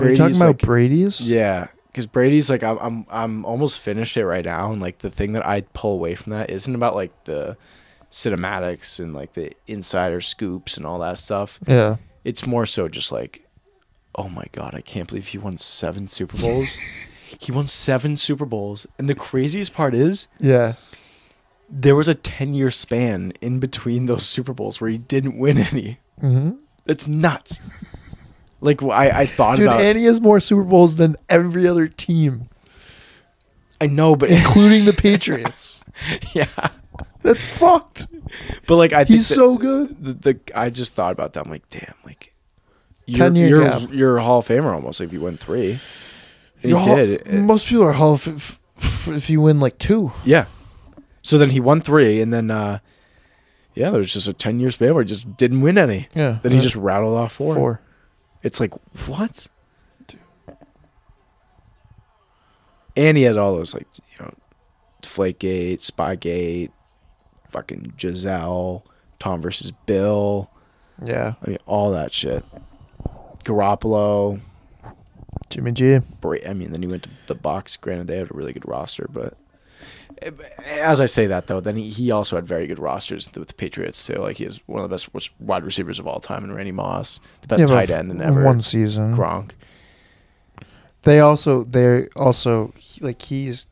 Are 0.00 0.10
you 0.10 0.16
talking 0.16 0.36
about 0.36 0.46
like- 0.48 0.62
Brady's? 0.62 1.20
Yeah, 1.26 1.68
because 1.86 2.06
Brady's 2.06 2.50
like 2.50 2.62
I'm 2.62 2.78
I'm 2.78 3.06
I'm 3.08 3.44
almost 3.44 3.78
finished 3.78 4.16
it 4.16 4.26
right 4.26 4.44
now, 4.44 4.72
and 4.72 4.82
like 4.82 4.98
the 4.98 5.10
thing 5.10 5.32
that 5.32 5.46
I 5.46 5.60
pull 5.72 5.94
away 5.94 6.14
from 6.14 6.32
that 6.32 6.50
isn't 6.50 6.74
about 6.74 6.94
like 6.94 7.24
the 7.24 7.56
cinematics 8.10 8.98
and 8.98 9.14
like 9.14 9.34
the 9.34 9.52
insider 9.66 10.20
scoops 10.20 10.76
and 10.76 10.84
all 10.84 10.98
that 10.98 11.18
stuff. 11.18 11.60
Yeah. 11.66 11.96
It's 12.24 12.46
more 12.46 12.66
so 12.66 12.88
just 12.88 13.12
like, 13.12 13.46
oh 14.16 14.28
my 14.28 14.44
god, 14.52 14.74
I 14.74 14.80
can't 14.80 15.08
believe 15.08 15.28
he 15.28 15.38
won 15.38 15.56
seven 15.56 16.08
Super 16.08 16.36
Bowls. 16.36 16.76
he 17.40 17.50
won 17.52 17.66
seven 17.66 18.16
Super 18.16 18.44
Bowls, 18.44 18.86
and 18.98 19.08
the 19.08 19.14
craziest 19.14 19.72
part 19.74 19.94
is 19.94 20.28
Yeah. 20.38 20.74
there 21.68 21.96
was 21.96 22.06
a 22.08 22.14
ten 22.14 22.52
year 22.54 22.70
span 22.70 23.32
in 23.40 23.58
between 23.60 24.06
those 24.06 24.26
Super 24.26 24.52
Bowls 24.52 24.80
where 24.80 24.90
he 24.90 24.98
didn't 24.98 25.38
win 25.38 25.56
any. 25.58 25.98
hmm 26.20 26.50
That's 26.84 27.08
nuts. 27.08 27.58
Like 28.60 28.82
I 28.82 29.20
I 29.20 29.26
thought 29.26 29.56
Dude, 29.56 29.68
about. 29.68 29.80
Andy 29.80 30.04
has 30.04 30.20
more 30.20 30.38
Super 30.38 30.64
Bowls 30.64 30.96
than 30.96 31.16
every 31.30 31.66
other 31.66 31.88
team, 31.88 32.48
I 33.80 33.86
know, 33.86 34.14
but 34.16 34.30
including 34.30 34.84
the 34.84 34.92
Patriots. 35.08 35.80
yeah. 36.34 36.46
That's 37.22 37.44
fucked. 37.46 38.06
But 38.66 38.76
like 38.76 38.92
I 38.92 39.04
think 39.04 39.16
He's 39.18 39.26
so 39.26 39.56
good. 39.56 40.02
the, 40.04 40.12
the 40.12 40.40
I 40.54 40.68
just 40.70 40.94
thought 40.94 41.12
about 41.12 41.32
that. 41.34 41.44
I'm 41.46 41.50
like, 41.50 41.68
damn, 41.70 41.94
like 42.04 42.34
you're 43.06 43.18
10 43.26 43.36
year 43.36 43.48
you're, 43.48 43.64
gap. 43.64 43.90
you're 43.92 44.16
a 44.18 44.22
Hall 44.22 44.38
of 44.40 44.46
Famer 44.48 44.74
almost 44.74 45.00
if 45.00 45.12
you 45.12 45.20
win 45.20 45.36
three. 45.38 45.80
You're 46.62 46.78
he 46.80 46.84
Hall- 46.86 46.96
did. 46.96 47.08
It- 47.10 47.32
Most 47.34 47.66
people 47.66 47.84
are 47.84 47.92
Hall 47.92 48.12
of 48.14 48.26
f- 48.28 48.60
f- 48.78 49.08
if 49.08 49.30
you 49.30 49.40
win 49.40 49.60
like 49.60 49.78
two. 49.78 50.12
yeah. 50.24 50.46
So 51.22 51.36
then 51.36 51.50
he 51.50 51.60
won 51.60 51.80
three, 51.82 52.20
and 52.22 52.32
then 52.32 52.50
uh 52.50 52.78
yeah, 53.74 53.90
there 53.90 54.00
was 54.00 54.12
just 54.12 54.26
a 54.28 54.32
ten 54.32 54.58
year 54.58 54.70
span 54.70 54.94
where 54.94 55.02
he 55.04 55.08
just 55.08 55.36
didn't 55.36 55.60
win 55.60 55.76
any. 55.78 56.08
Yeah. 56.14 56.38
Then 56.42 56.52
he 56.52 56.60
just 56.60 56.76
rattled 56.76 57.16
off 57.16 57.32
four. 57.34 57.54
four. 57.54 57.80
It's 58.42 58.58
like 58.60 58.72
what? 59.06 59.46
And 62.96 63.16
he 63.16 63.22
had 63.24 63.36
all 63.36 63.54
those 63.56 63.74
like 63.74 63.86
you 63.96 64.24
know, 64.24 64.34
Deflategate, 65.02 65.78
Spygate, 65.80 66.70
fucking 67.50 67.94
Gisele, 67.96 68.84
Tom 69.18 69.40
versus 69.40 69.70
Bill. 69.86 70.50
Yeah. 71.02 71.34
I 71.42 71.48
mean, 71.50 71.58
all 71.66 71.92
that 71.92 72.12
shit. 72.12 72.44
Garoppolo. 73.44 74.40
Jimmy 75.50 75.72
G. 75.72 75.98
Bra- 76.20 76.38
I 76.46 76.52
mean, 76.54 76.72
then 76.72 76.82
he 76.82 76.88
went 76.88 77.02
to 77.04 77.10
the 77.26 77.34
Bucs. 77.36 77.78
Granted, 77.80 78.06
they 78.06 78.16
had 78.16 78.30
a 78.30 78.34
really 78.34 78.52
good 78.52 78.66
roster, 78.66 79.06
but 79.12 79.36
eh, 80.22 80.30
as 80.80 81.00
I 81.00 81.06
say 81.06 81.26
that 81.26 81.48
though, 81.48 81.60
then 81.60 81.76
he, 81.76 81.90
he 81.90 82.10
also 82.10 82.36
had 82.36 82.46
very 82.46 82.66
good 82.66 82.78
rosters 82.78 83.30
with 83.34 83.48
the 83.48 83.54
Patriots 83.54 84.06
too. 84.06 84.14
Like 84.14 84.38
he 84.38 84.46
was 84.46 84.60
one 84.66 84.82
of 84.82 84.88
the 84.88 84.96
best 84.96 85.30
wide 85.40 85.64
receivers 85.64 85.98
of 85.98 86.06
all 86.06 86.20
time, 86.20 86.44
and 86.44 86.54
Randy 86.54 86.72
Moss, 86.72 87.20
the 87.42 87.48
best 87.48 87.60
Yeah, 87.60 87.66
tight 87.66 87.90
end 87.90 88.10
in 88.10 88.22
ever. 88.22 88.44
One 88.44 88.60
season. 88.60 89.14
Gronk. 89.16 89.50
They 91.02 91.20
also 91.20 91.64
they 91.64 92.06
also 92.16 92.72
like 93.00 93.22
he's. 93.22 93.66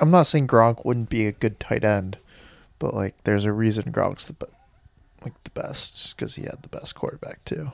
I'm 0.00 0.10
not 0.10 0.26
saying 0.26 0.48
Gronk 0.48 0.84
wouldn't 0.84 1.10
be 1.10 1.26
a 1.26 1.32
good 1.32 1.60
tight 1.60 1.84
end, 1.84 2.18
but 2.78 2.94
like 2.94 3.14
there's 3.24 3.44
a 3.44 3.52
reason 3.52 3.92
Gronk's 3.92 4.26
the 4.26 4.34
like 5.22 5.34
the 5.44 5.50
best 5.50 5.94
just 5.94 6.16
because 6.16 6.34
he 6.34 6.42
had 6.42 6.62
the 6.62 6.68
best 6.68 6.94
quarterback 6.94 7.44
too. 7.44 7.70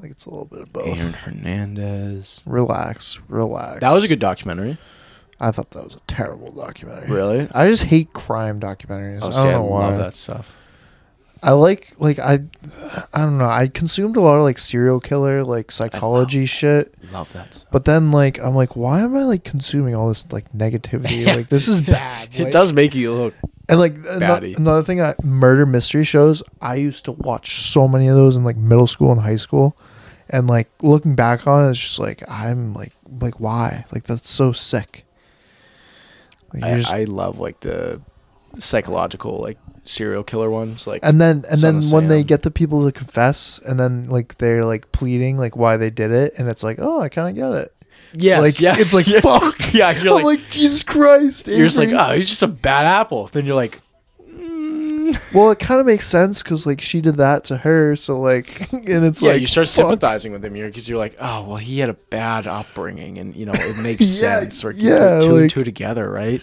Like 0.00 0.10
it's 0.12 0.26
a 0.26 0.30
little 0.30 0.46
bit 0.46 0.60
of 0.60 0.72
both. 0.72 0.86
Aaron 0.98 1.12
Hernandez. 1.12 2.42
Relax, 2.46 3.20
relax. 3.28 3.80
That 3.80 3.92
was 3.92 4.04
a 4.04 4.08
good 4.08 4.18
documentary. 4.18 4.78
I 5.38 5.50
thought 5.52 5.70
that 5.70 5.84
was 5.84 5.94
a 5.94 6.00
terrible 6.06 6.52
documentary. 6.52 7.10
Really? 7.10 7.48
I 7.52 7.68
just 7.68 7.84
hate 7.84 8.12
crime 8.12 8.60
documentaries. 8.60 9.20
Oh, 9.22 9.28
I 9.28 9.30
see, 9.30 9.36
don't 9.36 9.46
I 9.46 9.52
know 9.52 9.64
why. 9.64 9.88
love 9.88 9.98
that 9.98 10.14
stuff. 10.14 10.52
I 11.42 11.52
like 11.52 11.94
like 11.98 12.18
I 12.18 12.40
I 13.14 13.20
don't 13.20 13.38
know. 13.38 13.48
I 13.48 13.68
consumed 13.68 14.16
a 14.16 14.20
lot 14.20 14.36
of 14.36 14.42
like 14.42 14.58
serial 14.58 15.00
killer 15.00 15.42
like 15.42 15.72
psychology 15.72 16.44
shit. 16.44 16.94
Love 17.12 17.32
that 17.32 17.54
stuff. 17.54 17.72
But 17.72 17.86
then 17.86 18.10
like 18.10 18.38
I'm 18.38 18.54
like 18.54 18.76
why 18.76 19.00
am 19.00 19.16
I 19.16 19.24
like 19.24 19.42
consuming 19.44 19.94
all 19.94 20.08
this 20.08 20.30
like 20.30 20.50
negativity? 20.52 21.26
Like 21.34 21.48
this 21.48 21.68
is 21.68 21.80
bad. 21.98 22.28
It 22.34 22.52
does 22.52 22.72
make 22.74 22.94
you 22.94 23.12
look. 23.14 23.34
And 23.70 23.78
like 23.78 23.94
another 24.06 24.82
thing 24.82 25.00
I 25.00 25.14
murder 25.22 25.64
mystery 25.64 26.04
shows, 26.04 26.42
I 26.60 26.74
used 26.74 27.04
to 27.06 27.12
watch 27.12 27.70
so 27.70 27.88
many 27.88 28.08
of 28.08 28.16
those 28.16 28.36
in 28.36 28.44
like 28.44 28.56
middle 28.56 28.86
school 28.86 29.10
and 29.12 29.20
high 29.20 29.36
school. 29.36 29.76
And 30.32 30.46
like 30.46 30.70
looking 30.80 31.16
back 31.16 31.46
on 31.46 31.66
it, 31.66 31.70
it's 31.70 31.78
just 31.78 31.98
like 31.98 32.22
I'm 32.28 32.72
like 32.72 32.92
like 33.20 33.40
why? 33.40 33.84
Like 33.92 34.04
that's 34.04 34.30
so 34.30 34.52
sick. 34.52 35.04
Like, 36.54 36.62
I, 36.62 36.78
just- 36.78 36.92
I 36.92 37.04
love 37.04 37.38
like 37.38 37.60
the 37.60 38.00
psychological 38.58 39.38
like 39.38 39.58
serial 39.84 40.22
killer 40.22 40.50
ones. 40.50 40.86
Like 40.86 41.00
and 41.04 41.20
then 41.20 41.44
and 41.50 41.58
Son 41.58 41.80
then 41.80 41.90
when 41.90 42.08
they 42.08 42.22
get 42.22 42.42
the 42.42 42.50
people 42.50 42.84
to 42.86 42.92
confess 42.92 43.58
and 43.64 43.78
then 43.78 44.08
like 44.08 44.38
they're 44.38 44.64
like 44.64 44.92
pleading 44.92 45.36
like 45.36 45.56
why 45.56 45.76
they 45.76 45.90
did 45.90 46.10
it 46.12 46.34
and 46.38 46.48
it's 46.48 46.62
like 46.62 46.78
oh 46.80 47.00
i 47.00 47.08
kind 47.08 47.28
of 47.28 47.34
get 47.34 47.52
it 47.62 47.74
yes, 48.12 48.38
it's 48.44 48.60
like 48.60 48.60
yeah, 48.60 48.82
it's 48.82 48.94
like 48.94 49.06
yeah. 49.08 49.20
fuck 49.20 49.72
Yeah, 49.72 49.90
you're 49.92 50.18
i'm 50.18 50.24
like, 50.24 50.40
like, 50.40 50.50
jesus 50.50 50.82
christ 50.82 51.46
you're 51.48 51.66
just 51.66 51.78
like, 51.78 51.90
oh, 51.90 52.14
he's 52.14 52.28
just 52.28 52.42
a 52.42 52.48
bad 52.48 52.86
apple. 52.86 53.28
Then 53.28 53.46
you're 53.46 53.54
like, 53.54 53.80
well 55.34 55.50
it 55.50 55.58
kind 55.58 55.80
of 55.80 55.86
makes 55.86 56.06
sense 56.06 56.42
because 56.42 56.66
like 56.66 56.80
she 56.80 57.00
did 57.00 57.16
that 57.16 57.44
to 57.44 57.56
her 57.58 57.96
so 57.96 58.18
like 58.20 58.72
and 58.72 59.04
it's 59.06 59.22
yeah, 59.22 59.32
like 59.32 59.40
you 59.40 59.46
start 59.46 59.66
fuck. 59.66 59.74
sympathizing 59.74 60.32
with 60.32 60.44
him 60.44 60.54
here 60.54 60.66
because 60.66 60.88
you're 60.88 60.98
like, 60.98 61.16
oh, 61.20 61.44
well, 61.48 61.56
he 61.56 61.78
had 61.78 61.88
a 61.88 61.94
bad 61.94 62.46
upbringing, 62.46 63.18
and 63.18 63.34
you 63.36 63.46
know 63.46 63.52
it 63.54 63.76
makes 63.82 64.20
Yeah, 64.20 64.40
sense. 64.40 64.64
Or 64.64 64.72
yeah, 64.72 65.20
two 65.20 65.32
like- 65.32 65.40
and 65.42 65.50
two 65.50 65.64
together, 65.64 66.10
right? 66.10 66.42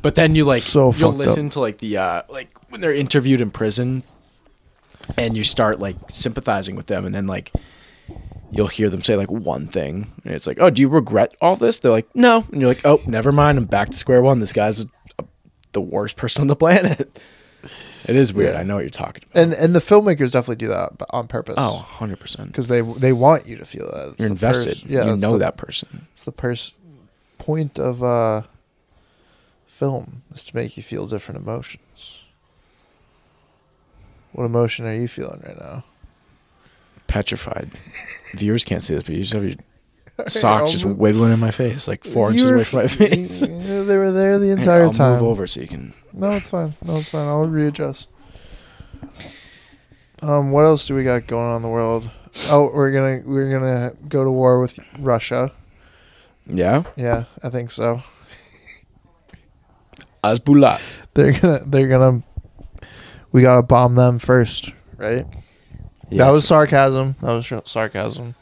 But 0.00 0.14
then 0.16 0.34
you 0.34 0.44
like 0.44 0.62
So 0.62 0.84
you'll 0.84 0.92
fucked 0.92 1.04
up. 1.14 1.18
listen 1.18 1.48
to 1.50 1.60
like 1.60 1.78
the 1.78 1.96
uh 1.98 2.22
like 2.28 2.48
when 2.70 2.80
they're 2.80 2.94
interviewed 2.94 3.40
in 3.40 3.50
prison, 3.50 4.02
and 5.16 5.36
you 5.36 5.44
start 5.44 5.78
like 5.78 5.96
sympathizing 6.08 6.76
with 6.76 6.86
them, 6.86 7.04
and 7.06 7.14
then 7.14 7.26
like 7.26 7.52
you'll 8.50 8.66
hear 8.68 8.90
them 8.90 9.02
say 9.02 9.16
like 9.16 9.30
one 9.30 9.66
thing, 9.68 10.12
and 10.24 10.34
it's 10.34 10.46
like, 10.46 10.58
oh, 10.60 10.70
do 10.70 10.82
you 10.82 10.88
regret 10.88 11.34
all 11.40 11.56
this? 11.56 11.78
They're 11.78 11.90
like, 11.92 12.08
no, 12.14 12.44
and 12.52 12.60
you're 12.60 12.68
like, 12.68 12.84
oh, 12.84 13.00
never 13.06 13.32
mind, 13.32 13.58
I'm 13.58 13.64
back 13.64 13.90
to 13.90 13.96
square 13.96 14.20
one. 14.22 14.40
This 14.40 14.52
guy's 14.52 14.82
a, 15.18 15.24
the 15.72 15.80
worst 15.80 16.16
person 16.16 16.40
on 16.42 16.48
the 16.48 16.56
planet. 16.64 17.18
It 18.08 18.16
is 18.16 18.32
weird. 18.32 18.54
Yeah. 18.54 18.60
I 18.60 18.62
know 18.64 18.74
what 18.74 18.80
you're 18.80 18.90
talking 18.90 19.24
about. 19.30 19.42
and 19.42 19.52
and 19.54 19.74
the 19.74 19.80
filmmakers 19.80 20.32
definitely 20.32 20.56
do 20.56 20.68
that 20.68 20.98
but 20.98 21.08
on 21.10 21.28
purpose 21.28 21.54
oh, 21.58 21.74
100 21.76 22.18
percent. 22.20 22.48
because 22.48 22.68
they 22.68 22.80
they 22.80 23.12
want 23.12 23.46
you 23.46 23.56
to 23.56 23.64
feel 23.64 23.86
that 23.92 24.08
It's 24.12 24.20
You're 24.20 24.28
invested. 24.28 24.80
pers- 24.82 24.84
yeah 24.84 25.06
you 25.10 25.16
know 25.16 25.32
the, 25.32 25.38
that 25.38 25.56
person. 25.56 26.06
it's 26.12 26.24
the 26.24 26.32
pers- 26.32 26.74
point 27.38 27.78
of 27.78 28.02
uh 28.02 28.42
film 29.66 30.22
is 30.32 30.44
to 30.44 30.54
make 30.56 30.76
you 30.76 30.82
feel 30.82 31.06
different 31.06 31.40
emotions 31.40 32.22
what 34.32 34.44
emotion 34.44 34.86
are 34.86 34.94
you 34.94 35.08
feeling 35.08 35.42
right 35.44 35.58
now 35.60 35.84
petrified. 37.06 37.70
Viewers 38.34 38.64
can't 38.64 38.82
see 38.82 38.94
this, 38.94 39.04
but 39.04 39.14
you 39.14 39.20
just 39.20 39.34
have 39.34 39.44
your 39.44 39.52
socks 40.26 40.72
just 40.72 40.84
wiggling 40.84 41.32
in 41.32 41.40
my 41.40 41.50
face, 41.50 41.88
like 41.88 42.04
four 42.04 42.30
inches 42.30 42.44
away 42.50 42.64
from 42.64 42.78
my 42.80 42.86
face. 42.86 43.40
They 43.40 43.96
were 43.96 44.12
there 44.12 44.38
the 44.38 44.50
entire 44.58 44.84
I'll 44.84 44.90
time. 44.90 45.14
move 45.14 45.22
over 45.24 45.46
so 45.46 45.60
you 45.60 45.68
can. 45.68 45.94
No, 46.12 46.32
it's 46.32 46.50
fine. 46.50 46.74
No, 46.84 46.96
it's 46.96 47.08
fine. 47.08 47.26
I'll 47.26 47.46
readjust. 47.46 48.08
Um, 50.20 50.52
what 50.52 50.64
else 50.64 50.86
do 50.86 50.94
we 50.94 51.02
got 51.04 51.26
going 51.26 51.44
on 51.44 51.56
in 51.56 51.62
the 51.62 51.68
world? 51.68 52.08
Oh, 52.48 52.70
we're 52.72 52.92
gonna 52.92 53.22
we're 53.26 53.50
gonna 53.50 53.92
go 54.08 54.22
to 54.24 54.30
war 54.30 54.60
with 54.60 54.78
Russia. 54.98 55.52
Yeah, 56.46 56.82
Yeah, 56.96 57.24
I 57.42 57.50
think 57.50 57.70
so. 57.70 58.02
Hasbulla. 60.24 60.80
They're 61.14 61.32
gonna 61.32 61.62
they're 61.66 61.88
gonna 61.88 62.22
we 63.32 63.42
gotta 63.42 63.62
bomb 63.62 63.94
them 63.96 64.18
first, 64.18 64.70
right? 64.96 65.26
Yeah, 66.10 66.24
That 66.26 66.30
was 66.30 66.46
sarcasm. 66.46 67.16
That 67.20 67.32
was 67.32 67.44
sh- 67.46 67.52
sarcasm. 67.64 68.34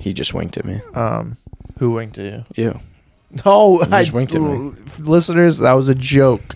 He 0.00 0.12
just 0.12 0.34
winked 0.34 0.56
at 0.56 0.64
me. 0.64 0.80
Um, 0.94 1.36
who 1.78 1.90
winked 1.92 2.18
at 2.18 2.46
you? 2.56 2.64
You. 2.64 2.80
No, 3.44 3.80
You 3.82 3.88
I 3.90 4.02
just 4.02 4.12
winked 4.12 4.34
at 4.36 4.42
me. 4.42 4.70
listeners. 5.00 5.58
That 5.58 5.72
was 5.72 5.88
a 5.88 5.94
joke. 5.94 6.54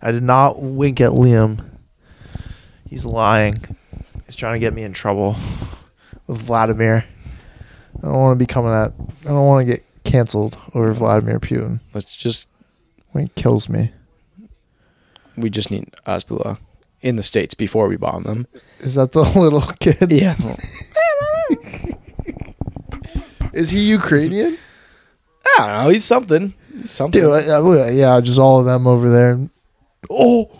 I 0.00 0.10
did 0.10 0.22
not 0.22 0.58
wink 0.62 0.98
at 1.02 1.10
Liam. 1.10 1.62
He's 2.88 3.04
lying. 3.04 3.62
He's 4.24 4.34
trying 4.34 4.54
to 4.54 4.58
get 4.58 4.72
me 4.72 4.84
in 4.84 4.94
trouble 4.94 5.36
with 6.26 6.40
Vladimir. 6.40 7.04
I 7.98 8.06
don't 8.06 8.14
want 8.14 8.38
to 8.38 8.42
be 8.42 8.46
coming 8.46 8.72
at. 8.72 8.92
I 9.26 9.28
don't 9.28 9.46
want 9.46 9.66
to 9.66 9.70
get 9.74 9.84
canceled 10.04 10.56
over 10.74 10.92
Vladimir 10.94 11.38
Putin 11.40 11.80
Let's 11.92 12.16
just 12.16 12.48
when 13.10 13.24
he 13.24 13.30
kills 13.36 13.68
me. 13.68 13.92
we 15.36 15.50
just 15.50 15.70
need 15.70 15.90
Hasbulla 16.06 16.56
in 17.02 17.16
the 17.16 17.22
states 17.22 17.52
before 17.54 17.86
we 17.86 17.96
bomb 17.96 18.22
them. 18.22 18.46
Is 18.80 18.94
that 18.94 19.12
the 19.12 19.20
little 19.38 19.60
kid? 19.78 20.10
Yeah. 20.10 20.36
Is 23.52 23.70
he 23.70 23.80
Ukrainian? 23.80 24.58
I 25.46 25.54
don't 25.58 25.84
know. 25.84 25.88
He's 25.90 26.04
something. 26.04 26.54
He's 26.76 26.90
something. 26.90 27.20
Dude, 27.22 27.48
I, 27.48 27.56
I- 27.56 27.90
yeah, 27.90 28.20
just 28.20 28.38
all 28.38 28.58
of 28.60 28.66
them 28.66 28.86
over 28.86 29.08
there. 29.08 29.38
Oh, 30.10 30.50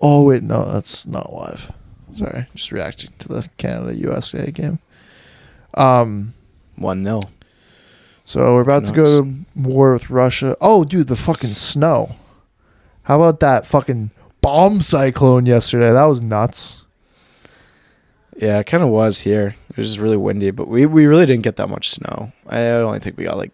oh 0.00 0.24
wait, 0.24 0.42
no, 0.42 0.70
that's 0.72 1.06
not 1.06 1.32
live. 1.32 1.70
Sorry, 2.16 2.46
just 2.54 2.72
reacting 2.72 3.12
to 3.20 3.28
the 3.28 3.48
Canada 3.56 3.94
USA 3.94 4.50
game. 4.50 4.80
Um, 5.74 6.34
One 6.76 7.04
nil. 7.04 7.22
so 8.24 8.54
we're 8.54 8.62
about 8.62 8.84
to 8.86 8.92
go 8.92 9.22
to 9.22 9.34
war 9.54 9.92
with 9.92 10.10
Russia. 10.10 10.56
Oh, 10.60 10.84
dude, 10.84 11.06
the 11.06 11.16
fucking 11.16 11.54
snow. 11.54 12.16
How 13.04 13.16
about 13.22 13.38
that 13.40 13.66
fucking 13.66 14.10
bomb 14.40 14.80
cyclone 14.80 15.46
yesterday? 15.46 15.92
That 15.92 16.04
was 16.04 16.20
nuts. 16.20 16.82
Yeah, 18.36 18.58
it 18.58 18.66
kind 18.66 18.82
of 18.82 18.88
was 18.88 19.20
here. 19.20 19.54
It 19.80 19.84
was 19.84 19.92
just 19.92 20.00
really 20.00 20.18
windy, 20.18 20.50
but 20.50 20.68
we, 20.68 20.84
we 20.84 21.06
really 21.06 21.24
didn't 21.24 21.42
get 21.42 21.56
that 21.56 21.68
much 21.68 21.88
snow. 21.88 22.32
I 22.46 22.66
only 22.66 22.98
think 22.98 23.16
we 23.16 23.24
got 23.24 23.38
like. 23.38 23.50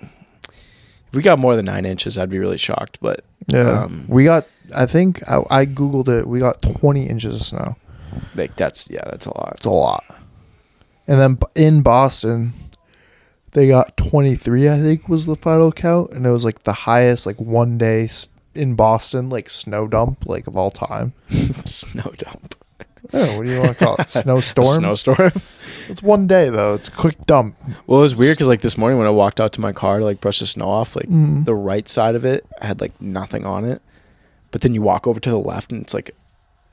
If 0.00 1.16
we 1.16 1.22
got 1.22 1.40
more 1.40 1.56
than 1.56 1.64
nine 1.64 1.84
inches, 1.84 2.16
I'd 2.16 2.30
be 2.30 2.38
really 2.38 2.56
shocked. 2.56 2.98
But 3.00 3.24
Yeah, 3.48 3.82
Um, 3.82 4.04
we 4.08 4.22
got. 4.22 4.46
I 4.72 4.86
think 4.86 5.28
I, 5.28 5.42
I 5.50 5.66
googled 5.66 6.08
it. 6.08 6.28
We 6.28 6.38
got 6.38 6.62
twenty 6.62 7.08
inches 7.08 7.34
of 7.34 7.42
snow. 7.42 7.76
like 8.36 8.54
that's 8.54 8.88
yeah, 8.88 9.02
that's 9.06 9.26
a 9.26 9.30
lot. 9.30 9.54
It's 9.56 9.66
a 9.66 9.70
lot. 9.70 10.04
And 11.08 11.20
then 11.20 11.38
in 11.56 11.82
Boston, 11.82 12.54
they 13.50 13.66
got 13.66 13.96
23, 13.96 14.70
I 14.70 14.78
think 14.78 15.08
was 15.08 15.26
the 15.26 15.36
final 15.36 15.70
count. 15.72 16.12
And 16.12 16.24
it 16.24 16.30
was 16.30 16.44
like 16.44 16.62
the 16.62 16.72
highest, 16.72 17.26
like 17.26 17.38
one 17.38 17.76
day 17.76 18.08
in 18.54 18.74
Boston, 18.74 19.28
like 19.28 19.50
snow 19.50 19.86
dump, 19.86 20.24
like 20.26 20.46
of 20.46 20.56
all 20.56 20.70
time. 20.70 21.12
Snow 21.66 22.10
dump. 22.16 22.54
Oh, 23.14 23.36
what 23.36 23.46
do 23.46 23.52
you 23.52 23.60
want 23.60 23.78
to 23.78 23.84
call 23.84 23.96
it? 23.96 24.10
Snowstorm? 24.10 24.66
Snowstorm. 24.80 25.32
It's 25.86 26.02
one 26.02 26.26
day, 26.26 26.48
though. 26.48 26.72
It's 26.72 26.88
a 26.88 26.90
quick 26.90 27.26
dump. 27.26 27.56
Well, 27.86 27.98
it 27.98 28.02
was 28.02 28.16
weird 28.16 28.36
because 28.36 28.48
like 28.48 28.62
this 28.62 28.78
morning 28.78 28.96
when 28.98 29.06
I 29.06 29.10
walked 29.10 29.38
out 29.38 29.52
to 29.52 29.60
my 29.60 29.72
car 29.72 29.98
to 29.98 30.04
like 30.06 30.18
brush 30.18 30.38
the 30.38 30.46
snow 30.46 30.66
off, 30.70 30.96
like 30.96 31.08
Mm. 31.10 31.44
the 31.44 31.54
right 31.54 31.86
side 31.86 32.14
of 32.14 32.24
it 32.24 32.46
had 32.62 32.80
like 32.80 32.98
nothing 33.02 33.44
on 33.44 33.66
it, 33.66 33.82
but 34.50 34.62
then 34.62 34.72
you 34.72 34.80
walk 34.80 35.06
over 35.06 35.20
to 35.20 35.28
the 35.28 35.36
left 35.38 35.72
and 35.72 35.82
it's 35.82 35.92
like 35.92 36.12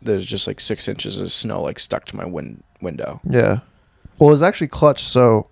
there's 0.01 0.25
just 0.25 0.47
like 0.47 0.61
six 0.61 0.87
inches 0.87 1.19
of 1.19 1.29
snow 1.29 1.61
like 1.61 1.77
stuck 1.77 2.05
to 2.05 2.15
my 2.15 2.23
win- 2.23 2.63
window. 2.81 3.19
Yeah. 3.25 3.59
Well, 4.17 4.31
it's 4.31 4.41
actually 4.41 4.69
clutch. 4.69 5.03
So 5.03 5.47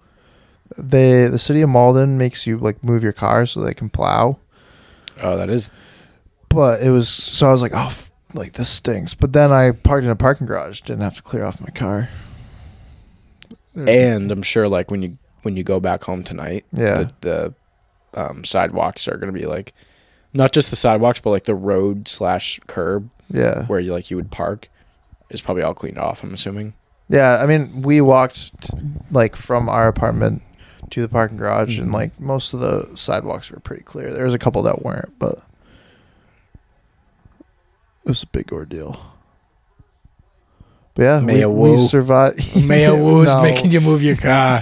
they, 0.77 1.27
the 1.27 1.37
city 1.37 1.61
of 1.61 1.67
Malden 1.69 2.17
makes 2.17 2.47
you 2.47 2.55
like 2.59 2.81
move 2.81 3.03
your 3.03 3.11
car 3.11 3.45
so 3.45 3.59
they 3.59 3.73
can 3.73 3.89
plow. 3.89 4.39
Oh, 5.21 5.35
that 5.35 5.49
is 5.49 5.69
But 6.47 6.81
it 6.81 6.91
was, 6.91 7.09
so 7.09 7.49
I 7.49 7.51
was 7.51 7.61
like, 7.61 7.73
oh, 7.75 7.93
like 8.33 8.53
this 8.53 8.69
stinks. 8.69 9.13
But 9.13 9.33
then 9.33 9.51
I 9.51 9.71
parked 9.71 10.05
in 10.05 10.11
a 10.11 10.15
parking 10.15 10.47
garage, 10.47 10.81
didn't 10.81 11.01
have 11.03 11.15
to 11.15 11.21
clear 11.21 11.43
off 11.43 11.61
my 11.61 11.69
car. 11.69 12.09
There's- 13.75 13.89
and 13.97 14.31
I'm 14.31 14.41
sure 14.43 14.67
like 14.67 14.91
when 14.91 15.01
you 15.01 15.17
when 15.43 15.55
you 15.55 15.63
go 15.63 15.79
back 15.79 16.03
home 16.03 16.21
tonight, 16.23 16.65
Yeah. 16.73 17.03
the, 17.21 17.53
the 18.13 18.19
um, 18.21 18.43
sidewalks 18.43 19.07
are 19.07 19.17
gonna 19.17 19.31
be 19.31 19.45
like 19.45 19.73
not 20.33 20.51
just 20.51 20.69
the 20.69 20.75
sidewalks, 20.75 21.19
but 21.19 21.29
like 21.29 21.45
the 21.45 21.55
road 21.55 22.07
slash 22.07 22.59
curb 22.67 23.09
yeah. 23.31 23.65
where 23.67 23.79
you 23.79 23.93
like 23.93 24.11
you 24.11 24.17
would 24.17 24.31
park 24.31 24.69
is 25.29 25.41
probably 25.41 25.63
all 25.63 25.73
cleaned 25.73 25.97
off. 25.97 26.23
I'm 26.23 26.33
assuming. 26.33 26.73
Yeah, 27.07 27.39
I 27.41 27.45
mean, 27.47 27.81
we 27.81 28.01
walked 28.01 28.61
t- 28.61 28.77
like 29.11 29.35
from 29.35 29.69
our 29.69 29.87
apartment 29.87 30.41
to 30.91 31.01
the 31.01 31.07
parking 31.07 31.37
garage, 31.37 31.79
and 31.79 31.89
Mhm. 31.89 31.93
like 31.93 32.19
most 32.19 32.53
of 32.53 32.59
the 32.59 32.89
sidewalks 32.95 33.49
were 33.49 33.59
pretty 33.59 33.83
clear. 33.83 34.11
There 34.13 34.25
was 34.25 34.33
a 34.33 34.39
couple 34.39 34.61
that 34.63 34.83
weren't, 34.83 35.17
but 35.19 35.39
it 38.03 38.09
was 38.09 38.23
a 38.23 38.27
big 38.27 38.51
ordeal. 38.51 38.99
But 40.95 41.03
yeah, 41.03 41.19
we, 41.19 41.25
Mayor 41.25 41.49
we 41.49 41.77
survived. 41.77 42.65
Mayor 42.67 42.95
Wu's 42.95 43.33
no, 43.33 43.41
making 43.41 43.71
you 43.71 43.81
move 43.81 44.03
your 44.03 44.15
car. 44.17 44.61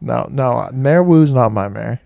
No, 0.00 0.26
no, 0.30 0.68
Mayor 0.72 1.02
Wu's 1.02 1.32
not 1.32 1.50
my 1.52 1.68
mayor. 1.68 2.00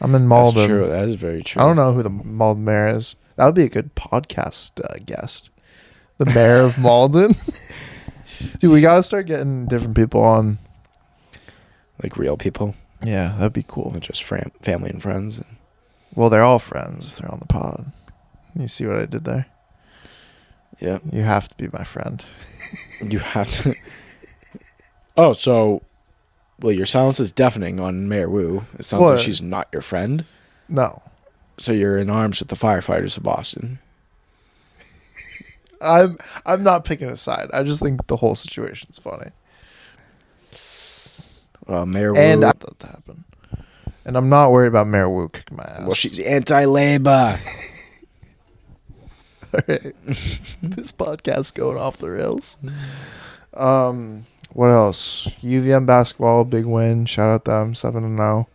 I'm 0.00 0.14
in 0.14 0.26
Malden. 0.26 0.54
That's 0.56 0.66
true. 0.66 0.86
That 0.88 1.04
is 1.04 1.14
very 1.14 1.42
true. 1.42 1.62
I 1.62 1.66
don't 1.66 1.76
know 1.76 1.92
who 1.92 2.02
the 2.02 2.10
Malden 2.10 2.64
mayor 2.64 2.88
is. 2.88 3.14
That 3.36 3.46
would 3.46 3.54
be 3.54 3.62
a 3.64 3.68
good 3.68 3.94
podcast 3.94 4.72
uh, 4.84 4.98
guest. 5.06 5.48
The 6.18 6.26
mayor 6.26 6.62
of 6.62 6.76
Malden. 6.80 7.36
Dude, 8.58 8.72
we 8.72 8.80
gotta 8.80 9.02
start 9.04 9.26
getting 9.26 9.66
different 9.66 9.96
people 9.96 10.22
on. 10.22 10.58
Like 12.02 12.16
real 12.16 12.36
people, 12.36 12.74
Yeah, 13.04 13.36
that'd 13.38 13.52
be 13.52 13.64
cool. 13.68 13.92
not 13.92 14.00
just 14.02 14.24
fam- 14.24 14.50
family 14.60 14.90
and 14.90 15.00
friends. 15.00 15.40
Well, 16.16 16.30
they're 16.30 16.42
all 16.42 16.58
friends 16.58 17.06
if 17.06 17.16
they're 17.18 17.30
on 17.30 17.38
the 17.38 17.46
pod. 17.46 17.92
You 18.54 18.68
see 18.68 18.86
what 18.86 18.96
I 18.96 19.06
did 19.06 19.24
there? 19.24 19.46
Yeah, 20.80 20.98
You 21.10 21.22
have 21.22 21.48
to 21.48 21.54
be 21.56 21.68
my 21.72 21.84
friend. 21.84 22.24
you 23.08 23.18
have 23.20 23.50
to. 23.62 23.74
oh, 25.16 25.32
so 25.32 25.82
well, 26.60 26.72
your 26.72 26.86
silence 26.86 27.20
is 27.20 27.32
deafening 27.32 27.80
on 27.80 28.08
Mayor 28.08 28.28
Wu. 28.28 28.64
It 28.78 28.84
sounds 28.84 29.08
like 29.08 29.20
she's 29.20 29.40
not 29.42 29.68
your 29.72 29.82
friend. 29.82 30.24
No, 30.68 31.02
So 31.58 31.72
you're 31.72 31.98
in 31.98 32.08
arms 32.10 32.40
with 32.40 32.48
the 32.48 32.56
firefighters 32.56 33.16
of 33.16 33.22
Boston. 33.22 33.78
I'm 35.80 36.16
I'm 36.46 36.62
not 36.62 36.84
picking 36.84 37.08
a 37.08 37.16
side. 37.16 37.48
I 37.52 37.62
just 37.62 37.82
think 37.82 38.06
the 38.06 38.16
whole 38.16 38.36
situation's 38.36 38.98
funny, 38.98 39.30
Well, 41.66 41.86
Mayor 41.86 42.12
Wu 42.12 42.18
and. 42.18 42.44
I 42.44 42.52
that 42.52 42.78
to 42.80 42.86
happen. 42.86 43.24
And 44.04 44.16
I'm 44.16 44.28
not 44.28 44.50
worried 44.50 44.68
about 44.68 44.88
Mayor 44.88 45.08
Wu 45.08 45.28
kicking 45.28 45.56
my 45.56 45.64
ass. 45.64 45.80
well, 45.82 45.94
she's 45.94 46.18
anti-labor. 46.20 47.38
All 49.54 49.60
right. 49.68 49.94
this 50.06 50.92
podcast's 50.92 51.50
going 51.50 51.76
off 51.78 51.98
the 51.98 52.10
rails. 52.10 52.56
Um, 53.54 54.26
what 54.52 54.68
else? 54.68 55.28
UVM 55.42 55.86
basketball, 55.86 56.44
big 56.44 56.64
win. 56.64 57.06
Shout 57.06 57.30
out 57.30 57.44
to 57.44 57.50
them, 57.50 57.74
seven 57.74 58.04
and 58.04 58.16
zero. 58.16 58.48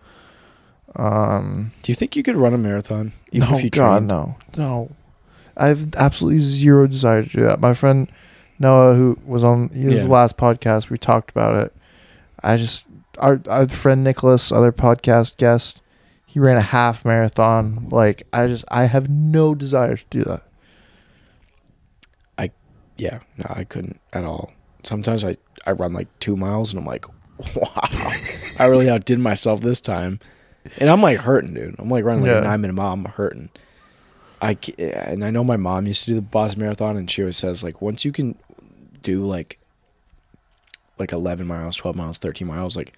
Um, 0.96 1.72
Do 1.84 1.92
you 1.92 1.96
think 1.96 2.16
you 2.16 2.24
could 2.24 2.36
run 2.36 2.54
a 2.54 2.58
marathon? 2.58 3.14
Even 3.32 3.50
no, 3.52 3.58
if 3.58 3.64
you 3.64 3.70
God, 3.70 3.98
trained? 4.00 4.08
no, 4.08 4.36
no. 4.58 4.92
I 5.56 5.68
have 5.68 5.94
absolutely 5.96 6.40
zero 6.40 6.88
desire 6.88 7.24
to 7.24 7.30
do 7.30 7.44
that. 7.44 7.60
My 7.60 7.74
friend 7.74 8.12
Noah, 8.60 8.96
who 8.96 9.18
was 9.26 9.44
on 9.44 9.70
his 9.70 10.04
Yeah. 10.04 10.10
last 10.10 10.38
podcast, 10.38 10.90
we 10.90 10.98
talked 10.98 11.30
about 11.30 11.56
it. 11.56 11.74
I 12.44 12.58
just 12.58 12.86
our 13.20 13.40
our 13.48 13.68
friend 13.68 14.04
Nicholas, 14.04 14.52
other 14.52 14.72
podcast 14.72 15.38
guest, 15.38 15.82
he 16.26 16.40
ran 16.40 16.58
a 16.58 16.62
half 16.62 17.04
marathon. 17.06 17.88
Like 17.92 18.26
I 18.34 18.48
just 18.48 18.66
I 18.70 18.86
have 18.86 19.10
no 19.10 19.54
desire 19.56 19.98
to 19.98 20.06
do 20.10 20.24
that. 20.24 20.44
Yeah, 22.98 23.20
no, 23.38 23.46
I 23.50 23.64
couldn't 23.64 24.00
at 24.14 24.24
all. 24.24 24.52
Sometimes 24.84 25.24
I, 25.24 25.36
I 25.66 25.72
run 25.72 25.94
like 25.94 26.08
two 26.20 26.36
miles 26.38 26.72
and 26.72 26.80
I'm 26.80 26.86
like, 26.86 27.06
wow, 27.56 27.72
I 28.60 28.66
really 28.66 28.90
outdid 28.90 29.20
myself 29.20 29.62
this 29.62 29.80
time. 29.82 30.20
And 30.80 30.90
I'm 30.90 31.02
like 31.02 31.20
hurting, 31.20 31.54
dude. 31.54 31.76
I'm 31.80 31.90
like 31.90 32.04
running 32.04 32.24
like 32.24 32.32
Yeah. 32.32 32.40
a 32.40 32.44
nine 32.44 32.62
minute 32.62 32.74
mile. 32.74 32.94
I'm 32.94 33.06
hurting. 33.06 33.50
I 34.42 34.58
and 34.78 35.24
I 35.24 35.30
know 35.32 35.44
my 35.44 35.58
mom 35.58 35.88
used 35.88 36.02
to 36.06 36.12
do 36.12 36.16
the 36.16 36.22
Boston 36.22 36.62
Marathon, 36.62 36.96
and 36.98 37.10
she 37.10 37.22
always 37.24 37.38
says 37.38 37.64
like 37.64 37.82
once 37.82 38.04
you 38.06 38.12
can 38.12 38.36
do 39.02 39.26
like 39.26 39.60
like 41.00 41.12
11 41.12 41.46
miles, 41.48 41.76
12 41.76 41.96
miles, 41.96 42.18
13 42.18 42.48
miles, 42.48 42.76
like 42.76 42.94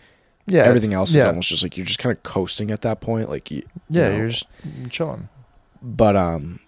Yeah, 0.47 0.63
everything 0.63 0.93
else 0.93 1.13
yeah, 1.13 1.21
is 1.23 1.27
almost 1.27 1.49
just 1.49 1.63
like 1.63 1.75
you're 1.77 1.85
just 1.85 1.99
kind 1.99 2.15
of 2.15 2.23
coasting 2.23 2.71
at 2.71 2.81
that 2.81 3.01
point. 3.01 3.29
Like 3.29 3.51
you, 3.51 3.63
yeah. 3.89 4.05
you 4.07 4.11
know. 4.11 4.17
You're 4.19 4.29
just 4.29 4.47
chilling. 4.89 5.29
but 5.81 6.15
um, 6.15 6.59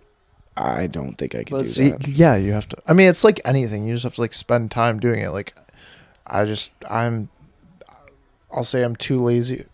I 0.58 0.88
don't 0.88 1.16
think 1.18 1.34
I 1.34 1.39
could 1.39 1.49
But 1.52 1.64
do 1.64 1.70
see, 1.70 1.89
that. 1.91 2.08
yeah, 2.08 2.36
you 2.36 2.52
have 2.54 2.68
to. 2.70 2.78
I 2.88 2.93
mean, 2.93 3.08
it's 3.10 3.24
like 3.24 3.39
anything. 3.45 3.86
You 3.86 3.93
just 3.93 4.04
have 4.04 4.16
to 4.16 4.22
like 4.22 4.34
spend 4.34 4.70
time 4.72 4.99
doing 4.99 5.22
it. 5.22 5.30
Like, 5.30 5.54
I 6.28 6.45
just 6.45 6.72
I'm. 6.89 7.30
I'll 8.52 8.64
say 8.66 8.84
I'm 8.84 8.95
too 8.97 9.22
lazy 9.22 9.66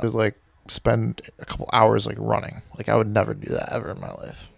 to 0.00 0.10
like 0.10 0.34
spend 0.66 1.22
a 1.38 1.44
couple 1.44 1.68
hours 1.72 2.04
like 2.06 2.16
running. 2.18 2.62
Like 2.76 2.88
I 2.88 2.96
would 2.96 3.06
never 3.06 3.32
do 3.32 3.50
that 3.52 3.72
ever 3.72 3.90
in 3.92 4.00
my 4.00 4.10
life. 4.12 4.50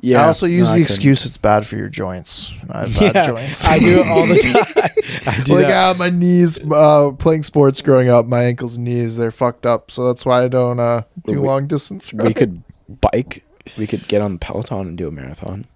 Yeah. 0.00 0.22
I 0.22 0.28
also 0.28 0.46
use 0.46 0.68
no, 0.68 0.76
the 0.76 0.80
excuse 0.80 1.26
it's 1.26 1.36
bad 1.38 1.66
for 1.66 1.76
your 1.76 1.88
joints. 1.88 2.52
I 2.70 2.86
have 2.86 2.94
bad 2.98 3.14
Yeah, 3.16 3.26
joints. 3.26 3.64
I 3.66 3.78
do 3.80 3.98
it 4.00 4.06
all 4.06 4.26
the 4.26 4.36
time. 5.24 5.24
I 5.26 5.42
do 5.42 5.54
like 5.54 5.66
that. 5.66 5.96
ah, 5.96 5.98
my 5.98 6.08
knees. 6.08 6.58
Uh, 6.58 7.10
playing 7.18 7.42
sports 7.42 7.82
growing 7.82 8.08
up, 8.08 8.24
my 8.24 8.44
ankles 8.44 8.76
and 8.76 8.84
knees 8.84 9.16
they're 9.16 9.32
fucked 9.32 9.66
up. 9.66 9.90
So 9.90 10.06
that's 10.06 10.24
why 10.24 10.44
I 10.44 10.48
don't 10.48 10.78
uh 10.78 11.02
do 11.26 11.40
We- 11.40 11.46
long 11.46 11.66
distance. 11.66 12.12
we 12.12 12.32
could 12.32 12.62
bike. 12.88 13.44
We 13.78 13.86
could 13.86 14.08
get 14.08 14.22
on 14.22 14.32
the 14.34 14.38
Peloton 14.38 14.88
and 14.88 14.98
do 14.98 15.08
a 15.08 15.10
marathon. 15.10 15.66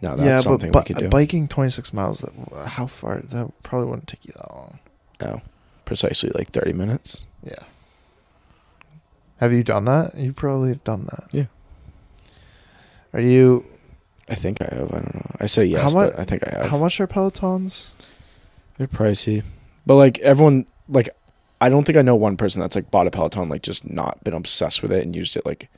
No, 0.00 0.10
that's 0.16 0.20
yeah, 0.20 0.36
but 0.36 0.42
something 0.42 0.70
bi- 0.70 0.80
we 0.80 0.84
could 0.84 0.96
do. 0.98 1.08
biking 1.08 1.48
26 1.48 1.92
miles. 1.92 2.20
That, 2.20 2.68
how 2.68 2.86
far? 2.86 3.18
That 3.20 3.50
probably 3.64 3.88
wouldn't 3.90 4.08
take 4.08 4.24
you 4.24 4.32
that 4.36 4.54
long. 4.54 4.78
no, 5.20 5.42
precisely 5.84 6.30
like 6.34 6.50
thirty 6.50 6.72
minutes. 6.72 7.24
Yeah. 7.42 7.64
Have 9.38 9.52
you 9.52 9.64
done 9.64 9.84
that? 9.86 10.16
You 10.16 10.32
probably 10.32 10.68
have 10.70 10.84
done 10.84 11.04
that. 11.06 11.26
Yeah. 11.32 11.46
Are 13.12 13.20
you 13.20 13.64
I 14.28 14.34
think 14.34 14.60
I 14.60 14.66
have. 14.74 14.92
I 14.92 14.96
don't 14.98 15.14
know. 15.14 15.36
I 15.40 15.46
say 15.46 15.64
yes, 15.64 15.92
How 15.92 15.98
mu- 15.98 16.10
but 16.10 16.18
I 16.18 16.24
think 16.24 16.46
I 16.46 16.50
have. 16.58 16.70
How 16.70 16.78
much 16.78 17.00
are 17.00 17.06
Pelotons? 17.06 17.86
They're 18.76 18.86
pricey, 18.86 19.42
but 19.86 19.94
like 19.96 20.18
everyone, 20.20 20.66
like 20.88 21.08
I 21.60 21.68
don't 21.68 21.84
think 21.84 21.98
I 21.98 22.02
know 22.02 22.14
one 22.16 22.36
person 22.36 22.60
that's 22.60 22.76
like 22.76 22.90
bought 22.90 23.06
a 23.06 23.10
Peloton, 23.10 23.48
like 23.48 23.62
just 23.62 23.88
not 23.88 24.22
been 24.24 24.34
obsessed 24.34 24.80
with 24.82 24.92
it 24.92 25.02
and 25.04 25.14
used 25.16 25.36
it 25.36 25.44
like 25.46 25.68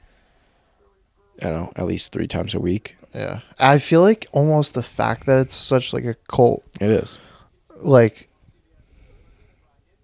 I 1.41 1.45
don't 1.45 1.53
know, 1.55 1.73
at 1.77 1.87
least 1.87 2.13
three 2.13 2.27
times 2.27 2.55
a 2.55 2.61
week. 2.61 2.97
Yeah, 3.15 3.41
I 3.59 3.79
feel 3.79 4.03
like 4.03 4.27
almost 4.33 4.75
the 4.75 4.83
fact 4.83 5.27
that 5.27 5.41
it's 5.41 5.57
such 5.57 5.93
like 5.93 6.05
a 6.05 6.15
cult, 6.29 6.65
It 6.81 6.91
is. 6.91 7.19
like, 7.83 8.29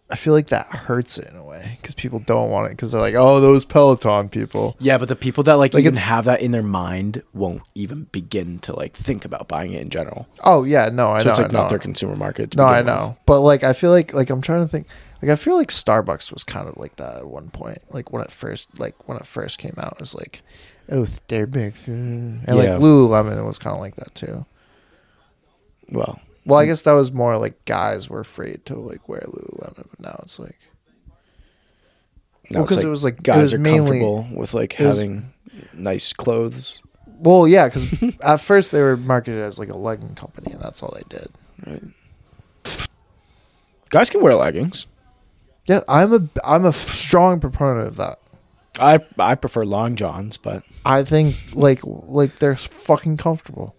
I 0.08 0.14
feel 0.16 0.32
like 0.32 0.46
that 0.48 0.66
hurts 0.66 1.18
it 1.18 1.28
in 1.30 1.36
a 1.36 1.44
way 1.44 1.78
because 1.80 1.94
people 1.94 2.20
don't 2.20 2.50
want 2.50 2.66
it 2.66 2.70
because 2.70 2.92
they're 2.92 3.00
like, 3.00 3.14
oh, 3.16 3.40
those 3.40 3.64
Peloton 3.64 4.28
people. 4.28 4.76
Yeah, 4.78 4.98
but 4.98 5.08
the 5.08 5.16
people 5.16 5.42
that 5.44 5.54
like, 5.54 5.74
Like, 5.74 5.82
even 5.82 5.96
have 5.96 6.24
that 6.26 6.40
in 6.40 6.52
their 6.52 6.62
mind 6.62 7.22
won't 7.34 7.62
even 7.74 8.04
begin 8.12 8.60
to 8.60 8.74
like 8.74 8.92
think 8.94 9.24
about 9.24 9.46
buying 9.48 9.72
it 9.72 9.82
in 9.82 9.90
general. 9.90 10.26
Oh 10.44 10.62
yeah, 10.64 10.88
no, 10.92 11.10
I 11.10 11.20
so 11.20 11.24
know, 11.24 11.30
it's 11.30 11.38
like 11.40 11.48
I 11.50 11.52
know. 11.52 11.58
not 11.62 11.68
their 11.70 11.78
consumer 11.80 12.14
market. 12.16 12.56
No, 12.56 12.64
I 12.64 12.80
begin 12.82 12.94
with. 12.94 13.02
know, 13.02 13.16
but 13.26 13.40
like 13.40 13.64
I 13.64 13.72
feel 13.72 13.90
like 13.90 14.14
like 14.14 14.30
I'm 14.30 14.40
trying 14.42 14.64
to 14.64 14.68
think. 14.68 14.86
Like 15.22 15.30
I 15.30 15.36
feel 15.36 15.56
like 15.56 15.68
Starbucks 15.70 16.32
was 16.32 16.44
kind 16.44 16.68
of 16.68 16.76
like 16.76 16.96
that 16.96 17.16
at 17.16 17.26
one 17.26 17.48
point. 17.50 17.78
Like 17.90 18.12
when 18.12 18.22
it 18.22 18.30
first 18.30 18.78
like 18.78 19.08
when 19.08 19.16
it 19.18 19.26
first 19.26 19.58
came 19.58 19.74
out, 19.78 19.92
it 19.94 20.00
was 20.00 20.14
like, 20.14 20.42
oh, 20.90 21.06
they're 21.28 21.46
big, 21.46 21.74
and 21.86 22.40
like 22.48 22.66
Yeah. 22.68 22.76
Lululemon 22.78 23.46
was 23.46 23.58
kind 23.58 23.74
of 23.74 23.80
like 23.80 23.96
that 23.96 24.14
too. 24.14 24.44
Well, 25.90 26.20
Well, 26.44 26.58
I 26.58 26.64
mm. 26.64 26.68
guess 26.68 26.82
that 26.82 26.92
was 26.92 27.12
more 27.12 27.38
like 27.38 27.64
guys 27.64 28.10
were 28.10 28.20
afraid 28.20 28.64
to 28.66 28.76
like 28.76 29.08
wear 29.08 29.20
Lululemon, 29.20 29.86
but 29.90 30.00
now 30.00 30.20
it's 30.22 30.38
like 30.38 30.58
no, 32.50 32.60
Well, 32.60 32.68
'cause 32.68 32.76
it 32.84 32.86
was, 32.86 33.02
like, 33.02 33.24
guys 33.24 33.40
was 33.40 33.54
are 33.54 33.58
mainly- 33.58 33.98
comfortable 33.98 34.28
with 34.38 34.54
like 34.54 34.78
it 34.78 34.86
was- 34.86 34.98
having 34.98 35.32
nice 35.72 36.12
clothes. 36.12 36.80
well, 37.18 37.48
yeah, 37.48 37.66
because 37.68 37.86
at 38.22 38.36
first 38.40 38.70
they 38.70 38.80
were 38.80 38.96
marketed 38.96 39.40
as 39.42 39.58
like 39.58 39.70
a 39.70 39.76
legging 39.76 40.14
company, 40.14 40.52
and 40.52 40.60
that's 40.60 40.80
all 40.82 40.94
they 40.94 41.02
did. 41.08 41.28
Right. 41.66 41.82
Guys 43.88 44.10
can 44.10 44.20
wear 44.20 44.34
leggings. 44.34 44.86
Yeah, 45.66 45.80
I'm 45.88 46.12
a 46.14 46.28
I'm 46.44 46.64
a 46.64 46.72
strong 46.72 47.40
proponent 47.40 47.88
of 47.88 47.96
that. 47.96 48.20
I 48.78 49.00
I 49.18 49.34
prefer 49.34 49.64
long 49.64 49.96
johns, 49.96 50.36
but 50.36 50.62
I 50.84 51.02
think 51.04 51.36
like 51.54 51.80
like 51.84 52.36
they're 52.36 52.56
fucking 52.56 53.16
comfortable. 53.16 53.74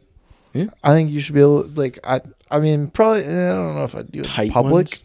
Yeah. 0.54 0.68
I 0.84 0.92
think 0.94 1.12
you 1.12 1.20
should 1.20 1.36
be 1.36 1.42
able 1.42 1.64
like 1.76 2.00
I 2.04 2.22
I 2.52 2.60
mean 2.60 2.90
probably 2.90 3.24
eh, 3.26 3.50
I 3.50 3.54
don't 3.54 3.76
know 3.76 3.84
if 3.84 3.96
I'd 3.96 4.12
do 4.12 4.20
it 4.20 4.26
in 4.26 4.32
tight 4.32 4.52
public. 4.52 4.74
ones, 4.74 5.04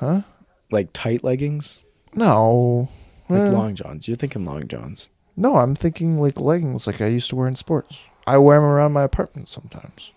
Huh? 0.00 0.22
like 0.70 0.92
tight 0.92 1.24
leggings, 1.24 1.82
No. 2.14 2.88
like 3.28 3.40
Eh, 3.40 3.50
long 3.50 3.74
johns. 3.74 4.06
You're 4.08 4.16
thinking 4.16 4.44
long 4.44 4.66
johns. 4.68 5.08
No, 5.36 5.56
I'm 5.56 5.74
thinking 5.76 6.18
like 6.20 6.38
leggings 6.40 6.86
like 6.86 7.00
I 7.00 7.06
used 7.06 7.30
to 7.30 7.36
wear 7.36 7.46
in 7.48 7.54
sports. 7.56 8.00
I 8.26 8.38
wear 8.38 8.58
them 8.58 8.64
around 8.68 8.92
my 8.92 9.02
apartment 9.04 9.48
sometimes. 9.48 10.12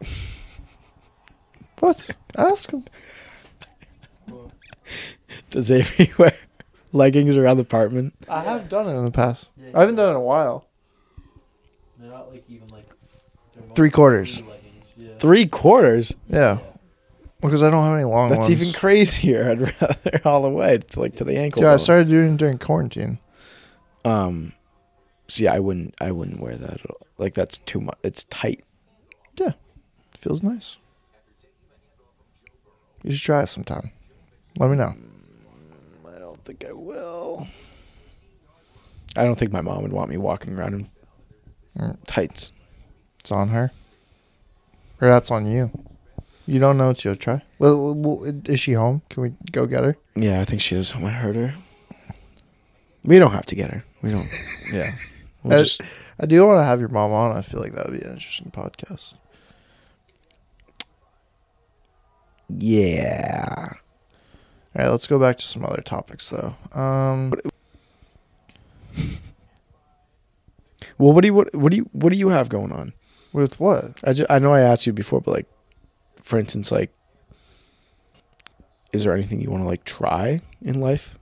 what? 1.80 2.08
Ask 2.36 2.70
him. 2.70 2.84
Does 5.50 5.70
Avery 5.70 6.12
wear 6.18 6.34
leggings 6.92 7.36
around 7.36 7.56
the 7.58 7.62
apartment? 7.62 8.14
I 8.28 8.42
have 8.42 8.68
done 8.68 8.86
it 8.88 8.96
in 8.98 9.04
the 9.04 9.10
past. 9.10 9.50
I 9.74 9.80
haven't 9.80 9.96
done 9.96 10.08
it 10.08 10.10
in 10.12 10.16
a 10.16 10.20
while. 10.20 10.66
They're 11.98 12.10
not 12.10 12.30
like 12.30 12.44
even 12.48 12.68
like 12.68 12.86
Three 13.74 13.90
quarters. 13.90 14.42
leggings. 14.42 14.94
Yeah. 14.96 15.18
Three 15.18 15.46
quarters. 15.46 16.14
Yeah. 16.28 16.58
Because 17.40 17.62
I 17.62 17.70
don't 17.70 17.84
have 17.84 17.94
any 17.94 18.04
long 18.04 18.30
That's 18.30 18.48
ones. 18.48 18.62
even 18.62 18.72
crazier. 18.72 19.50
I'd 19.50 19.60
rather 19.80 20.20
all 20.24 20.42
the 20.42 20.48
way 20.50 20.78
to 20.78 21.00
like 21.00 21.16
to 21.16 21.24
the 21.24 21.36
ankle. 21.38 21.62
Yeah, 21.62 21.68
I 21.68 21.72
bones. 21.72 21.82
started 21.84 22.08
doing 22.08 22.34
it 22.34 22.36
during 22.38 22.58
quarantine. 22.58 23.18
Um, 24.04 24.52
see, 25.28 25.46
I 25.46 25.58
wouldn't. 25.60 25.94
I 26.00 26.10
wouldn't 26.10 26.40
wear 26.40 26.56
that. 26.56 26.72
At 26.72 26.86
all. 26.90 27.06
Like 27.16 27.34
that's 27.34 27.58
too 27.58 27.80
much. 27.80 27.98
It's 28.02 28.24
tight. 28.24 28.64
Yeah. 29.38 29.52
Feels 30.16 30.42
nice. 30.42 30.78
You 33.04 33.12
should 33.12 33.22
try 33.24 33.42
it 33.42 33.46
sometime. 33.48 33.90
Let 34.58 34.70
me 34.70 34.76
know. 34.76 34.94
I 36.48 36.52
don't 36.52 36.56
think 36.60 36.70
I 36.70 36.72
will. 36.72 37.46
I 39.16 39.24
don't 39.24 39.38
think 39.38 39.52
my 39.52 39.60
mom 39.60 39.82
would 39.82 39.92
want 39.92 40.08
me 40.10 40.16
walking 40.16 40.54
around 40.58 40.74
in 40.74 40.86
Mm. 41.76 41.96
tights. 42.06 42.52
It's 43.20 43.30
on 43.30 43.50
her. 43.50 43.70
Or 45.00 45.08
that's 45.08 45.30
on 45.30 45.46
you. 45.46 45.70
You 46.46 46.58
don't 46.58 46.78
know 46.78 46.86
what 46.88 47.04
you'll 47.04 47.16
try. 47.16 47.42
Well, 47.58 47.94
well, 47.94 48.24
is 48.46 48.58
she 48.60 48.72
home? 48.72 49.02
Can 49.10 49.22
we 49.24 49.32
go 49.52 49.66
get 49.66 49.84
her? 49.84 49.96
Yeah, 50.16 50.40
I 50.40 50.44
think 50.44 50.60
she 50.62 50.74
is. 50.76 50.90
Home. 50.92 51.04
I 51.04 51.10
heard 51.10 51.36
her. 51.36 51.54
We 53.04 53.18
don't 53.18 53.32
have 53.32 53.46
to 53.46 53.54
get 53.54 53.70
her. 53.70 53.84
We 54.02 54.10
don't. 54.10 54.26
Yeah. 54.72 54.92
We'll 55.42 55.58
Uh, 55.58 55.62
just. 55.62 55.82
I 56.18 56.24
do 56.26 56.44
want 56.46 56.58
to 56.60 56.64
have 56.64 56.80
your 56.80 56.88
mom 56.88 57.12
on. 57.12 57.36
I 57.36 57.42
feel 57.42 57.60
like 57.60 57.74
that 57.74 57.86
would 57.90 58.00
be 58.00 58.04
an 58.06 58.12
interesting 58.14 58.50
podcast. 58.50 59.14
Yeah. 62.48 63.74
All 64.76 64.84
right, 64.84 64.90
let's 64.90 65.06
go 65.06 65.18
back 65.18 65.38
to 65.38 65.44
some 65.44 65.64
other 65.64 65.82
topics 65.82 66.28
though. 66.30 66.54
Um, 66.78 67.32
Well, 70.98 71.12
what 71.12 71.20
do 71.22 71.28
you 71.28 71.34
what, 71.34 71.54
what 71.54 71.70
do 71.70 71.76
you 71.76 71.88
what 71.92 72.12
do 72.12 72.18
you 72.18 72.28
have 72.30 72.48
going 72.48 72.72
on? 72.72 72.92
with 73.32 73.60
what? 73.60 73.84
I, 74.04 74.14
ju- 74.14 74.26
I 74.30 74.38
know 74.38 74.54
I 74.54 74.60
asked 74.60 74.86
you 74.86 74.92
before, 74.92 75.20
but 75.20 75.32
like, 75.32 75.46
for 76.22 76.38
instance, 76.38 76.72
like, 76.72 76.90
is 78.92 79.04
there 79.04 79.12
anything 79.12 79.40
you 79.40 79.50
want 79.50 79.62
to 79.62 79.66
like 79.68 79.84
try 79.84 80.40
in 80.62 80.80
life? 80.80 81.14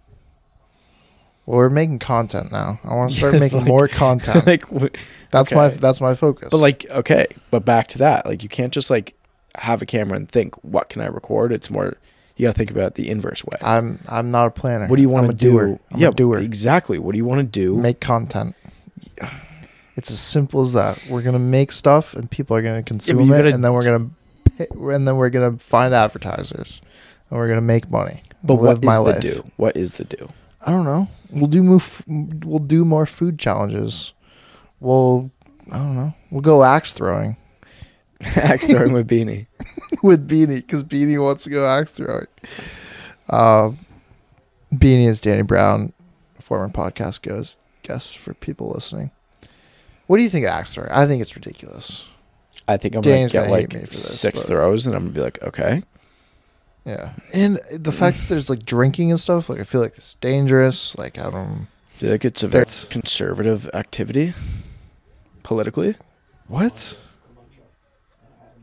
Well, 1.44 1.57
we're 1.59 1.68
making 1.68 1.99
content 1.99 2.53
now. 2.53 2.78
I 2.84 2.94
want 2.94 3.11
to 3.11 3.16
start 3.16 3.32
Yes, 3.34 3.42
making 3.42 3.59
like- 3.59 3.68
more 3.68 3.88
content. 3.88 4.47
like, 4.47 4.68
w- 4.70 4.90
that's 5.30 5.53
my 5.53 5.68
that's 5.68 6.01
my 6.01 6.14
focus. 6.14 6.49
but 6.51 6.59
like, 6.59 6.86
okay, 6.88 7.26
but 7.51 7.64
back 7.64 7.88
to 7.88 7.99
that. 7.99 8.24
Like, 8.24 8.42
you 8.42 8.49
can't 8.49 8.72
just 8.72 8.88
like 8.88 9.14
have 9.57 9.82
a 9.82 9.86
camera 9.86 10.16
and 10.16 10.28
think, 10.28 10.55
what 10.64 10.88
can 10.88 11.03
I 11.03 11.07
record? 11.07 11.53
It's 11.53 11.68
more 11.70 11.97
you 12.37 12.47
got 12.47 12.53
to 12.53 12.59
think 12.59 12.70
about 12.70 12.89
it 12.89 12.95
the 12.95 13.09
inverse 13.09 13.43
way. 13.45 13.57
I'm 13.62 14.01
I'm 14.09 14.30
not 14.30 14.47
a 14.47 14.51
planner. 14.51 14.87
what 14.89 14.97
do 14.97 15.03
you 15.03 15.09
want 15.09 15.26
to 15.28 15.32
do? 15.37 15.51
doer. 15.53 15.80
I'm 15.91 16.01
yeah, 16.01 16.09
a 16.09 16.12
doer. 16.12 16.39
exactly. 16.39 16.99
What 16.99 17.12
do 17.12 17.18
you 17.18 17.24
want 17.24 17.41
to 17.41 17.45
do? 17.45 17.74
Make 17.74 18.01
content. 18.01 18.55
It's 19.97 20.11
as 20.11 20.20
simple 20.20 20.61
as 20.61 20.74
that. 20.74 21.03
We're 21.09 21.22
gonna 21.22 21.39
make 21.39 21.72
stuff, 21.72 22.12
and 22.12 22.30
people 22.30 22.55
are 22.55 22.62
gonna 22.62 22.82
consume 22.82 23.20
you 23.20 23.34
it, 23.34 23.47
and 23.47 23.64
then 23.64 23.72
we're 23.72 23.84
gonna, 23.84 24.11
and 24.59 25.09
then 25.09 25.16
we're 25.16 25.30
gonna 25.30 25.57
find 25.57 25.95
advertisers, 25.95 26.82
and 27.30 27.39
we're 27.39 27.49
gonna 27.49 27.62
make 27.62 27.91
money. 27.91 28.20
but 28.45 28.57
what 28.57 28.84
my 28.84 28.93
is 28.93 29.01
life. 29.01 29.14
the 29.16 29.20
do? 29.22 29.51
What 29.57 29.74
is 29.74 29.95
the 29.95 30.05
do? 30.05 30.28
I 30.66 30.72
don't 30.72 30.84
know. 30.84 31.09
We'll 31.30 31.47
do 31.47 31.62
move. 31.62 32.05
We'll 32.07 32.59
do 32.59 32.84
more 32.84 33.07
food 33.07 33.39
challenges. 33.39 34.12
We'll. 34.80 35.30
I 35.72 35.78
don't 35.78 35.97
know. 35.97 36.14
We'll 36.30 36.43
go 36.43 36.62
axe 36.62 36.93
throwing 36.93 37.39
Axe 38.37 38.67
throwing 38.67 38.93
with 38.93 39.09
Beanie. 39.09 39.47
with 40.03 40.29
Beanie 40.29 40.57
because 40.57 40.83
Beanie 40.83 41.23
wants 41.23 41.45
to 41.45 41.51
go 41.51 41.67
axe 41.67 41.93
throwing. 41.93 42.27
Uh, 43.29 43.73
Beanie 44.73 45.07
is 45.07 45.21
Danny 45.21 45.43
Brown, 45.43 45.93
former 46.41 46.69
podcast 46.73 47.23
goes 47.23 47.57
guest 47.83 48.19
for 48.19 48.35
people 48.35 48.71
listening. 48.71 49.11
What 50.07 50.17
do 50.17 50.23
you 50.23 50.31
think 50.31 50.45
of 50.45 50.51
axe 50.51 50.75
throwing? 50.75 50.91
I 50.91 51.07
think 51.07 51.21
it's 51.21 51.37
ridiculous. 51.37 52.07
I 52.69 52.77
think 52.77 52.95
I'm 52.95 53.03
Danny's 53.03 53.33
gonna 53.33 53.47
get 53.47 53.51
gonna 53.51 53.61
like 53.62 53.75
me 53.75 53.81
for 53.81 53.87
this, 53.87 54.21
six 54.21 54.41
but- 54.41 54.49
throws, 54.49 54.87
and 54.87 54.95
I'm 54.97 55.03
gonna 55.05 55.14
be 55.14 55.21
like, 55.21 55.43
okay. 55.43 55.83
Yeah, 56.85 57.14
and 57.35 57.61
the 57.73 57.91
fact 57.91 58.19
that 58.19 58.29
there's 58.29 58.49
like 58.49 58.64
drinking 58.64 59.11
and 59.11 59.19
stuff, 59.19 59.49
like 59.49 59.59
I 59.59 59.64
feel 59.64 59.81
like 59.81 59.95
it's 59.97 60.14
dangerous. 60.17 60.97
Like 60.97 61.19
I 61.19 61.31
don't. 61.31 61.67
Feel 61.97 62.12
like 62.12 62.25
it's 62.25 62.45
a 62.45 62.49
very 62.49 62.67
conservative 62.91 63.69
activity 63.75 64.35
politically. 65.43 65.97
What 66.47 67.03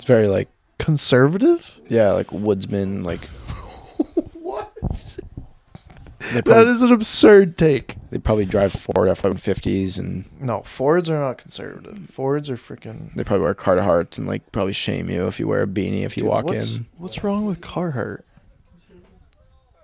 It's 0.04 0.08
very 0.10 0.28
like 0.28 0.50
conservative? 0.80 1.80
yeah, 1.88 2.12
like 2.12 2.30
woodsman. 2.34 3.04
Like 3.06 3.22
What? 4.34 4.70
they 4.84 6.34
That 6.34 6.44
probably, 6.44 6.74
is 6.74 6.82
an 6.82 6.92
absurd 6.92 7.58
take. 7.58 7.96
they 8.10 8.18
probably 8.18 8.44
drive 8.44 8.74
Ford 8.74 9.08
F 9.08 9.24
one 9.24 9.38
fifties, 9.38 9.98
and 9.98 10.26
No, 10.42 10.62
Fords 10.64 11.10
are 11.10 11.18
not 11.18 11.38
conservative. 11.38 12.10
Fords 12.10 12.50
are 12.50 12.58
freaking. 12.58 13.14
they 13.16 13.24
probably 13.24 13.46
wear 13.46 13.54
Carter 13.54 13.82
Harts 13.84 14.18
and 14.18 14.28
like 14.28 14.52
probably 14.52 14.74
shame 14.74 15.10
you 15.10 15.26
if 15.28 15.40
you 15.40 15.48
wear 15.48 15.62
a 15.62 15.68
beanie 15.68 16.04
if 16.04 16.18
you 16.18 16.24
Dude, 16.24 16.32
walk 16.32 16.44
what's, 16.48 16.76
in. 16.76 16.86
What's 16.98 17.24
wrong 17.24 17.46
with 17.46 17.62
Carhartt? 17.62 18.24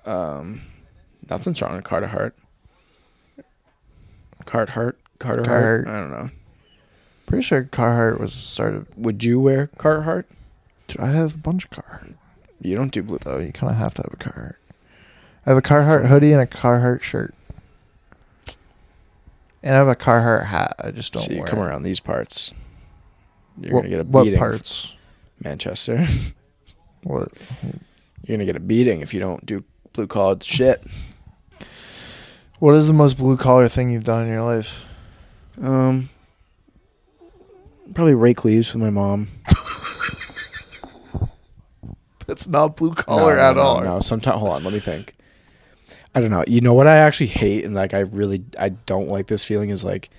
Um, 0.05 0.63
nothing's 1.29 1.61
wrong 1.61 1.75
with 1.77 1.85
Carter 1.85 2.07
Hart. 2.07 2.35
Cart 4.43 4.67
Hart, 4.71 4.99
Carter 5.19 5.43
Carhartt. 5.43 5.87
I 5.87 5.97
don't 6.01 6.11
know. 6.11 6.29
Pretty 7.29 7.43
sure 7.43 7.63
Carhartt 7.63 8.19
was 8.19 8.33
started. 8.33 8.87
Would 8.97 9.23
you 9.23 9.39
wear 9.39 9.67
Carhartt? 9.77 10.25
Dude, 10.87 10.99
I 10.99 11.11
have 11.11 11.35
a 11.35 11.37
bunch 11.37 11.65
of 11.65 11.69
Carhartt 11.69 12.15
You 12.59 12.75
don't 12.75 12.91
do 12.91 13.03
blue. 13.03 13.19
though. 13.23 13.37
You 13.37 13.51
kind 13.53 13.71
of 13.71 13.77
have 13.77 13.93
to 13.93 14.01
have 14.01 14.11
a 14.11 14.17
Carhartt. 14.17 14.55
I 15.45 15.49
have 15.51 15.57
a 15.57 15.61
Carhartt 15.61 16.07
hoodie 16.07 16.33
and 16.33 16.41
a 16.41 16.47
Carhartt 16.47 17.03
shirt, 17.03 17.35
and 19.63 19.75
I 19.75 19.77
have 19.77 19.87
a 19.87 19.95
Carhartt 19.95 20.47
hat. 20.47 20.73
I 20.79 20.89
just 20.89 21.13
don't 21.13 21.21
so 21.21 21.31
you 21.31 21.41
wear. 21.41 21.47
come 21.47 21.59
it. 21.59 21.67
around 21.67 21.83
these 21.83 21.99
parts. 21.99 22.51
You're 23.61 23.73
what, 23.75 23.81
gonna 23.83 23.89
get 23.89 23.99
a 23.99 24.03
beating. 24.05 24.31
what 24.33 24.39
parts? 24.39 24.93
Manchester. 25.43 26.05
What? 27.03 27.29
You're 28.23 28.35
gonna 28.35 28.43
get 28.45 28.57
a 28.57 28.59
beating 28.59 28.99
if 28.99 29.13
you 29.13 29.21
don't 29.21 29.45
do 29.45 29.63
blue 29.93 30.05
collar 30.05 30.35
shit. 30.43 30.83
What 32.59 32.75
is 32.75 32.87
the 32.87 32.93
most 32.93 33.15
blue 33.17 33.37
collar 33.37 33.69
thing 33.69 33.89
you've 33.89 34.03
done 34.03 34.23
in 34.25 34.29
your 34.33 34.41
life? 34.43 34.81
Um, 35.61 36.09
Probably 37.93 38.13
rake 38.15 38.45
leaves 38.45 38.73
with 38.73 38.81
my 38.81 38.89
mom. 38.89 39.27
It's 42.29 42.47
not 42.47 42.77
blue 42.77 42.93
collar 42.93 43.35
no, 43.35 43.41
at 43.41 43.55
no, 43.55 43.61
all. 43.61 43.81
No, 43.81 43.99
sometimes 43.99 44.37
hold 44.37 44.51
on, 44.51 44.63
let 44.63 44.71
me 44.73 44.79
think. 44.79 45.15
I 46.13 46.21
don't 46.21 46.29
know. 46.31 46.43
You 46.47 46.61
know 46.61 46.73
what 46.73 46.87
I 46.87 46.97
actually 46.97 47.27
hate 47.27 47.65
and 47.65 47.73
like 47.73 47.93
I 47.93 47.99
really 47.99 48.43
I 48.57 48.69
don't 48.69 49.09
like 49.09 49.27
this 49.27 49.43
feeling 49.43 49.69
is 49.69 49.83
like 49.83 50.09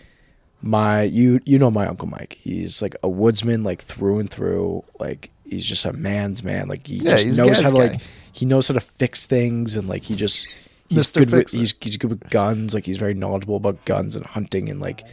my 0.63 1.03
you 1.03 1.41
you 1.45 1.59
know 1.59 1.71
my 1.71 1.87
uncle 1.87 2.09
Mike. 2.09 2.39
He's 2.41 2.83
like 2.83 2.97
a 3.03 3.09
woodsman 3.09 3.63
like 3.65 3.83
through 3.83 4.19
and 4.19 4.31
through. 4.31 4.85
Like 4.99 5.31
he's 5.45 5.65
just 5.65 5.85
a 5.85 5.93
man's 5.93 6.43
man. 6.43 6.69
Like 6.69 6.87
he 6.87 6.97
Yeah, 6.97 7.17
just 7.19 7.39
knows 7.39 7.61
how 7.61 7.71
to 7.71 7.77
like 7.77 8.01
he 8.33 8.45
knows 8.45 8.69
how 8.69 8.75
to 8.75 8.81
fix 8.81 9.27
things 9.27 9.77
and 9.77 9.89
like 9.89 10.03
he 10.03 10.17
just 10.17 10.47
he's 10.89 11.13
Mr. 11.13 11.19
good 11.19 11.31
with 11.31 11.51
he's 11.53 11.75
he's 11.81 11.97
good 11.97 12.11
with 12.11 12.29
guns. 12.31 12.75
Like 12.75 12.87
he's 12.87 12.99
very 12.99 13.15
knowledgeable 13.15 13.57
about 13.57 13.85
guns 13.85 14.17
and 14.17 14.27
hunting 14.27 14.69
and 14.69 14.81
like 14.81 15.05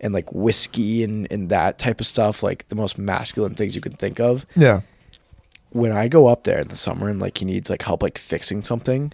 and 0.00 0.12
like 0.14 0.32
whiskey 0.32 1.02
and 1.02 1.26
and 1.30 1.48
that 1.50 1.78
type 1.78 2.00
of 2.00 2.06
stuff. 2.06 2.42
Like 2.42 2.68
the 2.68 2.74
most 2.76 2.98
masculine 2.98 3.54
things 3.54 3.74
you 3.74 3.80
can 3.80 3.92
think 3.92 4.18
of 4.20 4.46
Yeah. 4.56 4.80
when 5.70 5.92
I 5.92 6.08
go 6.08 6.26
up 6.26 6.44
there 6.44 6.58
in 6.58 6.68
the 6.68 6.76
summer 6.76 7.08
and 7.08 7.20
like 7.20 7.38
he 7.38 7.44
needs 7.44 7.70
like 7.70 7.82
help 7.82 8.02
like 8.02 8.18
fixing 8.18 8.62
something, 8.64 9.12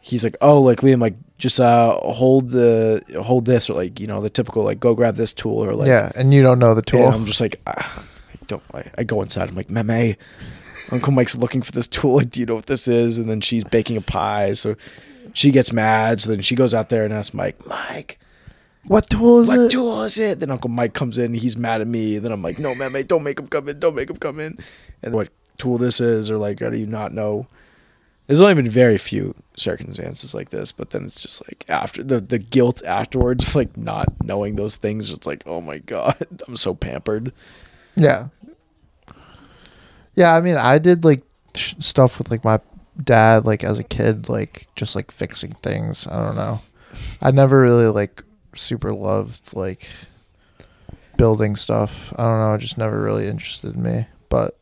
he's 0.00 0.24
like, 0.24 0.36
"Oh, 0.40 0.60
like 0.60 0.80
Liam, 0.80 1.00
like 1.00 1.14
just 1.38 1.58
uh 1.60 1.98
hold 2.00 2.50
the 2.50 3.02
hold 3.22 3.46
this 3.46 3.70
or 3.70 3.74
like 3.74 3.98
you 4.00 4.06
know 4.06 4.20
the 4.20 4.30
typical 4.30 4.62
like 4.62 4.78
go 4.80 4.94
grab 4.94 5.16
this 5.16 5.32
tool 5.32 5.64
or 5.64 5.74
like 5.74 5.88
yeah, 5.88 6.12
and 6.14 6.34
you 6.34 6.42
don't 6.42 6.58
know 6.58 6.74
the 6.74 6.82
tool. 6.82 7.06
And 7.06 7.14
I'm 7.14 7.24
just 7.26 7.40
like, 7.40 7.60
ah, 7.66 8.04
I 8.32 8.36
don't. 8.46 8.62
I, 8.74 8.84
I 8.98 9.04
go 9.04 9.22
inside. 9.22 9.48
I'm 9.48 9.54
like, 9.56 9.70
Meme, 9.70 10.16
Uncle 10.92 11.12
Mike's 11.12 11.36
looking 11.36 11.62
for 11.62 11.72
this 11.72 11.86
tool. 11.86 12.16
Like, 12.16 12.30
do 12.30 12.40
you 12.40 12.46
know 12.46 12.56
what 12.56 12.66
this 12.66 12.88
is? 12.88 13.18
And 13.18 13.28
then 13.30 13.40
she's 13.40 13.64
baking 13.64 13.96
a 13.96 14.00
pie, 14.02 14.52
so 14.54 14.74
she 15.32 15.50
gets 15.50 15.72
mad. 15.72 16.20
So 16.20 16.30
then 16.30 16.42
she 16.42 16.54
goes 16.56 16.74
out 16.74 16.88
there 16.88 17.04
and 17.04 17.14
asks 17.14 17.32
Mike, 17.32 17.64
Mike, 17.66 18.18
what 18.86 19.08
tool 19.10 19.40
is 19.40 19.48
what 19.48 19.60
it? 19.60 19.70
tool 19.70 20.02
is 20.02 20.18
it? 20.18 20.40
Then 20.40 20.50
Uncle 20.50 20.70
Mike 20.70 20.94
comes 20.94 21.18
in. 21.18 21.34
He's 21.34 21.56
mad 21.56 21.80
at 21.80 21.86
me. 21.86 22.18
Then 22.18 22.32
I'm 22.32 22.42
like, 22.42 22.58
no, 22.58 22.74
man, 22.74 22.92
mate, 22.92 23.08
don't 23.08 23.22
make 23.22 23.38
him 23.38 23.48
come 23.48 23.68
in. 23.68 23.78
Don't 23.78 23.94
make 23.94 24.10
him 24.10 24.16
come 24.16 24.40
in. 24.40 24.58
And 25.02 25.14
what 25.14 25.28
tool 25.58 25.78
this 25.78 26.00
is, 26.00 26.30
or 26.30 26.38
like, 26.38 26.60
how 26.60 26.70
do 26.70 26.78
you 26.78 26.86
not 26.86 27.12
know? 27.12 27.46
There's 28.26 28.40
only 28.40 28.54
been 28.54 28.70
very 28.70 28.96
few 28.96 29.34
circumstances 29.56 30.34
like 30.34 30.50
this, 30.50 30.70
but 30.72 30.90
then 30.90 31.04
it's 31.04 31.20
just 31.20 31.42
like 31.48 31.64
after 31.68 32.02
the 32.02 32.20
the 32.20 32.38
guilt 32.38 32.82
afterwards, 32.84 33.54
like 33.56 33.76
not 33.76 34.06
knowing 34.22 34.56
those 34.56 34.76
things. 34.76 35.10
It's 35.10 35.26
like, 35.26 35.42
oh 35.46 35.60
my 35.60 35.78
god, 35.78 36.26
I'm 36.48 36.56
so 36.56 36.74
pampered. 36.74 37.32
Yeah. 37.96 38.28
Yeah, 40.14 40.34
I 40.34 40.40
mean, 40.40 40.56
I 40.56 40.78
did 40.78 41.04
like 41.04 41.22
sh- 41.54 41.74
stuff 41.80 42.18
with 42.18 42.30
like 42.30 42.44
my 42.44 42.60
dad, 43.02 43.44
like 43.44 43.64
as 43.64 43.78
a 43.78 43.84
kid, 43.84 44.28
like 44.28 44.68
just 44.76 44.94
like 44.94 45.10
fixing 45.10 45.52
things. 45.52 46.06
I 46.06 46.24
don't 46.24 46.36
know. 46.36 46.60
I 47.20 47.30
never 47.30 47.60
really 47.60 47.86
like 47.86 48.22
super 48.54 48.92
loved 48.92 49.54
like 49.56 49.88
building 51.16 51.56
stuff. 51.56 52.12
I 52.16 52.22
don't 52.22 52.40
know. 52.40 52.54
It 52.54 52.58
just 52.58 52.78
never 52.78 53.02
really 53.02 53.26
interested 53.26 53.76
me. 53.76 54.06
But 54.28 54.58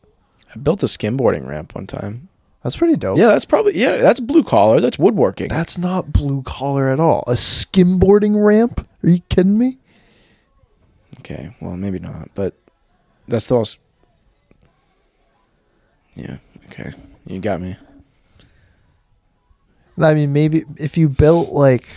I 0.54 0.58
built 0.58 0.82
a 0.82 0.86
skimboarding 0.86 1.46
ramp 1.46 1.74
one 1.74 1.86
time. 1.86 2.28
that's 2.62 2.76
pretty 2.76 2.96
dope. 2.96 3.18
Yeah, 3.18 3.28
that's 3.28 3.44
probably 3.44 3.78
yeah, 3.78 3.98
that's 3.98 4.20
blue 4.20 4.44
collar. 4.44 4.80
That's 4.80 4.98
woodworking. 4.98 5.48
That's 5.48 5.78
not 5.78 6.12
blue 6.12 6.42
collar 6.42 6.88
at 6.90 7.00
all. 7.00 7.24
A 7.26 7.32
skimboarding 7.34 8.44
ramp? 8.44 8.86
Are 9.02 9.08
you 9.08 9.20
kidding 9.28 9.58
me? 9.58 9.78
okay, 11.20 11.54
well 11.60 11.76
maybe 11.76 11.98
not, 11.98 12.30
but 12.34 12.54
that's 13.26 13.48
the 13.48 13.54
most. 13.54 13.78
Yeah. 16.14 16.38
Okay, 16.66 16.92
you 17.26 17.40
got 17.40 17.60
me. 17.60 17.76
I 20.00 20.14
mean, 20.14 20.32
maybe 20.32 20.64
if 20.76 20.96
you 20.96 21.08
built 21.08 21.50
like, 21.50 21.88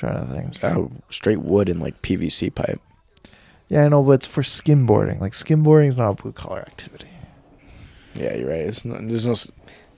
trying 0.00 0.26
to 0.26 0.32
think. 0.32 0.64
Oh, 0.64 0.90
straight 1.10 1.40
wood 1.40 1.68
and 1.68 1.80
like 1.80 2.00
PVC 2.02 2.54
pipe. 2.54 2.80
Yeah, 3.68 3.84
I 3.84 3.88
know, 3.88 4.02
but 4.02 4.12
it's 4.12 4.26
for 4.26 4.42
skimboarding. 4.42 5.20
Like 5.20 5.32
skimboarding 5.32 5.88
is 5.88 5.98
not 5.98 6.18
a 6.18 6.22
blue 6.22 6.32
collar 6.32 6.60
activity. 6.60 7.06
Yeah, 8.14 8.34
you're 8.34 8.48
right. 8.48 8.60
It's 8.60 8.84
not, 8.84 9.06
there's 9.06 9.24
no 9.24 9.34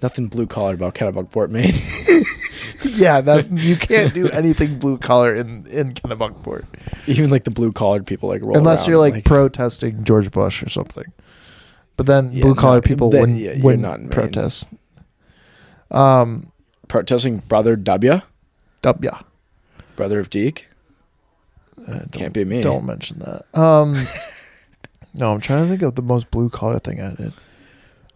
nothing 0.03 0.27
blue 0.27 0.47
collar 0.47 0.75
about 0.75 0.95
Kennebunkport, 0.95 1.49
Maine. 1.51 1.75
yeah, 2.97 3.21
that's 3.21 3.49
you 3.51 3.77
can't 3.77 4.13
do 4.13 4.29
anything 4.29 4.79
blue 4.79 4.99
collar 4.99 5.35
in 5.35 5.67
in 5.69 5.95
Kennebunkport 5.95 6.65
Even 7.07 7.31
like 7.31 7.45
the 7.45 7.51
blue 7.51 7.73
collared 7.73 8.07
people 8.07 8.29
like 8.29 8.43
roll 8.43 8.59
unless 8.59 8.87
you're 8.87 9.03
and, 9.05 9.15
like, 9.15 9.25
protesting 9.25 10.05
George 10.05 10.31
Bush 10.31 10.63
or 10.63 10.69
something. 10.69 11.07
But 11.97 12.07
then 12.07 12.33
Yeah, 12.33 12.43
blue 12.43 12.55
collar 12.55 12.83
people 12.83 13.11
then- 13.11 13.21
wouldn't, 13.21 13.39
yeah, 13.39 13.63
wouldn't 13.63 13.83
not 13.83 14.11
protest. 14.11 14.69
Um, 15.91 16.51
protesting 16.89 17.39
brother 17.39 17.77
W, 17.77 18.21
yeah, 19.01 19.21
brother 20.03 20.19
of 20.19 20.31
Deke. 20.31 20.67
Uh, 21.87 22.01
Can't 22.11 22.35
be 22.35 22.45
me. 22.45 22.61
Don't 22.61 22.85
mention 22.85 23.21
that. 23.21 23.45
Um, 23.57 24.05
no, 25.15 25.33
I'm 25.33 25.41
trying 25.41 25.63
to 25.63 25.69
think 25.71 25.83
of 25.83 25.95
the 25.95 26.03
most 26.03 26.29
blue 26.33 26.51
collar 26.51 26.81
thing 26.81 27.01
I 27.01 27.15
did. 27.15 27.33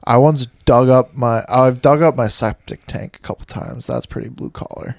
I 0.03 0.16
once 0.16 0.47
dug 0.64 0.89
up 0.89 1.14
my. 1.14 1.45
I've 1.49 1.80
dug 1.80 2.03
up 2.03 2.16
my 2.16 2.26
septic 2.26 2.87
tank 2.89 3.18
a 3.18 3.20
couple 3.20 3.45
times. 3.45 3.87
That's 3.87 4.05
pretty 4.05 4.30
blue 4.30 4.51
collar. 4.51 4.97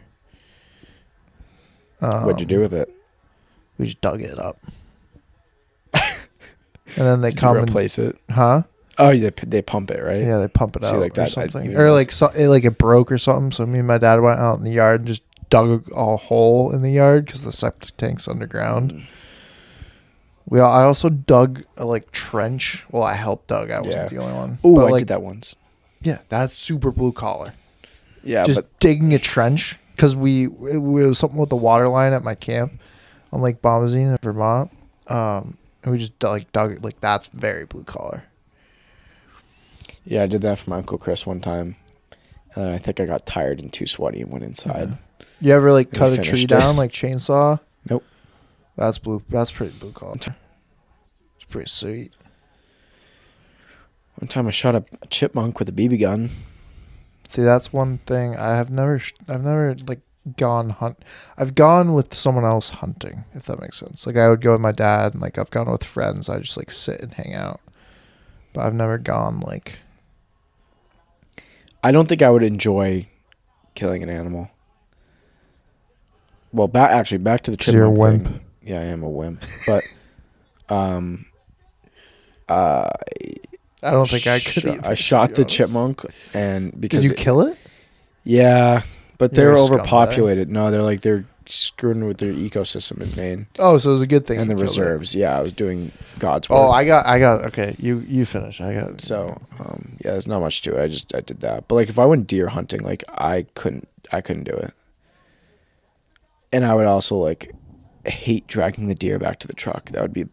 Um, 2.00 2.24
What'd 2.24 2.40
you 2.40 2.46
do 2.46 2.62
with 2.62 2.74
it? 2.74 2.90
We 3.78 3.88
just 3.88 4.00
dug 4.00 4.22
it 4.22 4.40
up, 4.40 4.58
and 5.94 6.06
then 6.96 7.20
they 7.20 7.30
Did 7.32 7.38
come 7.38 7.56
you 7.58 7.64
and 7.64 7.70
replace 7.70 8.00
it? 8.00 8.18
huh? 8.30 8.64
Oh, 8.98 9.16
they 9.16 9.30
they 9.46 9.62
pump 9.62 9.92
it, 9.92 10.02
right? 10.02 10.22
Yeah, 10.22 10.40
they 10.40 10.48
pump 10.48 10.78
it 10.78 10.84
See, 10.86 10.96
out 10.96 11.02
like 11.02 11.12
or 11.12 11.16
that, 11.16 11.32
something, 11.32 11.76
or 11.76 11.92
like 11.92 12.12
so, 12.12 12.28
it, 12.30 12.48
like 12.48 12.64
it 12.64 12.78
broke 12.78 13.12
or 13.12 13.18
something. 13.18 13.52
So 13.52 13.66
me 13.66 13.80
and 13.80 13.88
my 13.88 13.98
dad 13.98 14.22
went 14.22 14.40
out 14.40 14.58
in 14.58 14.64
the 14.64 14.72
yard 14.72 15.02
and 15.02 15.08
just 15.08 15.22
dug 15.50 15.90
a, 15.96 16.18
hole 16.18 16.72
in 16.74 16.82
the 16.82 16.92
yard 16.92 17.26
because 17.26 17.44
the 17.44 17.52
septic 17.52 17.96
tank's 17.98 18.28
underground. 18.28 19.04
We 20.50 20.60
I 20.60 20.84
also 20.84 21.10
dug 21.10 21.64
a 21.76 21.86
like 21.86 22.12
trench. 22.12 22.86
Well, 22.92 23.04
I 23.04 23.14
helped 23.16 23.48
dug. 23.48 23.70
I 23.72 23.80
wasn't 23.80 23.96
Yeah. 23.96 24.08
the 24.08 24.18
only 24.18 24.34
one. 24.34 24.60
Oh, 24.64 24.76
But, 24.76 24.86
I 24.86 24.90
like, 24.92 25.00
did 25.00 25.08
that 25.10 25.22
once. 25.22 25.56
Yeah, 26.02 26.20
that's 26.30 26.54
super 26.54 26.92
blue 26.92 27.12
collar. 27.12 27.54
Yeah, 28.24 28.44
just 28.44 28.58
but 28.58 28.80
digging 28.80 29.14
a 29.14 29.20
trench 29.20 29.78
because 29.96 30.16
we 30.16 30.46
it, 30.46 30.82
was 30.82 31.18
something 31.18 31.40
with 31.40 31.50
the 31.50 31.56
water 31.56 31.88
line 31.90 32.14
at 32.14 32.24
my 32.24 32.36
camp 32.36 32.80
on 33.34 33.42
Lake 33.42 33.62
Bomoseen 33.62 34.12
in 34.12 34.18
Vermont. 34.22 34.72
Um, 35.08 35.58
and 35.84 35.92
we 35.92 35.98
just 35.98 36.22
like 36.24 36.52
dug 36.52 36.72
it. 36.74 36.84
Like 36.84 37.00
that's 37.02 37.28
very 37.28 37.66
blue 37.66 37.84
collar. 37.84 38.24
yeah, 40.06 40.24
I 40.24 40.28
did 40.28 40.42
that 40.42 40.60
for 40.60 40.70
my 40.70 40.78
uncle 40.78 40.98
Chris 40.98 41.26
one 41.26 41.42
time, 41.42 41.76
and 42.56 42.66
then 42.66 42.74
I 42.74 42.78
think 42.78 43.00
I 43.00 43.06
got 43.06 43.26
tired 43.26 43.60
and 43.60 43.72
too 43.72 43.88
sweaty 43.88 44.22
and 44.22 44.32
went 44.32 44.44
inside. 44.46 44.98
You 45.40 45.54
ever 45.54 45.72
like 45.72 45.92
cut 45.92 46.14
a 46.14 46.22
tree 46.22 46.44
it. 46.44 46.50
down 46.50 46.78
like 46.78 46.92
chainsaw? 46.92 47.60
Nope. 47.90 48.04
That's 48.76 48.98
blue. 48.98 49.22
That's 49.30 49.52
pretty 49.52 49.78
blue 49.78 49.92
collar. 49.92 50.16
It's 50.16 51.46
pretty 51.50 51.70
sweet. 51.70 52.14
One 54.16 54.28
time 54.28 54.48
I 54.48 54.52
shot 54.52 54.76
a, 54.76 54.84
chipmunk 55.10 55.60
with 55.60 55.70
a 55.70 55.72
BB 55.72 56.00
gun. 56.02 56.32
See, 57.28 57.44
that's 57.44 57.72
one 57.72 58.00
thing 58.00 58.36
I 58.36 58.56
have 58.56 58.72
never. 58.72 58.98
sh- 58.98 59.14
I've 59.28 59.44
never 59.44 59.76
like 59.86 60.00
gone 60.38 60.72
hunt. 60.72 61.04
I've 61.38 61.54
gone 61.54 61.94
with 61.94 62.14
someone 62.16 62.46
else 62.46 62.70
hunting, 62.70 63.26
if 63.36 63.46
that 63.46 63.62
makes 63.62 63.78
sense. 63.78 64.08
Like 64.08 64.18
I 64.18 64.30
would 64.30 64.42
go 64.42 64.54
with 64.54 64.62
my 64.62 64.72
dad, 64.72 65.14
and 65.14 65.22
like 65.22 65.38
I've 65.38 65.52
gone 65.52 65.70
with 65.70 65.84
friends. 65.84 66.30
I 66.30 66.40
just 66.40 66.58
like 66.58 66.72
sit 66.72 67.00
and 67.02 67.14
hang 67.14 67.36
out. 67.36 67.62
But 68.54 68.66
I've 68.66 68.74
never 68.74 68.98
gone 68.98 69.42
like. 69.42 69.80
I 71.84 71.92
don't 71.92 72.10
think 72.10 72.24
I 72.24 72.30
would 72.32 72.44
enjoy 72.44 73.08
killing 73.76 74.02
an 74.02 74.10
animal. 74.10 74.50
Well, 76.54 76.68
back 76.68 76.92
actually 76.92 77.20
back 77.20 77.42
to 77.44 77.52
the 77.52 77.58
'Cause 77.58 77.74
you're 77.74 77.86
a 77.86 77.90
chipmunk 77.90 78.24
wimp. 78.24 78.28
thing. 78.28 78.42
Yeah, 78.64 78.80
I 78.80 78.84
am 78.84 79.04
a 79.04 79.10
wimp, 79.10 79.44
but 79.66 79.84
um, 80.70 81.26
uh, 82.50 82.90
I 83.84 83.92
don't 83.92 84.10
think 84.10 84.28
I 84.28 84.40
could. 84.40 84.64
shot- 84.64 84.66
either, 84.66 84.90
I 84.90 84.94
shot 84.94 85.30
the 85.36 85.42
honest. 85.44 85.56
chipmunk, 85.56 86.06
and 86.34 86.80
because 86.80 87.02
Did 87.02 87.08
you 87.10 87.12
it- 87.14 87.18
kill 87.18 87.42
it? 87.42 87.58
Yeah, 88.24 88.82
but 89.18 89.34
You're 89.36 89.56
they're 89.56 89.56
scumbag. 89.58 89.72
overpopulated. 89.80 90.50
No, 90.50 90.72
they're 90.72 90.82
like 90.82 91.02
they're 91.02 91.26
screwing 91.50 92.06
with 92.06 92.18
their 92.18 92.34
ecosystem 92.34 93.00
in 93.02 93.16
Maine 93.16 93.48
Oh, 93.58 93.78
so 93.78 93.90
it 93.90 93.94
was 93.94 94.02
a 94.02 94.08
good 94.08 94.26
thing. 94.26 94.38
and 94.38 94.50
the 94.50 94.56
killed 94.56 94.60
it. 94.64 94.64
reserves. 94.82 95.16
Yeah, 95.16 95.38
I 95.38 95.42
was 95.42 95.54
doing 95.54 95.94
God's 96.20 96.50
work. 96.50 96.60
Oh, 96.60 96.70
I 96.72 96.84
got, 96.84 97.06
I 97.06 97.20
got. 97.20 97.46
Okay, 97.46 97.74
you, 97.80 98.04
you 98.06 98.26
finish. 98.26 98.60
I 98.60 98.74
got. 98.74 99.00
So, 99.00 99.40
um, 99.60 99.94
yeah, 100.04 100.12
there's 100.12 100.28
not 100.28 100.42
much 100.42 100.62
to 100.64 100.78
it. 100.78 100.84
I 100.84 100.88
just 100.90 101.16
I 101.16 101.22
did 101.22 101.40
that. 101.42 101.70
But 101.70 101.76
like 101.76 101.88
if 101.90 102.00
I 102.00 102.06
went 102.06 102.28
deer 102.28 102.48
hunting, 102.50 102.82
like 102.82 103.04
I 103.10 103.46
couldn't 103.56 103.88
I 104.12 104.20
couldn't 104.22 104.44
do 104.44 104.52
it. 104.54 104.74
And 106.52 106.66
I 106.66 106.74
would 106.74 106.86
also 106.86 107.16
like 107.18 107.54
hate 108.06 108.48
dragging 108.48 108.88
the 108.88 108.96
deer 108.96 109.20
back 109.20 109.40
to 109.40 109.48
the 109.48 109.54
truck. 109.54 109.90
That 109.92 110.02
would 110.02 110.14
be 110.14 110.26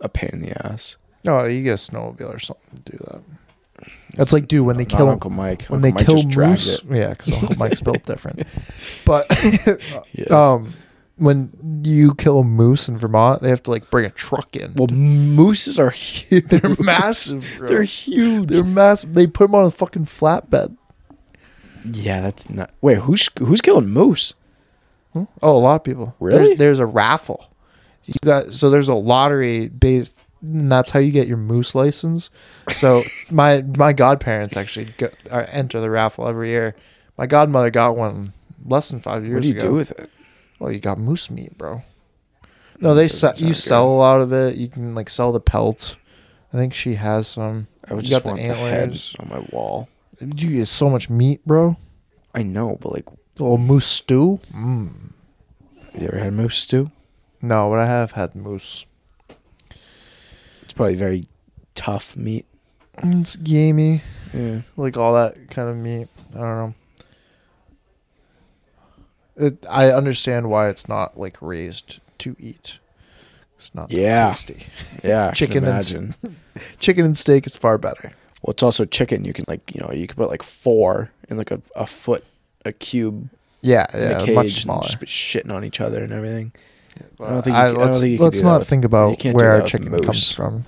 a 0.00 0.08
pain 0.08 0.30
in 0.32 0.40
the 0.42 0.66
ass. 0.66 0.96
No, 1.24 1.44
you 1.44 1.62
get 1.64 1.72
a 1.72 1.74
snowmobile 1.74 2.32
or 2.34 2.38
something 2.38 2.82
to 2.84 2.92
do 2.92 2.98
that. 3.10 3.20
That's 4.16 4.32
like, 4.32 4.48
dude, 4.48 4.64
when 4.64 4.76
they 4.76 4.84
Not 4.84 4.96
kill 4.96 5.08
Uncle 5.10 5.30
Mike. 5.30 5.64
when 5.64 5.84
Uncle 5.84 5.90
they 5.90 5.92
Mike 5.92 6.06
kill 6.06 6.42
moose. 6.46 6.80
Yeah, 6.88 7.10
because 7.10 7.32
Uncle 7.34 7.56
Mike's 7.58 7.80
built 7.80 8.04
different. 8.04 8.42
But 9.04 9.26
um, 10.30 10.72
when 11.16 11.80
you 11.84 12.14
kill 12.14 12.40
a 12.40 12.44
moose 12.44 12.88
in 12.88 12.96
Vermont, 12.98 13.42
they 13.42 13.48
have 13.50 13.62
to 13.64 13.70
like 13.70 13.90
bring 13.90 14.04
a 14.06 14.10
truck 14.10 14.54
in. 14.56 14.72
well, 14.74 14.86
mooses 14.88 15.78
are 15.78 15.90
huge. 15.90 16.44
they're 16.48 16.76
massive. 16.78 17.44
Bro. 17.58 17.68
They're 17.68 17.82
huge. 17.82 18.48
They're 18.48 18.64
massive. 18.64 19.14
They 19.14 19.26
put 19.26 19.46
them 19.48 19.54
on 19.54 19.66
a 19.66 19.70
fucking 19.70 20.06
flatbed. 20.06 20.76
yeah, 21.84 22.20
that's 22.22 22.48
not. 22.48 22.70
Wait, 22.80 22.98
who's 22.98 23.28
who's 23.38 23.60
killing 23.60 23.88
moose? 23.88 24.34
Oh, 25.42 25.56
a 25.56 25.58
lot 25.58 25.76
of 25.76 25.84
people. 25.84 26.14
Really? 26.20 26.46
There's, 26.46 26.58
there's 26.58 26.78
a 26.78 26.86
raffle. 26.86 27.50
You 28.04 28.14
got 28.24 28.52
so 28.52 28.70
there's 28.70 28.88
a 28.88 28.94
lottery 28.94 29.68
based 29.68 30.14
and 30.42 30.70
that's 30.70 30.90
how 30.90 31.00
you 31.00 31.10
get 31.10 31.26
your 31.26 31.36
moose 31.36 31.74
license. 31.74 32.30
So 32.74 33.02
my 33.30 33.62
my 33.62 33.92
godparents 33.92 34.56
actually 34.56 34.94
go, 34.98 35.08
uh, 35.30 35.46
enter 35.48 35.80
the 35.80 35.90
raffle 35.90 36.28
every 36.28 36.50
year. 36.50 36.74
My 37.18 37.26
godmother 37.26 37.70
got 37.70 37.96
one 37.96 38.32
less 38.64 38.90
than 38.90 39.00
five 39.00 39.24
years 39.24 39.30
ago. 39.30 39.34
What 39.36 39.42
do 39.42 39.48
you 39.48 39.56
ago. 39.56 39.68
do 39.68 39.74
with 39.74 39.90
it? 39.92 40.10
Well, 40.58 40.72
you 40.72 40.80
got 40.80 40.98
moose 40.98 41.30
meat, 41.30 41.56
bro. 41.56 41.82
No, 42.80 42.94
they 42.94 43.08
sell. 43.08 43.32
You 43.32 43.54
sound 43.54 43.56
sell 43.56 43.88
a 43.88 43.96
lot 43.96 44.20
of 44.20 44.32
it. 44.32 44.56
You 44.56 44.68
can 44.68 44.94
like 44.94 45.10
sell 45.10 45.32
the 45.32 45.40
pelt. 45.40 45.96
I 46.52 46.56
think 46.56 46.74
she 46.74 46.94
has 46.94 47.28
some. 47.28 47.68
I 47.88 47.94
would 47.94 48.04
you 48.04 48.10
just 48.10 48.24
got 48.24 48.30
want 48.30 48.42
the 48.42 48.50
antlers. 48.50 49.16
on 49.18 49.28
my 49.28 49.40
wall. 49.50 49.88
You 50.20 50.50
get 50.50 50.68
so 50.68 50.88
much 50.88 51.10
meat, 51.10 51.44
bro. 51.44 51.76
I 52.34 52.42
know, 52.42 52.78
but 52.80 52.92
like, 52.92 53.04
A 53.38 53.42
little 53.42 53.58
moose 53.58 53.86
stew. 53.86 54.40
Mm. 54.54 55.12
have 55.92 56.02
you 56.02 56.08
ever 56.08 56.18
had 56.18 56.32
moose 56.32 56.56
stew? 56.58 56.90
No, 57.42 57.68
but 57.70 57.78
I 57.78 57.86
have 57.86 58.12
had 58.12 58.34
moose. 58.34 58.86
It's 60.62 60.72
probably 60.74 60.94
very 60.94 61.24
tough 61.74 62.16
meat. 62.16 62.46
It's 63.02 63.36
gamey, 63.36 64.02
Yeah. 64.32 64.62
like 64.76 64.96
all 64.96 65.12
that 65.14 65.50
kind 65.50 65.68
of 65.68 65.76
meat. 65.76 66.08
I 66.34 66.38
don't 66.38 66.48
know. 66.56 66.74
It. 69.36 69.66
I 69.68 69.90
understand 69.90 70.48
why 70.48 70.70
it's 70.70 70.88
not 70.88 71.18
like 71.18 71.36
raised 71.42 72.00
to 72.18 72.34
eat. 72.38 72.78
It's 73.58 73.74
not 73.74 73.90
that 73.90 73.96
Yeah. 73.98 74.28
tasty. 74.28 74.66
Yeah. 75.04 75.28
I 75.28 75.30
Chicken 75.34 75.64
can 75.64 76.14
and. 76.24 76.36
Chicken 76.80 77.04
and 77.04 77.18
steak 77.18 77.46
is 77.46 77.54
far 77.54 77.76
better. 77.76 78.12
Well, 78.42 78.52
it's 78.52 78.62
also 78.62 78.86
chicken. 78.86 79.24
You 79.26 79.34
can 79.34 79.44
like, 79.46 79.74
you 79.74 79.80
know, 79.82 79.92
you 79.92 80.06
can 80.06 80.16
put 80.16 80.30
like 80.30 80.42
four 80.42 81.10
in 81.28 81.36
like 81.36 81.50
a, 81.50 81.60
a 81.74 81.84
foot, 81.86 82.24
a 82.66 82.72
cube 82.72 83.28
Yeah, 83.62 83.86
in 83.94 84.00
yeah, 84.00 84.20
a 84.20 84.24
cage 84.24 84.34
much 84.34 84.62
smaller. 84.62 84.88
just 84.88 85.02
shitting 85.06 85.52
on 85.52 85.64
each 85.64 85.80
other 85.80 86.02
and 86.02 86.12
everything. 86.12 86.52
But 87.18 87.24
I 87.26 87.30
don't 87.30 87.42
think 87.42 87.56
you 87.56 87.62
I- 87.62 87.66
can- 87.72 87.76
I 87.76 87.84
let's 87.84 88.00
think 88.00 88.18
you 88.18 88.24
let's 88.24 88.42
not 88.42 88.66
think 88.66 88.84
about 88.84 89.22
where 89.24 89.50
our 89.52 89.62
chicken 89.62 89.90
moose. 89.90 90.04
comes 90.04 90.32
from. 90.32 90.64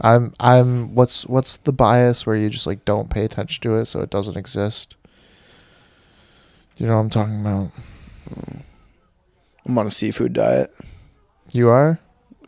I'm 0.00 0.32
I'm 0.38 0.94
what's 0.94 1.26
what's 1.26 1.56
the 1.56 1.72
bias 1.72 2.24
where 2.24 2.36
you 2.36 2.48
just 2.50 2.66
like 2.66 2.84
don't 2.84 3.10
pay 3.10 3.24
attention 3.24 3.60
to 3.62 3.74
it 3.78 3.86
so 3.86 4.00
it 4.00 4.10
doesn't 4.10 4.36
exist. 4.36 4.94
You 6.76 6.86
know 6.86 6.94
what 6.94 7.00
I'm 7.02 7.10
talking 7.10 7.40
about? 7.40 7.72
I'm 9.66 9.76
on 9.76 9.86
a 9.86 9.90
seafood 9.90 10.32
diet. 10.32 10.72
You 11.52 11.68
are? 11.68 11.98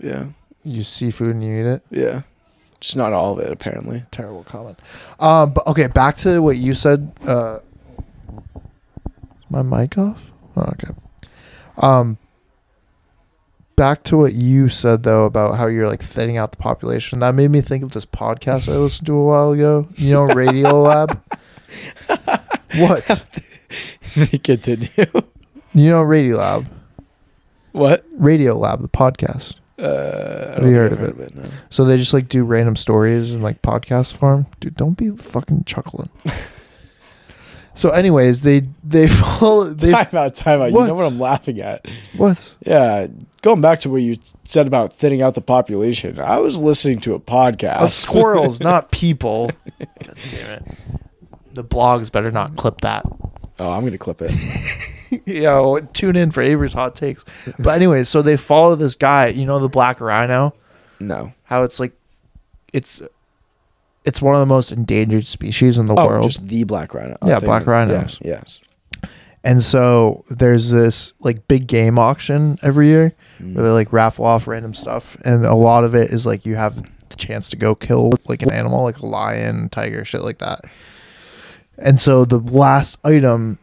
Yeah. 0.00 0.26
You 0.62 0.82
seafood 0.84 1.34
and 1.34 1.42
you 1.44 1.54
eat 1.60 1.66
it? 1.66 1.82
Yeah. 1.90 2.22
Just 2.80 2.96
not 2.96 3.12
all 3.12 3.32
of 3.32 3.40
it, 3.44 3.50
apparently. 3.52 4.04
Terrible 4.12 4.44
comment. 4.44 4.78
Um 5.18 5.52
but 5.52 5.66
okay, 5.66 5.88
back 5.88 6.16
to 6.18 6.40
what 6.40 6.56
you 6.56 6.74
said. 6.74 7.12
Uh 7.26 7.58
my 9.50 9.62
mic 9.62 9.96
off? 9.98 10.30
Oh, 10.56 10.62
okay. 10.62 10.92
Um 11.78 12.18
back 13.76 14.02
to 14.04 14.16
what 14.16 14.34
you 14.34 14.68
said 14.68 15.02
though 15.04 15.24
about 15.24 15.56
how 15.56 15.66
you're 15.66 15.88
like 15.88 16.02
thinning 16.02 16.36
out 16.36 16.50
the 16.52 16.58
population. 16.58 17.20
That 17.20 17.34
made 17.34 17.50
me 17.50 17.60
think 17.60 17.82
of 17.82 17.92
this 17.92 18.04
podcast 18.06 18.70
I 18.72 18.76
listened 18.76 19.06
to 19.06 19.14
a 19.14 19.24
while 19.24 19.52
ago. 19.52 19.88
You 19.96 20.12
know, 20.12 20.26
Radiolab. 20.28 21.20
what? 22.76 23.26
Continue. 24.44 24.88
You 25.72 25.90
know, 25.90 26.02
Radiolab. 26.04 26.66
what? 27.72 28.04
Radiolab, 28.20 28.82
the 28.82 28.88
podcast. 28.88 29.54
Uh, 29.78 30.56
Have 30.56 30.66
you 30.66 30.74
heard 30.74 30.92
I've 30.92 31.00
of 31.00 31.20
it? 31.20 31.34
no. 31.34 31.48
So 31.70 31.84
they 31.86 31.96
just 31.96 32.12
like 32.12 32.28
do 32.28 32.44
random 32.44 32.76
stories 32.76 33.32
in 33.32 33.40
like 33.40 33.62
podcast 33.62 34.14
form. 34.14 34.46
Dude, 34.60 34.74
don't 34.76 34.98
be 34.98 35.10
fucking 35.10 35.64
chuckling. 35.64 36.10
so, 37.80 37.90
anyways, 37.90 38.42
they 38.42 38.68
they 38.84 39.06
follow 39.08 39.64
they 39.64 39.92
Time 39.92 40.06
out, 40.14 40.34
time 40.34 40.60
out. 40.60 40.66
You 40.66 40.72
know 40.72 40.80
What? 40.80 40.96
what 40.96 41.12
I'm 41.12 41.18
laughing 41.18 41.60
at? 41.60 41.86
what? 42.16 42.56
Yeah. 42.66 43.06
Going 43.42 43.60
back 43.62 43.78
to 43.80 43.90
what 43.90 44.02
you 44.02 44.16
said 44.44 44.66
about 44.66 44.92
thinning 44.92 45.22
out 45.22 45.32
the 45.34 45.40
population, 45.40 46.18
I 46.20 46.38
was 46.38 46.60
listening 46.60 46.98
to 47.00 47.14
a 47.14 47.20
podcast. 47.20 47.78
Of 47.80 47.92
squirrels, 47.92 48.60
not 48.70 48.90
people. 48.90 49.50
God 49.78 50.16
damn 50.30 50.50
it. 50.58 50.68
The 51.54 51.64
blogs 51.64 52.12
better 52.12 52.30
not 52.30 52.56
clip 52.56 52.82
that. 52.82 53.04
oh, 53.58 53.70
I'm 53.70 53.80
going 53.80 53.92
to 53.92 53.98
clip 53.98 54.20
it. 54.22 54.30
Yo, 55.26 55.80
tune 55.92 56.14
in 56.16 56.30
for 56.30 56.40
Avery's 56.42 56.72
hot 56.74 56.94
takes. 56.94 57.24
But 57.58 57.70
anyways, 57.76 58.08
so 58.08 58.22
they 58.22 58.36
follow 58.36 58.76
this 58.76 58.94
guy, 58.94 59.28
you 59.28 59.44
know 59.46 59.58
the 59.58 59.68
black 59.68 60.00
rhino? 60.00 60.54
No. 61.00 61.32
How 61.44 61.64
it's 61.64 61.80
like 61.80 61.92
it's 62.72 63.02
it's 64.04 64.22
one 64.22 64.34
of 64.34 64.40
the 64.40 64.46
most 64.46 64.72
endangered 64.72 65.26
species 65.26 65.78
in 65.78 65.86
the 65.86 65.94
Oh, 65.94 66.06
world. 66.06 66.24
just 66.24 66.46
the 66.48 66.64
black 66.64 66.94
rhino. 66.94 67.16
Yeah, 67.24 67.36
I 67.36 67.38
think- 67.40 67.44
black 67.46 67.66
rhinos. 67.66 68.18
Yeah, 68.22 68.40
yes. 68.44 68.60
And 69.42 69.62
so 69.62 70.24
there's 70.28 70.70
this 70.70 71.12
like 71.20 71.48
big 71.48 71.66
game 71.66 71.98
auction 71.98 72.58
every 72.62 72.88
year 72.88 73.14
Mm. 73.42 73.54
where 73.54 73.64
they 73.64 73.70
like 73.70 73.92
raffle 73.92 74.26
off 74.26 74.46
random 74.46 74.74
stuff, 74.74 75.16
and 75.24 75.46
a 75.46 75.54
lot 75.54 75.84
of 75.84 75.94
it 75.94 76.10
is 76.10 76.26
like 76.26 76.44
you 76.44 76.56
have 76.56 76.76
the 77.08 77.16
chance 77.16 77.48
to 77.50 77.56
go 77.56 77.74
kill 77.74 78.12
like 78.26 78.42
an 78.42 78.52
animal, 78.52 78.84
like 78.84 78.98
a 78.98 79.06
lion, 79.06 79.68
tiger, 79.70 80.04
shit 80.04 80.20
like 80.22 80.38
that. 80.38 80.60
And 81.78 81.98
so 82.00 82.26
the 82.26 82.38
last 82.38 82.98
item 83.04 83.58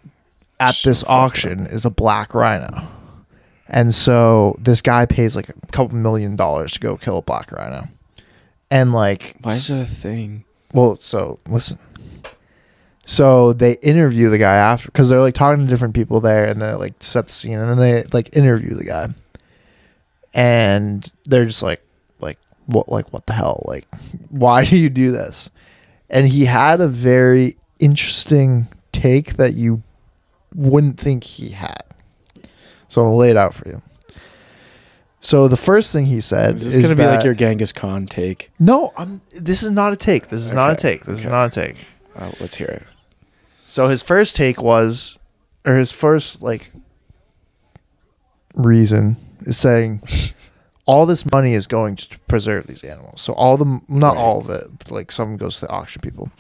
at 0.60 0.74
So 0.74 0.90
this 0.90 1.04
auction 1.08 1.68
is 1.68 1.86
a 1.86 1.92
black 1.92 2.34
rhino. 2.34 2.88
And 3.70 3.94
so 3.94 4.56
this 4.60 4.82
guy 4.82 5.06
pays 5.06 5.36
like 5.36 5.50
a 5.50 5.54
couple 5.72 5.96
million 5.96 6.36
dollars 6.36 6.74
to 6.74 6.80
go 6.80 6.98
kill 6.98 7.20
a 7.20 7.22
black 7.22 7.52
rhino. 7.52 7.88
And 8.70 8.92
like 8.92 9.38
Why 9.42 9.54
is 9.54 9.70
it 9.70 9.80
a 9.80 9.86
thing? 9.86 10.44
well, 10.74 10.98
so 11.00 11.40
listen. 11.48 11.80
So 13.06 13.54
they 13.54 13.74
interview 13.78 14.30
the 14.30 14.38
guy 14.38 14.56
after 14.56 14.92
because 14.92 15.08
they're 15.08 15.22
like 15.22 15.34
talking 15.34 15.64
to 15.64 15.70
different 15.70 15.96
people 15.96 16.20
there, 16.20 16.46
and 16.46 16.62
they 16.62 16.74
like 16.74 16.96
set 17.00 17.28
the 17.28 17.34
scene, 17.34 17.58
and 17.58 17.70
then 17.70 17.78
they 17.78 18.04
like 18.12 18.36
interview 18.36 18.76
the 18.76 18.84
guy, 18.84 19.08
and 20.34 21.10
they're 21.26 21.46
just 21.46 21.64
like, 21.64 21.82
like 22.20 22.38
what, 22.66 22.90
like 22.90 23.14
what 23.14 23.26
the 23.26 23.34
hell, 23.34 23.64
like 23.66 23.88
why 24.30 24.66
do 24.66 24.76
you 24.76 24.90
do 24.90 25.12
this? 25.12 25.50
And 26.10 26.28
he 26.28 26.46
had 26.46 26.82
a 26.82 26.88
very 26.90 27.56
interesting 27.80 28.68
take 28.92 29.38
that 29.38 29.54
you 29.54 29.84
wouldn't 30.54 31.00
think 31.00 31.24
he 31.24 31.50
had. 31.50 31.84
So 32.90 33.02
I'm 33.02 33.08
gonna 33.08 33.18
lay 33.18 33.30
it 33.32 33.38
out 33.38 33.54
for 33.54 33.68
you. 33.70 33.82
So 35.20 35.48
the 35.48 35.58
first 35.58 35.92
thing 35.92 36.06
he 36.06 36.22
said 36.22 36.56
Is 36.56 36.66
is, 36.66 36.78
going 36.78 36.90
to 36.90 36.96
be 36.96 37.06
like 37.08 37.24
your 37.26 37.34
Genghis 37.34 37.74
Khan 37.74 38.06
take? 38.06 38.52
no, 38.60 38.92
I'm. 38.98 39.22
This 39.34 39.64
is 39.64 39.72
not 39.72 39.92
a 39.94 39.96
take. 39.96 40.28
This 40.28 40.42
is 40.44 40.54
not 40.54 40.70
a 40.70 40.74
Okay, 40.74 40.82
take. 40.98 41.06
This 41.06 41.20
is 41.20 41.26
okay. 41.26 41.32
not 41.32 41.46
a 41.46 41.50
take. 41.50 41.86
Uh, 42.16 42.32
let's 42.40 42.56
hear 42.56 42.68
it. 42.68 42.84
So 43.68 43.88
his 43.88 44.02
first 44.02 44.36
take 44.36 44.62
was, 44.62 45.18
or 45.66 45.76
his 45.76 45.92
first 45.92 46.42
like 46.42 46.72
reason 48.56 49.18
is 49.42 49.58
saying, 49.58 50.02
all 50.86 51.06
this 51.06 51.30
money 51.30 51.54
is 51.54 51.68
going 51.68 51.96
to 51.98 52.20
preserve 52.28 52.68
these 52.68 52.84
animals. 52.84 53.22
So 53.22 53.34
all 53.34 53.58
the 53.58 53.82
not 53.88 54.16
Right. 54.16 54.22
all 54.22 54.40
of 54.40 54.50
it, 54.50 54.68
but 54.80 54.92
like 54.92 55.12
some 55.12 55.38
goes 55.38 55.56
to 55.60 55.62
the 55.66 55.70
auction 55.72 56.02
people, 56.02 56.32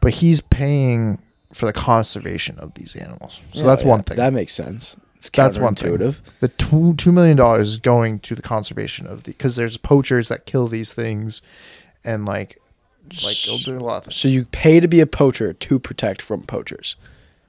but 0.00 0.14
he's 0.14 0.40
paying 0.40 1.20
for 1.52 1.66
the 1.66 1.72
conservation 1.72 2.58
of 2.58 2.74
these 2.74 2.96
animals. 2.96 3.40
So 3.52 3.60
Yeah, 3.60 3.66
that's 3.68 3.82
yeah, 3.84 3.88
one 3.90 4.02
thing. 4.02 4.16
That 4.16 4.32
makes 4.32 4.52
sense. 4.52 4.96
It's 5.26 5.36
That's 5.36 5.58
one 5.58 5.74
thing. 5.74 6.14
the 6.40 6.48
two 6.48 6.94
two 6.96 7.12
million 7.12 7.36
dollars 7.36 7.68
is 7.70 7.76
going 7.78 8.20
to 8.20 8.34
the 8.34 8.42
conservation 8.42 9.06
of 9.06 9.22
the 9.24 9.32
because 9.32 9.56
there's 9.56 9.76
poachers 9.76 10.28
that 10.28 10.46
kill 10.46 10.68
these 10.68 10.92
things, 10.92 11.40
and 12.04 12.24
like 12.24 12.60
like 13.24 13.36
they'll 13.46 13.58
do 13.58 13.78
a 13.78 13.80
lot 13.80 13.98
of 13.98 14.04
things. 14.04 14.16
So 14.16 14.28
you 14.28 14.44
pay 14.46 14.80
to 14.80 14.88
be 14.88 15.00
a 15.00 15.06
poacher 15.06 15.52
to 15.52 15.78
protect 15.78 16.20
from 16.22 16.42
poachers. 16.42 16.96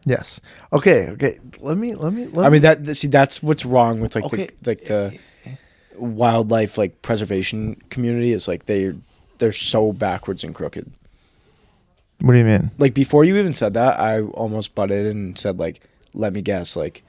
Yes. 0.05 0.39
Okay. 0.71 1.09
Okay. 1.09 1.39
Let 1.59 1.77
me. 1.77 1.95
Let 1.95 2.13
me. 2.13 2.27
Let 2.27 2.45
I 2.45 2.49
me, 2.49 2.53
mean 2.53 2.61
that 2.61 2.95
see 2.95 3.07
that's 3.07 3.41
what's 3.41 3.65
wrong 3.65 3.99
with 3.99 4.15
like 4.15 4.23
Okay. 4.25 4.49
the 4.61 4.69
like 4.71 4.83
the 4.85 5.17
wildlife 5.97 6.77
like 6.77 7.01
preservation 7.01 7.75
community 7.89 8.31
is 8.31 8.47
like 8.47 8.65
they 8.67 8.93
they're 9.39 9.51
so 9.51 9.91
backwards 9.91 10.43
and 10.43 10.53
crooked. 10.53 10.91
What 12.21 12.33
do 12.33 12.37
you 12.39 12.45
mean? 12.45 12.71
Like 12.77 12.93
before 12.93 13.23
you 13.23 13.35
even 13.37 13.55
said 13.55 13.73
that, 13.73 13.99
I 13.99 14.21
almost 14.21 14.75
butted 14.75 15.05
in 15.07 15.17
and 15.17 15.39
said 15.39 15.59
like, 15.59 15.81
let 16.13 16.33
me 16.33 16.41
guess, 16.41 16.75
like 16.75 17.03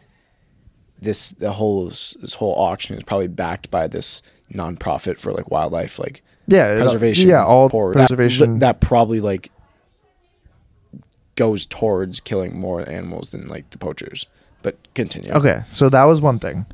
this 1.06 1.30
the 1.30 1.52
whole 1.52 1.86
this 1.88 2.34
whole 2.34 2.54
auction 2.54 2.96
is 2.96 3.02
probably 3.04 3.28
backed 3.28 3.70
by 3.70 3.86
this 3.86 4.20
nonprofit 4.52 5.18
for 5.18 5.32
like 5.32 5.50
wildlife 5.50 5.98
like 5.98 6.22
Yeah. 6.46 6.66
Uh, 6.66 6.76
preservation. 6.76 7.28
Yeah. 7.28 7.44
All 7.44 7.68
for- 7.68 7.92
that- 7.94 7.98
preservation. 8.08 8.58
that, 8.58 8.80
probably 8.80 9.20
like 9.20 9.50
goes 11.36 11.66
towards 11.66 12.20
killing 12.20 12.58
more 12.58 12.88
animals 12.88 13.30
than 13.30 13.46
like 13.48 13.70
the 13.70 13.78
poachers. 13.78 14.26
But 14.62 14.76
continue. 14.94 15.32
okay. 15.32 15.62
So 15.68 15.88
that 15.90 16.04
was 16.04 16.20
one 16.20 16.38
thing. 16.38 16.66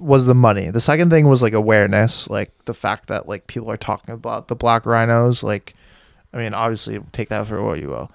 Was 0.00 0.26
the 0.26 0.34
money. 0.34 0.70
The 0.70 0.80
second 0.82 1.08
thing 1.10 1.26
was 1.28 1.40
like 1.42 1.54
awareness, 1.54 2.28
like 2.28 2.52
the 2.66 2.74
fact 2.74 3.08
that 3.08 3.26
like 3.28 3.46
people 3.46 3.70
are 3.70 3.76
talking 3.78 4.14
about 4.14 4.48
the 4.48 4.54
black 4.54 4.84
rhinos. 4.84 5.42
Like, 5.42 5.74
I 6.32 6.36
mean, 6.36 6.52
obviously 6.54 7.00
take 7.12 7.30
that 7.30 7.46
for 7.46 7.62
what 7.62 7.80
you 7.80 7.88
will. 7.88 8.12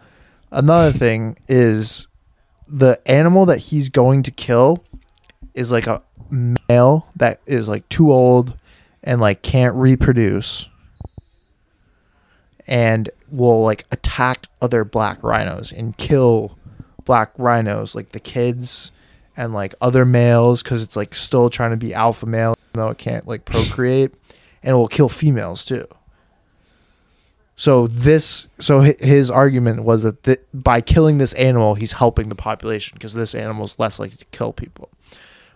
Another 0.51 0.91
thing 0.91 1.35
is 1.47 2.07
the 2.67 3.01
animal 3.07 3.45
that 3.47 3.57
he's 3.57 3.89
going 3.89 4.21
to 4.23 4.31
kill 4.31 4.85
is 5.53 5.71
like 5.71 5.87
a 5.87 6.01
male 6.29 7.07
that 7.15 7.39
is 7.45 7.67
like 7.67 7.87
too 7.89 8.11
old 8.11 8.57
and 9.03 9.21
like 9.21 9.41
can't 9.41 9.75
reproduce 9.75 10.67
and 12.65 13.09
will 13.29 13.61
like 13.61 13.85
attack 13.91 14.47
other 14.61 14.83
black 14.83 15.21
rhinos 15.23 15.71
and 15.71 15.97
kill 15.97 16.57
black 17.05 17.31
rhinos 17.37 17.93
like 17.93 18.09
the 18.09 18.19
kids 18.19 18.91
and 19.35 19.53
like 19.53 19.75
other 19.81 20.05
males 20.05 20.63
because 20.63 20.81
it's 20.81 20.95
like 20.95 21.13
still 21.13 21.49
trying 21.49 21.71
to 21.71 21.77
be 21.77 21.93
alpha 21.93 22.25
male 22.25 22.55
though 22.73 22.89
it 22.89 22.97
can't 22.97 23.27
like 23.27 23.45
procreate 23.45 24.13
and 24.63 24.71
it 24.71 24.75
will 24.75 24.87
kill 24.87 25.09
females 25.09 25.65
too. 25.65 25.87
So 27.55 27.85
this, 27.87 28.47
so 28.59 28.81
his 28.81 29.29
argument 29.29 29.83
was 29.83 30.01
that 30.03 30.23
th- 30.23 30.41
by 30.53 30.81
killing 30.81 31.19
this 31.19 31.33
animal, 31.33 31.75
he's 31.75 31.91
helping 31.91 32.29
the 32.29 32.35
population 32.35 32.95
because 32.95 33.13
this 33.13 33.35
animal 33.35 33.65
is 33.65 33.77
less 33.77 33.99
likely 33.99 34.17
to 34.17 34.25
kill 34.25 34.53
people. 34.53 34.89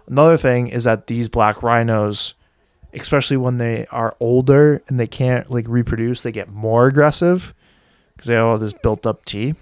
Another 0.07 0.37
thing 0.37 0.67
is 0.69 0.85
that 0.85 1.07
these 1.07 1.27
black 1.29 1.61
rhinos, 1.63 2.33
especially 2.93 3.37
when 3.37 3.57
they 3.57 3.85
are 3.91 4.15
older 4.19 4.81
and 4.87 4.99
they 4.99 5.07
can't 5.07 5.49
like 5.51 5.67
reproduce, 5.67 6.21
they 6.21 6.31
get 6.31 6.49
more 6.49 6.87
aggressive 6.87 7.53
because 8.15 8.27
they 8.27 8.33
have 8.35 8.45
all 8.45 8.57
this 8.57 8.73
built 8.73 9.05
up 9.05 9.25
T. 9.25 9.55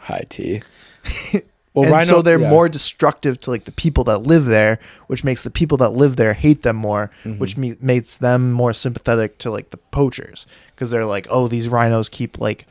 High 0.00 0.24
T. 0.28 0.62
and 1.74 2.06
so 2.06 2.22
they're 2.22 2.40
yeah. 2.40 2.50
more 2.50 2.68
destructive 2.68 3.38
to 3.40 3.50
like 3.50 3.64
the 3.64 3.72
people 3.72 4.04
that 4.04 4.18
live 4.18 4.44
there, 4.44 4.78
which 5.06 5.22
makes 5.24 5.42
the 5.42 5.50
people 5.50 5.76
that 5.78 5.90
live 5.90 6.16
there 6.16 6.34
hate 6.34 6.62
them 6.62 6.76
more, 6.76 7.10
Mm-hmm. 7.24 7.38
which 7.38 7.56
me- 7.56 7.76
makes 7.80 8.16
them 8.16 8.52
more 8.52 8.72
sympathetic 8.72 9.38
to 9.38 9.50
like 9.50 9.70
the 9.70 9.76
poachers 9.76 10.46
because 10.74 10.90
they're 10.90 11.06
like, 11.06 11.26
oh, 11.30 11.46
these 11.48 11.68
rhinos 11.68 12.08
keep 12.08 12.38
like 12.38 12.66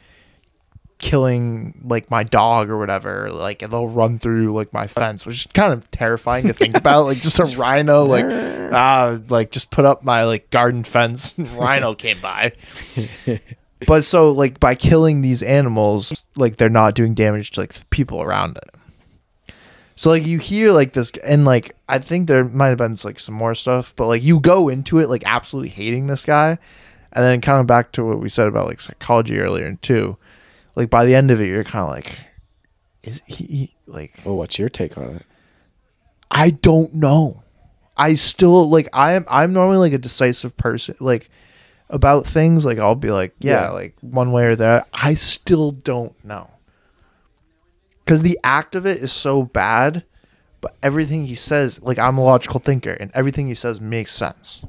killing 1.00 1.82
like 1.84 2.12
my 2.12 2.24
dog 2.24 2.70
or 2.70 2.78
whatever, 2.78 3.32
like 3.32 3.62
and 3.62 3.74
they'll 3.74 3.88
run 3.88 4.20
through 4.20 4.54
like 4.54 4.72
my 4.72 4.86
fence, 4.86 5.26
which 5.26 5.38
is 5.38 5.48
kind 5.54 5.74
of 5.74 5.90
terrifying 5.92 6.48
to 6.48 6.54
think 6.54 6.78
about. 6.78 7.06
Like 7.06 7.20
just 7.20 7.40
a 7.40 7.58
rhino, 7.58 8.04
like 8.04 8.26
ah, 8.74 9.18
like 9.30 9.52
just 9.52 9.72
put 9.72 9.86
up 9.86 10.04
my 10.04 10.26
like 10.26 10.50
garden 10.52 10.84
fence, 10.84 11.36
and 11.38 11.50
rhino 11.58 11.96
came 11.96 12.22
by. 12.22 12.54
But 13.88 14.04
so 14.04 14.32
like 14.32 14.60
by 14.60 14.76
killing 14.76 15.22
these 15.22 15.42
animals, 15.42 16.26
like 16.36 16.58
they're 16.58 16.70
not 16.70 16.96
doing 16.96 17.14
damage 17.14 17.52
to 17.52 17.62
like 17.62 17.90
people 17.90 18.22
around 18.22 18.58
it. 18.58 19.56
So 19.96 20.10
like 20.10 20.26
you 20.26 20.40
hear 20.40 20.72
like 20.72 20.94
this 20.94 21.12
and 21.24 21.44
like 21.44 21.76
I 21.90 22.00
think 22.00 22.28
there 22.28 22.44
might 22.44 22.68
have 22.68 22.78
been 22.78 22.96
like 23.04 23.20
some 23.20 23.36
more 23.36 23.56
stuff, 23.56 23.94
but 23.96 24.08
like 24.08 24.24
you 24.24 24.40
go 24.40 24.70
into 24.70 25.00
it 25.00 25.10
like 25.10 25.24
absolutely 25.26 25.70
hating 25.70 26.08
this 26.08 26.24
guy, 26.26 26.58
and 27.14 27.26
then 27.26 27.42
kind 27.42 27.60
of 27.60 27.68
back 27.68 27.92
to 27.94 28.06
what 28.06 28.20
we 28.20 28.30
said 28.30 28.48
about 28.48 28.68
like 28.68 28.82
psychology 28.82 29.40
earlier 29.40 29.78
too. 29.82 30.18
Like 30.80 30.90
by 30.90 31.06
the 31.06 31.14
end 31.14 31.30
of 31.30 31.42
it, 31.42 31.48
you're 31.48 31.66
kind 31.66 31.84
of 31.84 31.90
like, 31.92 32.18
is 33.04 33.22
he 33.26 33.76
like? 33.86 34.14
Well, 34.26 34.38
what's 34.38 34.58
your 34.58 34.70
take 34.70 34.98
on 34.98 35.18
it? 35.18 35.26
I 36.32 36.52
don't 36.52 36.94
know. 36.94 37.44
I 37.98 38.16
still 38.16 38.70
like 38.70 38.88
I'm 38.94 39.26
I'm 39.28 39.52
normally 39.52 39.76
like 39.78 39.92
a 39.92 39.98
decisive 39.98 40.56
person 40.56 40.96
like 41.02 41.30
about 41.90 42.26
things 42.26 42.66
like 42.66 42.78
I'll 42.80 42.96
be 42.96 43.12
like 43.12 43.36
yeah, 43.40 43.64
Yeah. 43.64 43.70
like 43.72 43.96
one 44.00 44.32
way 44.32 44.46
or 44.46 44.56
the 44.56 44.66
other. 44.68 44.86
I 44.94 45.16
still 45.16 45.72
don't 45.72 46.16
know. 46.24 46.50
Cuz 48.06 48.22
the 48.22 48.40
act 48.42 48.74
of 48.74 48.86
it 48.86 49.00
is 49.00 49.12
so 49.12 49.44
bad, 49.44 50.06
but 50.62 50.78
everything 50.82 51.26
he 51.26 51.36
says 51.36 51.84
like 51.84 52.00
I'm 52.00 52.18
a 52.18 52.24
logical 52.24 52.62
thinker 52.62 52.92
and 52.94 53.12
everything 53.14 53.48
he 53.48 53.54
says 53.54 53.82
makes 53.82 54.14
sense. 54.14 54.62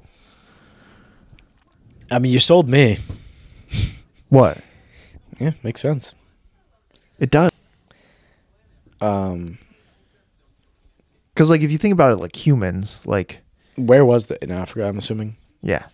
I 2.11 2.19
mean, 2.19 2.33
you 2.33 2.41
sold 2.41 2.69
me. 2.69 2.99
What? 4.29 4.59
Yeah, 5.41 5.53
makes 5.62 5.80
sense. 5.80 6.14
It 7.18 7.30
does. 7.30 7.51
Um, 9.01 9.59
Cuz 11.34 11.49
like 11.49 11.62
if 11.62 11.70
you 11.72 11.78
think 11.78 11.93
about 11.93 12.12
it 12.12 12.16
like 12.16 12.36
humans, 12.36 13.07
like 13.07 13.41
where 13.76 14.05
was 14.05 14.26
that 14.26 14.43
in 14.43 14.51
Africa? 14.51 14.86
I'm 14.86 14.99
assuming. 14.99 15.36
yeah. 15.62 15.86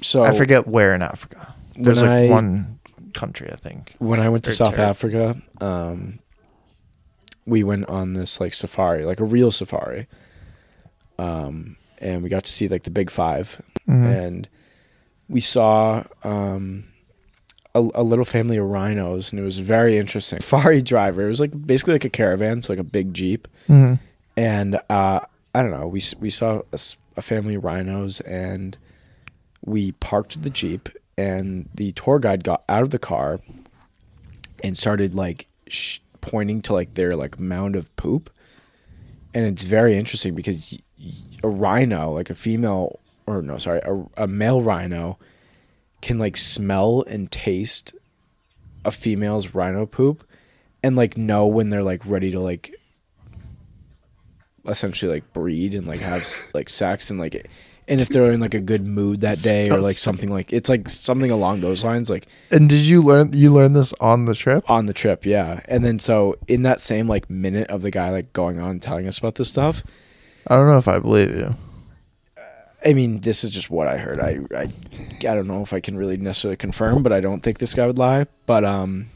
So 0.00 0.22
I 0.24 0.32
forget 0.32 0.66
where 0.66 0.94
in 0.94 1.02
Africa. 1.02 1.54
There's 1.76 2.02
When 2.02 2.10
like 2.10 2.30
I- 2.30 2.32
one 2.32 2.78
country, 3.14 3.50
I 3.52 3.56
think. 3.56 3.94
when 3.98 4.20
I 4.20 4.28
went 4.28 4.44
to 4.44 4.50
Or 4.50 4.54
South. 4.54 4.78
Africa, 4.78 5.40
um, 5.60 6.18
we 7.46 7.62
went 7.64 7.88
on 7.88 8.12
this 8.14 8.40
like 8.40 8.52
safari, 8.52 9.04
like 9.04 9.20
a 9.20 9.24
real 9.24 9.50
safari. 9.50 10.06
Um, 11.18 11.76
and 11.98 12.22
we 12.22 12.28
got 12.28 12.44
to 12.44 12.50
see 12.52 12.68
like 12.68 12.82
the 12.84 12.90
big 12.90 13.10
5 13.10 13.60
Mhm. 13.88 14.06
and 14.26 14.48
we 15.28 15.40
saw 15.40 16.02
um, 16.24 16.84
a, 17.74 17.88
a 17.94 18.02
little 18.02 18.24
family 18.24 18.56
of 18.58 18.68
rhinos, 18.68 19.30
and 19.30 19.38
it 19.40 19.42
was 19.44 19.58
very 19.58 19.96
interesting. 19.98 20.40
Safari 20.40 20.82
driver, 20.82 21.22
it 21.24 21.28
was 21.28 21.40
like 21.40 21.66
basically 21.66 21.94
like 21.94 22.04
a 22.04 22.10
caravan, 22.10 22.62
so 22.62 22.72
like 22.72 22.80
a 22.80 22.84
big 22.84 23.14
jeep, 23.14 23.48
Mhm. 23.68 23.98
and 24.36 24.80
uh, 24.90 25.20
I 25.54 25.62
don't 25.62 25.70
know. 25.72 25.86
We 25.88 26.02
we 26.20 26.30
saw 26.30 26.62
a 27.16 27.22
family 27.22 27.54
of 27.56 27.64
rhinos, 27.64 28.20
and 28.20 28.76
we 29.64 29.92
parked 29.92 30.42
the 30.42 30.50
jeep, 30.50 30.88
and 31.16 31.68
the 31.74 31.92
tour 31.92 32.18
guide 32.18 32.42
got 32.44 32.62
out 32.68 32.82
of 32.82 32.90
the 32.90 32.98
car 32.98 33.40
and 34.64 34.76
started 34.78 35.14
like 35.14 35.46
sh- 35.68 36.00
pointing 36.20 36.62
to 36.62 36.72
like 36.72 36.94
their 36.94 37.16
like 37.16 37.38
mound 37.40 37.76
of 37.76 37.94
poop, 37.96 38.30
and 39.34 39.44
it's 39.46 39.62
very 39.62 39.96
interesting 39.98 40.34
because 40.34 40.76
a 41.42 41.48
rhino, 41.48 42.12
like 42.12 42.30
a 42.30 42.34
female 42.34 42.98
or 43.26 43.40
no, 43.42 43.56
sorry, 43.58 43.80
a, 43.84 44.24
a 44.24 44.26
male 44.26 44.60
rhino, 44.62 45.18
can 46.02 46.18
like 46.18 46.36
smell 46.36 47.04
and 47.06 47.30
taste 47.30 47.94
a 48.84 48.90
female's 48.90 49.54
rhino 49.54 49.86
poop, 49.86 50.24
and 50.82 50.96
like 50.96 51.16
know 51.16 51.46
when 51.46 51.70
they're 51.70 51.82
like 51.82 52.02
ready 52.04 52.30
to 52.32 52.40
like 52.40 52.74
essentially 54.66 55.12
like 55.12 55.32
breed 55.32 55.74
and 55.74 55.86
like 55.86 56.00
have 56.00 56.26
like 56.54 56.68
sex 56.68 57.10
and 57.10 57.18
like 57.18 57.48
and 57.88 58.00
if 58.00 58.08
they're 58.08 58.30
in 58.30 58.38
like 58.40 58.54
a 58.54 58.60
good 58.60 58.84
mood 58.86 59.22
that 59.22 59.38
day 59.38 59.68
or 59.68 59.78
like 59.80 59.96
something 59.96 60.30
like 60.30 60.52
it's 60.52 60.68
like 60.68 60.88
something 60.88 61.32
along 61.32 61.60
those 61.60 61.82
lines 61.82 62.08
like 62.08 62.28
And 62.52 62.68
did 62.68 62.80
you 62.86 63.02
learn 63.02 63.32
you 63.32 63.52
learned 63.52 63.74
this 63.74 63.92
on 63.98 64.26
the 64.26 64.36
trip? 64.36 64.62
on 64.70 64.86
the 64.86 64.92
trip 64.92 65.26
yeah 65.26 65.60
and 65.64 65.84
then 65.84 65.98
so 65.98 66.36
in 66.46 66.62
that 66.62 66.80
same 66.80 67.08
like 67.08 67.28
minute 67.28 67.68
of 67.70 67.82
the 67.82 67.90
guy 67.90 68.10
like 68.10 68.32
going 68.32 68.60
on 68.60 68.78
telling 68.78 69.08
us 69.08 69.18
about 69.18 69.34
this 69.34 69.48
stuff 69.48 69.82
I 70.46 70.54
don't 70.56 70.68
know 70.68 70.78
if 70.78 70.88
I 70.88 70.98
believe 71.00 71.30
you. 71.30 71.56
I 72.84 72.92
mean 72.92 73.20
this 73.20 73.44
is 73.44 73.50
just 73.50 73.70
what 73.70 73.88
i 73.88 73.96
heard. 73.96 74.18
I 74.20 74.38
i, 74.56 74.62
I 74.62 75.34
don't 75.34 75.46
know 75.46 75.62
if 75.62 75.72
i 75.72 75.80
can 75.80 75.96
really 75.96 76.16
necessarily 76.16 76.56
confirm 76.56 77.02
but 77.02 77.12
i 77.12 77.20
don't 77.20 77.40
think 77.42 77.58
this 77.58 77.74
guy 77.74 77.86
would 77.86 77.98
lie. 77.98 78.26
But 78.46 78.64
um 78.64 79.08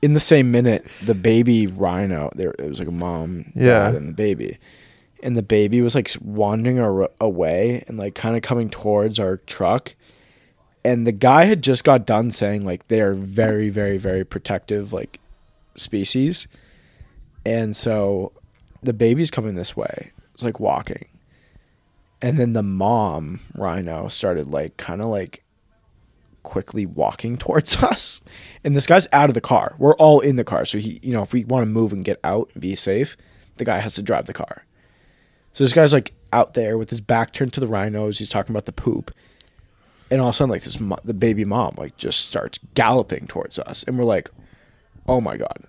in 0.00 0.14
the 0.14 0.20
same 0.20 0.50
minute 0.50 0.86
the 1.04 1.14
baby 1.14 1.66
rhino 1.66 2.30
there 2.34 2.54
it 2.58 2.68
was 2.68 2.78
like 2.78 2.88
a 2.88 2.92
mom 2.92 3.52
Yeah. 3.54 3.90
dad, 3.90 3.94
and 3.96 4.08
the 4.08 4.12
baby. 4.12 4.58
And 5.22 5.36
the 5.36 5.42
baby 5.42 5.80
was 5.82 5.96
like 5.96 6.08
wandering 6.22 6.78
ar- 6.78 7.10
away 7.20 7.82
and 7.88 7.98
like 7.98 8.14
kind 8.14 8.36
of 8.36 8.42
coming 8.42 8.70
towards 8.70 9.18
our 9.18 9.38
truck. 9.38 9.94
And 10.84 11.04
the 11.08 11.12
guy 11.12 11.46
had 11.46 11.60
just 11.60 11.82
got 11.82 12.06
done 12.06 12.30
saying 12.30 12.64
like 12.64 12.86
they 12.86 13.00
are 13.00 13.14
very 13.14 13.68
very 13.68 13.98
very 13.98 14.24
protective 14.24 14.92
like 14.92 15.18
species. 15.74 16.46
And 17.44 17.74
so 17.74 18.30
the 18.80 18.92
baby's 18.92 19.32
coming 19.32 19.56
this 19.56 19.76
way. 19.76 20.12
It's 20.34 20.44
like 20.44 20.60
walking 20.60 21.06
and 22.20 22.38
then 22.38 22.52
the 22.52 22.62
mom 22.62 23.40
rhino 23.54 24.08
started 24.08 24.50
like 24.50 24.76
kind 24.76 25.00
of 25.00 25.08
like 25.08 25.44
quickly 26.42 26.86
walking 26.86 27.36
towards 27.44 27.82
us. 27.82 28.20
And 28.64 28.74
this 28.74 28.86
guy's 28.86 29.06
out 29.12 29.28
of 29.28 29.34
the 29.34 29.40
car. 29.40 29.74
We're 29.78 29.94
all 29.96 30.20
in 30.20 30.36
the 30.36 30.44
car. 30.44 30.64
So 30.64 30.78
he 30.78 30.98
you 31.02 31.12
know 31.12 31.22
if 31.22 31.32
we 31.32 31.44
want 31.44 31.62
to 31.62 31.66
move 31.66 31.92
and 31.92 32.04
get 32.04 32.18
out 32.24 32.50
and 32.54 32.60
be 32.62 32.74
safe 32.74 33.16
the 33.58 33.64
guy 33.64 33.80
has 33.80 33.96
to 33.96 34.02
drive 34.02 34.26
the 34.26 34.32
car. 34.32 34.64
So 35.52 35.64
this 35.64 35.72
guy's 35.72 35.92
like 35.92 36.12
out 36.32 36.54
there 36.54 36.78
with 36.78 36.90
his 36.90 37.00
back 37.00 37.32
turned 37.32 37.52
to 37.54 37.60
the 37.60 37.66
rhinos. 37.66 38.18
He's 38.18 38.30
talking 38.30 38.52
about 38.52 38.66
the 38.66 38.72
poop. 38.72 39.12
And 40.10 40.20
all 40.20 40.28
of 40.28 40.34
a 40.34 40.36
sudden 40.36 40.50
like 40.50 40.62
this 40.62 40.78
mo- 40.80 40.98
the 41.04 41.14
baby 41.14 41.44
mom 41.44 41.74
like 41.76 41.96
just 41.96 42.28
starts 42.28 42.58
galloping 42.74 43.26
towards 43.26 43.58
us. 43.58 43.84
And 43.84 43.98
we're 43.98 44.04
like 44.04 44.30
oh 45.06 45.20
my 45.20 45.36
god. 45.36 45.64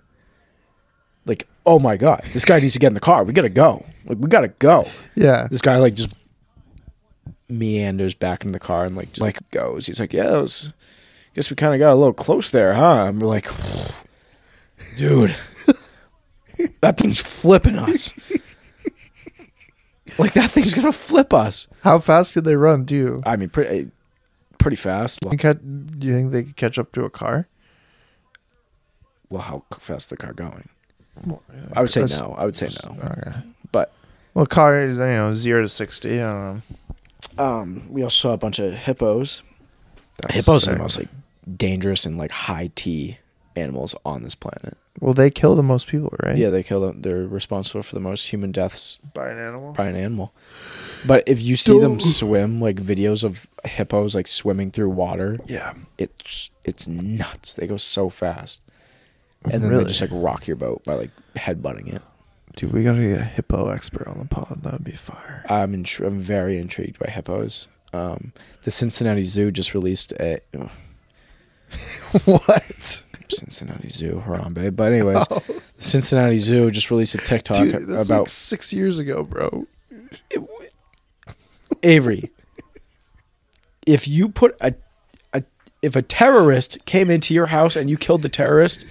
Like 1.26 1.46
oh 1.66 1.78
my 1.78 1.96
god 1.96 2.24
this 2.32 2.44
guy 2.44 2.58
needs 2.58 2.72
to 2.74 2.78
get 2.78 2.88
in 2.88 2.94
the 2.94 3.00
car. 3.00 3.24
We 3.24 3.32
gotta 3.32 3.48
go. 3.48 3.84
Like 4.06 4.18
we 4.18 4.28
gotta 4.28 4.48
go. 4.48 4.86
Yeah. 5.14 5.46
this 5.50 5.60
guy 5.60 5.76
like 5.76 5.94
just 5.94 6.10
meanders 7.50 8.14
back 8.14 8.44
in 8.44 8.52
the 8.52 8.58
car 8.60 8.84
and 8.84 8.96
like 8.96 9.08
just, 9.12 9.20
like 9.20 9.38
goes 9.50 9.86
he's 9.86 10.00
like 10.00 10.12
yeah 10.12 10.24
that 10.30 10.40
was 10.40 10.72
guess 11.34 11.50
we 11.50 11.56
kind 11.56 11.74
of 11.74 11.78
got 11.80 11.92
a 11.92 11.94
little 11.96 12.12
close 12.12 12.50
there 12.50 12.74
huh 12.74 13.06
and 13.06 13.20
we're 13.20 13.28
like 13.28 13.48
dude 14.96 15.34
that 16.80 16.98
thing's 16.98 17.20
flipping 17.20 17.76
us 17.78 18.12
like 20.18 20.32
that 20.34 20.50
thing's 20.50 20.74
gonna 20.74 20.92
flip 20.92 21.32
us 21.32 21.68
How 21.82 21.98
fast 21.98 22.34
could 22.34 22.44
they 22.44 22.56
run? 22.56 22.84
Do 22.84 22.94
you? 22.94 23.22
i 23.24 23.36
mean 23.36 23.48
pretty 23.48 23.78
eh, 23.78 23.84
pretty 24.58 24.76
fast 24.76 25.20
ca- 25.38 25.54
Do 25.54 26.06
you 26.06 26.14
think 26.14 26.32
they 26.32 26.42
could 26.44 26.56
catch 26.56 26.78
up 26.78 26.92
to 26.92 27.04
a 27.04 27.10
car? 27.10 27.48
well 29.28 29.42
how 29.42 29.64
fast 29.78 30.10
the 30.10 30.16
car 30.16 30.32
going 30.32 30.68
i 31.74 31.80
would 31.80 31.90
say 31.90 32.04
no 32.20 32.34
i 32.38 32.44
would 32.44 32.56
say 32.56 32.68
no 32.86 32.96
Okay. 33.10 33.32
but 33.72 33.92
Well, 34.34 34.46
car 34.46 34.80
is 34.80 34.96
you 34.96 35.04
know 35.04 35.34
zero 35.34 35.62
to 35.62 35.68
sixty. 35.68 36.20
I 36.20 36.32
don't 36.32 36.54
know. 36.56 36.62
Um 37.38 37.86
we 37.90 38.02
also 38.02 38.28
saw 38.28 38.34
a 38.34 38.36
bunch 38.38 38.58
of 38.58 38.72
hippos 38.74 39.42
That's 40.22 40.34
hippos 40.34 40.68
are 40.68 40.72
the 40.72 40.78
most 40.78 40.98
like 40.98 41.08
dangerous 41.56 42.06
and 42.06 42.18
like 42.18 42.30
high 42.30 42.70
t 42.74 43.18
animals 43.56 43.94
on 44.04 44.22
this 44.22 44.34
planet 44.34 44.76
Well, 45.00 45.14
they 45.14 45.30
kill 45.30 45.56
the 45.56 45.62
most 45.62 45.88
people, 45.88 46.14
right? 46.22 46.36
Yeah, 46.36 46.50
they 46.50 46.62
kill 46.62 46.80
them. 46.82 47.00
They're 47.02 47.26
responsible 47.26 47.82
for 47.82 47.94
the 47.94 48.00
most 48.00 48.26
human 48.30 48.52
deaths 48.52 48.98
by 49.14 49.30
an 49.30 49.38
animal. 49.38 49.72
by 49.72 49.86
an 49.88 49.96
animal. 49.96 50.32
But 51.06 51.24
if 51.26 51.40
you 51.42 51.56
see 51.56 51.78
them 51.80 51.98
swim, 52.00 52.60
like 52.60 52.76
videos 52.76 53.24
of 53.24 53.46
hippos 53.64 54.14
like 54.14 54.26
swimming 54.28 54.70
through 54.70 54.90
water, 54.90 55.38
Yeah. 55.46 55.72
it's 55.98 56.50
it's 56.64 56.86
nuts. 56.86 57.54
They 57.54 57.66
go 57.66 57.76
so 57.78 58.10
fast, 58.10 58.60
and 59.44 59.62
then 59.64 59.70
Really? 59.70 59.84
they 59.84 59.90
just 59.90 60.00
like 60.02 60.10
rock 60.12 60.46
your 60.46 60.56
boat 60.56 60.84
by 60.84 60.94
like 60.94 61.10
headbutting 61.34 61.88
it. 61.94 62.02
Dude, 62.56 62.72
we 62.72 62.82
gotta 62.84 63.00
get 63.00 63.20
a 63.20 63.24
hippo 63.24 63.68
expert 63.68 64.06
on 64.08 64.18
the 64.18 64.24
pod. 64.26 64.62
That 64.62 64.72
would 64.72 64.84
be 64.84 64.92
fire. 64.92 65.44
I'm 65.48 65.72
intri- 65.72 66.06
I'm 66.06 66.18
very 66.20 66.58
intrigued 66.58 66.98
by 66.98 67.10
hippos. 67.10 67.68
Um, 67.92 68.32
the 68.62 68.70
Cincinnati 68.70 69.22
Zoo 69.24 69.50
just 69.50 69.72
released 69.74 70.12
a 70.20 70.40
what? 72.24 73.04
Cincinnati 73.28 73.88
Zoo 73.88 74.22
Harambe. 74.26 74.74
But 74.74 74.92
anyways, 74.92 75.26
the 75.28 75.60
Cincinnati 75.78 76.38
Zoo 76.38 76.70
just 76.70 76.90
released 76.90 77.14
a 77.14 77.18
TikTok 77.18 77.58
Oh. 77.58 77.64
Dude, 77.64 77.86
that's 77.86 78.06
about 78.06 78.20
like 78.20 78.28
six 78.28 78.72
years 78.72 78.98
ago, 78.98 79.22
bro. 79.22 79.66
Avery. 81.82 82.30
If 83.86 84.06
you 84.06 84.28
put 84.28 84.56
a, 84.60 84.74
a 85.32 85.42
if 85.82 85.96
a 85.96 86.02
terrorist 86.02 86.84
came 86.84 87.10
into 87.10 87.32
your 87.32 87.46
house 87.46 87.76
and 87.76 87.88
you 87.88 87.96
killed 87.96 88.22
the 88.22 88.28
terrorist 88.28 88.84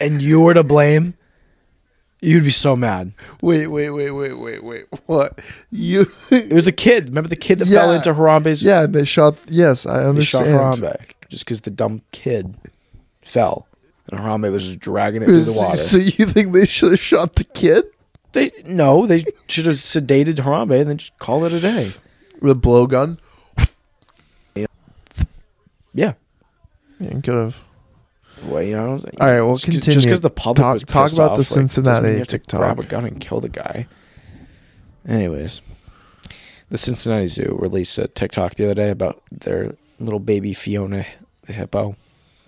and 0.00 0.22
you 0.22 0.40
were 0.40 0.54
to 0.54 0.62
blame, 0.62 1.14
you'd 2.20 2.44
be 2.44 2.50
so 2.50 2.76
mad. 2.76 3.12
Wait, 3.40 3.66
wait, 3.68 3.90
wait, 3.90 4.10
wait, 4.10 4.32
wait, 4.32 4.64
wait. 4.64 4.86
What? 5.06 5.38
You? 5.70 6.10
It 6.30 6.52
was 6.52 6.66
a 6.66 6.72
kid. 6.72 7.06
Remember 7.08 7.28
the 7.28 7.36
kid 7.36 7.58
that 7.58 7.66
fell 7.68 7.92
into 7.92 8.12
Harambe's 8.12 8.62
yeah, 8.64 8.84
and 8.84 8.94
they 8.94 9.04
shot. 9.04 9.40
Yes, 9.48 9.86
I 9.86 10.10
they 10.12 10.22
shot 10.22 10.46
understand. 10.46 10.82
Harambe 10.82 10.96
just 11.28 11.44
because 11.44 11.60
the 11.62 11.70
dumb 11.70 12.02
kid 12.10 12.54
fell 13.22 13.66
and 14.10 14.20
Harambe 14.20 14.50
was 14.50 14.64
just 14.64 14.80
dragging 14.80 15.22
it 15.22 15.26
through 15.26 15.42
the 15.42 15.52
water. 15.52 15.76
so 15.76 15.98
you 15.98 16.26
think 16.26 16.52
they 16.52 16.66
should 16.66 16.92
have 16.92 17.00
shot 17.00 17.34
the 17.36 17.44
kid? 17.44 17.84
They 18.32 18.50
no, 18.64 19.06
they 19.06 19.24
should 19.46 19.66
have 19.66 19.76
sedated 19.76 20.36
Harambe 20.36 20.80
and 20.80 20.90
then 20.90 20.98
just 20.98 21.18
call 21.18 21.44
it 21.44 21.52
a 21.52 21.60
day. 21.60 21.92
The 22.40 22.54
blowgun. 22.54 23.18
Yeah. 25.94 26.14
You 27.00 27.20
could 27.22 27.34
have. 27.34 27.56
Well, 28.46 28.62
you 28.62 28.76
know, 28.76 29.02
All 29.20 29.26
right, 29.26 29.40
we'll 29.40 29.56
just 29.56 29.64
continue. 29.64 29.94
Just 29.94 30.06
because 30.06 30.20
the 30.20 30.30
public 30.30 30.62
Talk- 30.64 30.74
was 30.74 30.82
talk 30.84 31.12
about 31.12 31.30
off, 31.32 31.36
the 31.36 31.40
like, 31.40 31.46
Cincinnati 31.68 32.08
you 32.12 32.18
have 32.18 32.26
to 32.28 32.38
TikTok. 32.38 32.60
grab 32.60 32.78
a 32.80 32.84
gun 32.84 33.04
and 33.04 33.20
kill 33.20 33.40
the 33.40 33.48
guy. 33.48 33.86
Anyways, 35.06 35.60
the 36.70 36.78
Cincinnati 36.78 37.26
Zoo 37.26 37.56
released 37.60 37.98
a 37.98 38.08
TikTok 38.08 38.54
the 38.54 38.64
other 38.66 38.74
day 38.74 38.90
about 38.90 39.22
their 39.30 39.74
little 39.98 40.18
baby 40.20 40.52
Fiona 40.54 41.06
the 41.46 41.52
hippo, 41.52 41.96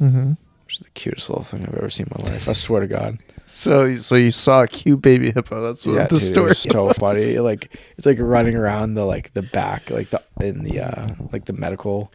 Mm-hmm. 0.00 0.30
which 0.64 0.74
is 0.74 0.78
the 0.80 0.90
cutest 0.90 1.28
little 1.28 1.44
thing 1.44 1.62
I've 1.66 1.74
ever 1.74 1.90
seen 1.90 2.06
in 2.06 2.22
my 2.24 2.30
life. 2.30 2.48
I 2.48 2.52
swear 2.52 2.80
to 2.80 2.86
God. 2.86 3.18
So, 3.46 3.94
so 3.96 4.14
you 4.14 4.30
saw 4.30 4.62
a 4.62 4.68
cute 4.68 5.02
baby 5.02 5.30
hippo. 5.32 5.60
That's 5.62 5.84
what 5.84 5.96
Yeah, 5.96 6.02
the 6.04 6.08
dude, 6.10 6.20
story. 6.20 6.48
was 6.50 6.58
so 6.58 6.84
was. 6.84 6.96
funny. 6.98 7.38
Like 7.38 7.76
it's 7.98 8.06
like 8.06 8.18
running 8.20 8.54
around 8.54 8.94
the 8.94 9.04
like 9.04 9.32
the 9.34 9.42
back, 9.42 9.90
like 9.90 10.10
the 10.10 10.22
in 10.40 10.62
the 10.62 10.80
uh 10.80 11.08
like 11.32 11.46
the 11.46 11.52
medical 11.52 12.12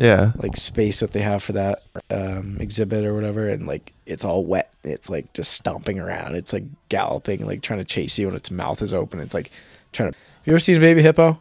Yeah. 0.00 0.30
like 0.36 0.56
space 0.56 1.00
that 1.00 1.10
they 1.10 1.22
have 1.22 1.42
for 1.42 1.52
that 1.54 1.82
um 2.08 2.58
exhibit 2.60 3.04
or 3.04 3.14
whatever 3.14 3.48
and 3.48 3.66
like 3.66 3.92
it's 4.06 4.24
all 4.24 4.44
wet 4.44 4.72
it's 4.84 5.10
like 5.10 5.32
just 5.32 5.52
stomping 5.52 5.98
around 5.98 6.36
it's 6.36 6.52
like 6.52 6.62
galloping 6.88 7.44
like 7.44 7.62
trying 7.62 7.80
to 7.80 7.84
chase 7.84 8.16
you 8.18 8.28
and 8.28 8.36
its 8.36 8.48
mouth 8.50 8.80
is 8.80 8.94
open 8.94 9.18
it's 9.18 9.34
like 9.34 9.50
trying 9.92 10.12
to 10.12 10.16
have 10.18 10.46
you 10.46 10.52
ever 10.52 10.60
seen 10.60 10.76
a 10.76 10.80
baby 10.80 11.02
hippo 11.02 11.38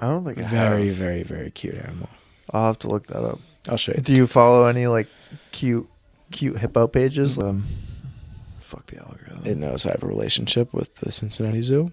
I 0.00 0.08
don't 0.08 0.24
think 0.24 0.38
I 0.38 0.42
very 0.48 0.86
have. 0.88 0.96
very 0.96 1.22
very 1.22 1.50
cute 1.50 1.74
animal 1.74 2.08
I'll 2.50 2.66
have 2.68 2.78
to 2.80 2.88
look 2.88 3.06
that 3.08 3.22
up. 3.22 3.38
i'll 3.68 3.76
show 3.76 3.92
you 3.94 4.00
Do 4.02 4.14
you 4.14 4.26
follow 4.26 4.64
any 4.66 4.86
like 4.86 5.08
cute, 5.52 5.86
cute 6.32 6.56
hippo 6.58 6.86
pages? 6.86 7.36
Um, 7.38 7.66
fuck 8.60 8.86
the 8.86 8.98
algorithm. 9.00 9.42
it 9.44 9.58
knows 9.58 9.84
i 9.84 9.90
have 9.90 10.02
a 10.02 10.06
relationship 10.06 10.72
with 10.72 10.94
the 10.96 11.12
cincinnati 11.12 11.60
zoo 11.60 11.92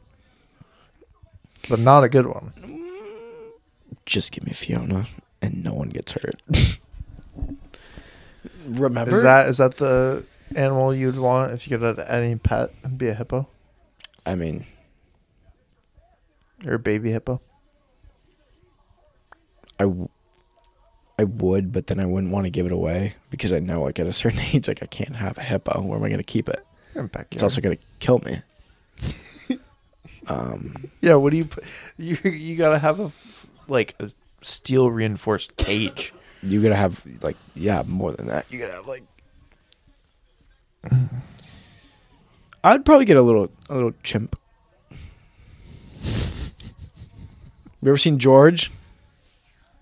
but 1.69 1.79
not 1.79 2.05
a 2.05 2.09
good 2.09 2.25
one. 2.27 2.53
just 4.05 4.31
give 4.31 4.45
me 4.45 4.53
fiona 4.53 5.05
and 5.41 5.63
no 5.63 5.73
one 5.73 5.89
gets 5.89 6.13
hurt 6.13 6.41
remember 8.65 9.11
Is 9.11 9.23
that 9.23 9.49
is 9.49 9.57
that 9.57 9.77
the 9.77 10.25
animal 10.55 10.95
you'd 10.95 11.17
want 11.17 11.51
if 11.51 11.67
you 11.67 11.77
could 11.77 11.85
have 11.85 11.99
any 12.07 12.35
pet 12.35 12.69
and 12.83 12.97
be 12.97 13.07
a 13.07 13.13
hippo 13.13 13.47
i 14.25 14.35
mean 14.35 14.65
or 16.65 16.75
a 16.75 16.79
baby 16.79 17.11
hippo? 17.11 17.39
I, 19.79 19.83
w- 19.83 20.09
I 21.19 21.25
would, 21.25 21.71
but 21.71 21.87
then 21.87 21.99
I 21.99 22.05
wouldn't 22.05 22.31
want 22.31 22.45
to 22.45 22.49
give 22.49 22.65
it 22.65 22.71
away 22.71 23.15
because 23.29 23.53
I 23.53 23.59
know 23.59 23.83
like 23.83 23.99
at 23.99 24.07
a 24.07 24.13
certain 24.13 24.39
age, 24.53 24.67
like 24.67 24.81
I 24.81 24.87
can't 24.87 25.15
have 25.15 25.37
a 25.37 25.43
hippo. 25.43 25.81
Where 25.81 25.97
am 25.97 26.03
I 26.03 26.09
going 26.09 26.19
to 26.19 26.23
keep 26.23 26.49
it? 26.49 26.65
In. 26.95 27.09
It's 27.31 27.43
also 27.43 27.61
going 27.61 27.77
to 27.77 27.83
kill 27.99 28.19
me. 28.19 28.41
um, 30.27 30.89
yeah. 31.01 31.15
What 31.15 31.31
do 31.31 31.37
you? 31.37 31.47
You 31.97 32.17
you 32.31 32.55
gotta 32.55 32.79
have 32.79 32.99
a 32.99 33.11
like 33.67 33.93
a 33.99 34.09
steel 34.41 34.91
reinforced 34.91 35.55
cage. 35.57 36.13
you 36.43 36.61
got 36.61 36.69
to 36.69 36.75
have 36.75 37.03
like 37.21 37.37
yeah, 37.55 37.83
more 37.85 38.11
than 38.13 38.27
that. 38.27 38.45
You 38.49 38.59
got 38.59 38.67
to 38.67 38.73
have 38.73 38.87
like. 38.87 39.03
I'd 42.63 42.85
probably 42.85 43.05
get 43.05 43.17
a 43.17 43.21
little 43.21 43.49
a 43.69 43.73
little 43.73 43.93
chimp. 44.03 44.37
You 47.81 47.91
ever 47.91 47.97
seen 47.97 48.19
George? 48.19 48.71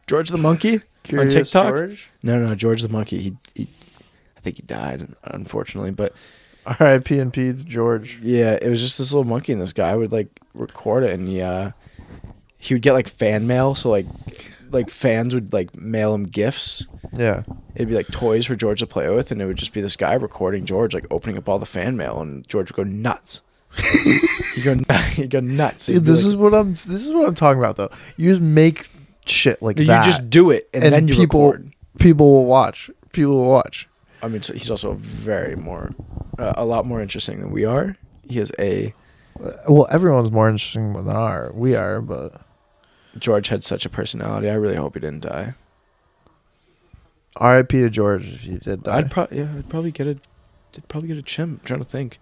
George 0.08 0.30
the 0.30 0.38
monkey 0.38 0.82
Curious 1.04 1.34
on 1.34 1.42
TikTok? 1.44 1.68
George. 1.68 2.10
No, 2.22 2.40
no, 2.40 2.54
George 2.56 2.82
the 2.82 2.90
monkey. 2.90 3.22
He, 3.22 3.38
he, 3.56 3.70
I 4.38 4.40
think 4.42 4.58
he 4.58 4.62
died, 4.64 5.08
unfortunately. 5.24 5.92
But 5.92 6.14
R.I.P. 6.66 7.20
and 7.20 7.34
P 7.34 7.54
George. 7.54 8.20
Yeah, 8.22 8.58
it 8.62 8.70
was 8.70 8.82
just 8.82 8.98
this 8.98 9.12
little 9.12 9.24
monkey, 9.24 9.54
and 9.54 9.62
this 9.62 9.74
guy 9.74 9.96
would 9.96 10.12
like 10.12 10.28
record 10.54 11.04
it, 11.04 11.12
and 11.12 11.28
he 11.28 11.42
uh, 11.42 11.72
he 12.66 12.74
would 12.74 12.82
get 12.82 12.94
like 12.94 13.08
fan 13.08 13.48
mail, 13.48 13.76
so 13.76 13.90
like 13.90 14.06
like 14.72 14.90
fans 14.90 15.34
would 15.34 15.54
like 15.54 15.76
mail 15.76 16.14
him 16.14 16.24
gifts. 16.26 16.86
Yeah. 17.14 17.44
It'd 17.76 17.90
be 17.90 17.96
like 17.96 18.08
toys 18.08 18.46
for 18.46 18.56
George 18.56 18.80
to 18.80 18.88
play 18.88 19.10
with, 19.10 19.32
and 19.32 19.42
it 19.42 19.46
would 19.46 19.58
just 19.58 19.74
be 19.74 19.82
this 19.82 19.96
guy 19.96 20.14
recording 20.14 20.66
George 20.66 20.94
like 20.94 21.06
opening 21.12 21.38
up 21.38 21.48
all 21.48 21.60
the 21.60 21.66
fan 21.66 21.96
mail, 21.98 22.20
and 22.22 22.48
George 22.48 22.72
would 22.72 22.76
go 22.76 22.84
nuts. 22.84 23.42
he'd 24.56 24.64
go 24.64 24.76
he'd 25.14 25.30
go 25.30 25.40
nuts. 25.42 25.86
Dude, 25.88 26.06
this 26.06 26.24
like- 26.24 26.30
is 26.30 26.36
what 26.36 26.54
I'm. 26.54 26.72
This 26.72 27.06
is 27.06 27.12
what 27.14 27.28
I'm 27.28 27.36
talking 27.36 27.60
about, 27.60 27.76
though. 27.76 27.90
You 28.18 28.30
just 28.30 28.42
make 28.42 28.90
shit 29.26 29.62
like 29.62 29.78
you 29.78 29.86
that. 29.86 30.06
You 30.06 30.12
just 30.12 30.30
do 30.30 30.50
it, 30.50 30.70
and, 30.74 30.84
then 30.94 31.08
you 31.08 31.16
people 31.16 31.48
record. 31.52 31.74
people 32.00 32.32
will 32.32 32.46
watch. 32.46 32.90
People 33.12 33.36
will 33.36 33.50
watch. 33.52 33.88
I 34.22 34.28
mean, 34.28 34.42
so 34.42 34.54
he's 34.54 34.72
also 34.72 34.94
very 34.94 35.56
more, 35.56 35.92
uh, 36.40 36.54
a 36.56 36.66
lot 36.66 36.86
more 36.86 37.02
interesting 37.02 37.42
than 37.42 37.52
we 37.52 37.64
are. 37.66 37.96
He 38.28 38.40
has 38.40 38.52
a 38.58 38.94
Well, 39.70 39.88
everyone's 39.92 40.32
more 40.32 40.50
interesting 40.50 40.94
than 40.94 41.08
our 41.10 41.52
we 41.54 41.76
are, 41.76 42.02
but 42.02 42.42
George 43.18 43.48
had 43.50 43.64
such 43.64 43.86
a 43.86 43.90
personality. 43.90 44.50
I 44.50 44.54
really 44.56 44.76
hope 44.76 44.94
he 44.96 45.00
didn't 45.00 45.22
die. 45.22 45.54
R.I.P. 47.38 47.82
to 47.82 47.90
George 47.90 48.26
if 48.32 48.46
you 48.46 48.58
did 48.60 48.84
die. 48.84 48.98
I'd 48.98 49.12
probably 49.12 49.40
yeah, 49.40 49.54
I'd 49.58 49.70
probably 49.70 49.92
get 49.92 50.08
a, 50.08 50.18
I'd 50.76 50.88
probably 50.88 51.10
get 51.10 51.18
a 51.18 51.22
chimp. 51.22 51.62
I'm 51.62 51.66
trying 51.66 51.80
to 51.80 51.86
think. 51.86 52.20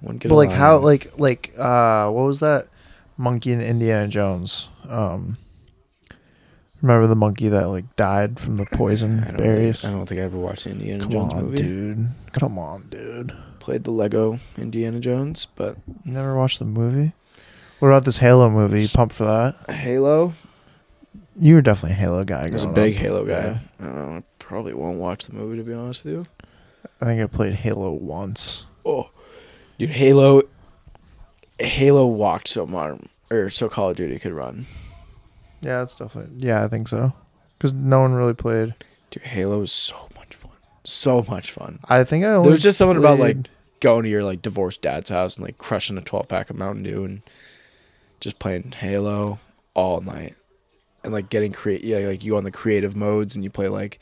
One 0.00 0.18
get 0.18 0.28
but 0.28 0.36
like 0.36 0.50
how 0.50 0.76
like 0.78 1.18
like 1.18 1.52
uh 1.58 2.10
what 2.10 2.22
was 2.24 2.40
that 2.40 2.68
monkey 3.16 3.52
in 3.52 3.60
Indiana 3.60 4.08
Jones? 4.08 4.68
Um 4.88 5.38
Remember 6.82 7.06
the 7.06 7.16
monkey 7.16 7.48
that 7.48 7.68
like 7.68 7.96
died 7.96 8.38
from 8.38 8.56
the 8.58 8.66
poison 8.66 9.24
I 9.26 9.32
berries? 9.32 9.84
I 9.84 9.90
don't 9.90 10.06
think 10.06 10.20
I 10.20 10.24
ever 10.24 10.36
watched 10.38 10.66
Indiana 10.66 11.02
Come 11.04 11.12
Jones 11.12 11.32
on, 11.32 11.44
movie. 11.44 11.56
dude. 11.56 12.08
Come 12.32 12.58
on, 12.58 12.86
dude. 12.90 13.34
Played 13.58 13.84
the 13.84 13.90
Lego 13.90 14.38
Indiana 14.58 15.00
Jones, 15.00 15.46
but 15.56 15.78
never 16.04 16.36
watched 16.36 16.58
the 16.58 16.64
movie? 16.66 17.12
What 17.78 17.88
about 17.88 18.04
this 18.04 18.18
Halo 18.18 18.48
movie? 18.48 18.82
You 18.82 18.88
pumped 18.88 19.14
for 19.14 19.24
that? 19.24 19.70
Halo. 19.70 20.32
You 21.38 21.56
were 21.56 21.62
definitely 21.62 21.92
a 21.92 22.00
Halo 22.00 22.24
guy. 22.24 22.46
I 22.46 22.50
was 22.50 22.64
a 22.64 22.68
big 22.68 22.94
up. 22.96 23.02
Halo 23.02 23.24
guy. 23.24 23.32
Yeah. 23.32 23.58
I 23.78 23.84
don't 23.84 23.94
know. 23.94 24.16
I 24.16 24.22
probably 24.38 24.72
won't 24.72 24.98
watch 24.98 25.26
the 25.26 25.34
movie 25.34 25.58
to 25.58 25.62
be 25.62 25.74
honest 25.74 26.04
with 26.04 26.14
you. 26.14 26.26
I 27.00 27.04
think 27.04 27.20
I 27.20 27.26
played 27.26 27.54
Halo 27.54 27.92
once. 27.92 28.64
Oh, 28.84 29.10
dude, 29.78 29.90
Halo. 29.90 30.42
Halo 31.58 32.06
walked 32.06 32.48
so 32.48 32.66
modern 32.66 33.08
or 33.30 33.50
so 33.50 33.68
Call 33.68 33.90
of 33.90 33.96
Duty 33.96 34.18
could 34.18 34.32
run. 34.32 34.66
Yeah, 35.60 35.80
that's 35.80 35.96
definitely. 35.96 36.46
Yeah, 36.46 36.64
I 36.64 36.68
think 36.68 36.88
so. 36.88 37.12
Because 37.58 37.72
no 37.72 38.00
one 38.00 38.14
really 38.14 38.34
played. 38.34 38.74
Dude, 39.10 39.24
Halo 39.24 39.62
is 39.62 39.72
so 39.72 40.08
much 40.16 40.34
fun. 40.34 40.52
So 40.84 41.22
much 41.28 41.50
fun. 41.50 41.80
I 41.84 42.04
think 42.04 42.24
I 42.24 42.34
only. 42.34 42.50
There's 42.50 42.62
just 42.62 42.78
something 42.78 42.96
about 42.98 43.18
like 43.18 43.36
going 43.80 44.04
to 44.04 44.08
your 44.08 44.24
like 44.24 44.40
divorced 44.40 44.80
dad's 44.82 45.10
house 45.10 45.36
and 45.36 45.44
like 45.44 45.58
crushing 45.58 45.98
a 45.98 46.02
12 46.02 46.28
pack 46.28 46.48
of 46.48 46.56
Mountain 46.56 46.84
Dew 46.84 47.04
and 47.04 47.22
just 48.20 48.38
playing 48.38 48.72
Halo 48.72 49.38
all 49.74 50.00
night 50.00 50.34
and 51.04 51.12
like 51.12 51.28
getting 51.28 51.52
create 51.52 51.84
yeah 51.84 51.98
like 51.98 52.24
you 52.24 52.36
on 52.36 52.44
the 52.44 52.50
creative 52.50 52.96
modes 52.96 53.34
and 53.34 53.44
you 53.44 53.50
play 53.50 53.68
like 53.68 53.98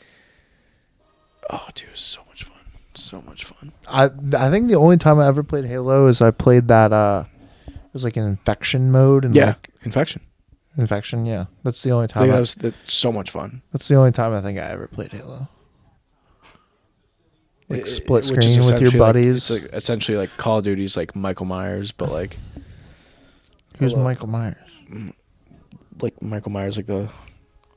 oh 1.51 1.67
dude 1.75 1.89
so 1.95 2.21
much 2.29 2.45
fun 2.45 2.57
so 2.95 3.21
much 3.23 3.45
fun 3.45 3.73
I 3.89 4.05
I 4.37 4.51
think 4.51 4.69
the 4.69 4.77
only 4.77 4.97
time 4.97 5.19
I 5.19 5.27
ever 5.27 5.43
played 5.43 5.65
Halo 5.65 6.07
is 6.07 6.23
I 6.23 6.31
played 6.31 6.69
that. 6.69 6.93
uh 6.93 7.25
It 7.67 7.75
was 7.93 8.05
like 8.05 8.17
an 8.17 8.25
infection 8.25 8.91
mode 8.93 9.25
and 9.25 9.35
yeah 9.35 9.47
like 9.47 9.71
infection 9.83 10.23
infection. 10.77 11.25
Yeah, 11.25 11.47
that's 11.62 11.83
the 11.83 11.91
only 11.93 12.09
time. 12.09 12.25
I, 12.25 12.27
that 12.29 12.41
was 12.41 12.55
that's 12.57 12.93
so 12.93 13.12
much 13.12 13.31
fun 13.31 13.62
that's 13.73 13.87
the 13.89 13.95
only 13.97 14.11
time 14.12 14.33
I 14.33 14.41
think 14.41 14.59
I 14.59 14.62
ever 14.62 14.87
played 14.89 15.12
Halo. 15.12 15.49
Like 17.69 17.83
It- 17.83 17.89
split 17.89 18.25
is 18.25 18.29
screen 18.29 18.59
with 18.59 18.81
your 18.81 18.91
like- 18.91 18.99
buddies. 18.99 19.37
it's 19.37 19.51
like 19.51 19.73
essentially 19.73 20.17
like 20.19 20.31
Call 20.37 20.59
of 20.59 20.65
Duty's 20.65 20.97
like 20.97 21.15
Michael 21.17 21.47
Myers 21.47 21.93
but 21.93 22.11
like 22.11 22.39
Who's 23.79 23.93
Hello. 23.93 24.05
Michael 24.05 24.29
Myers? 24.29 24.57
like 26.01 26.20
Michael 26.22 26.51
Myers 26.53 26.77
like 26.77 26.87
the 26.87 27.09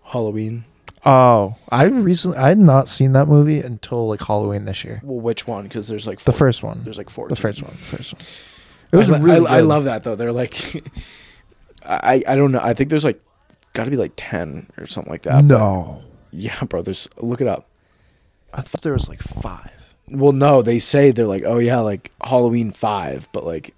Halloween 0.04 0.66
Oh, 1.06 1.56
I 1.70 1.86
recently 1.86 2.38
I 2.38 2.50
had 2.50 2.58
not 2.58 2.90
seen 2.90 3.14
that 3.14 3.28
movie 3.28 3.60
until 3.62 4.08
like 4.10 4.20
Halloween 4.22 4.66
this 4.66 4.84
year. 4.84 5.00
well 5.04 5.20
which 5.20 5.48
one 5.48 5.64
because 5.64 5.88
there's 5.88 6.06
like 6.08 6.20
The 6.22 6.34
first 6.34 6.64
one. 6.64 6.84
there's 6.84 6.98
like 6.98 7.10
four 7.10 7.30
The 7.30 7.36
first 7.36 7.62
one. 7.62 7.74
First 7.76 8.14
one. 8.14 8.22
It 8.92 8.98
was 8.98 9.12
I, 9.12 9.18
really. 9.20 9.48
I, 9.48 9.58
I 9.58 9.62
love 9.62 9.84
that 9.86 10.04
though. 10.04 10.16
They're 10.16 10.32
like, 10.32 10.84
I 11.86 12.24
I 12.28 12.36
don't 12.36 12.52
know. 12.52 12.60
I 12.62 12.74
think 12.74 12.90
there's 12.90 13.04
like 13.06 13.22
got 13.74 13.84
to 13.86 13.92
be 13.92 13.98
like 13.98 14.14
ten 14.16 14.70
or 14.78 14.88
something 14.88 15.12
like 15.12 15.22
that. 15.24 15.44
no, 15.44 16.02
Yeah, 16.32 16.62
bro. 16.64 16.82
There's 16.82 17.08
look 17.18 17.42
it 17.42 17.48
up. 17.48 17.68
I 18.54 18.62
thought 18.62 18.82
there 18.82 18.94
was 18.94 19.08
like 19.08 19.22
five. 19.22 19.94
Well, 20.10 20.32
no, 20.32 20.62
they 20.62 20.80
say 20.80 21.12
they're 21.12 21.28
like, 21.28 21.44
oh 21.46 21.60
yeah, 21.60 21.80
like 21.80 22.12
Halloween 22.24 22.72
five, 22.72 23.28
but 23.34 23.46
like 23.46 23.76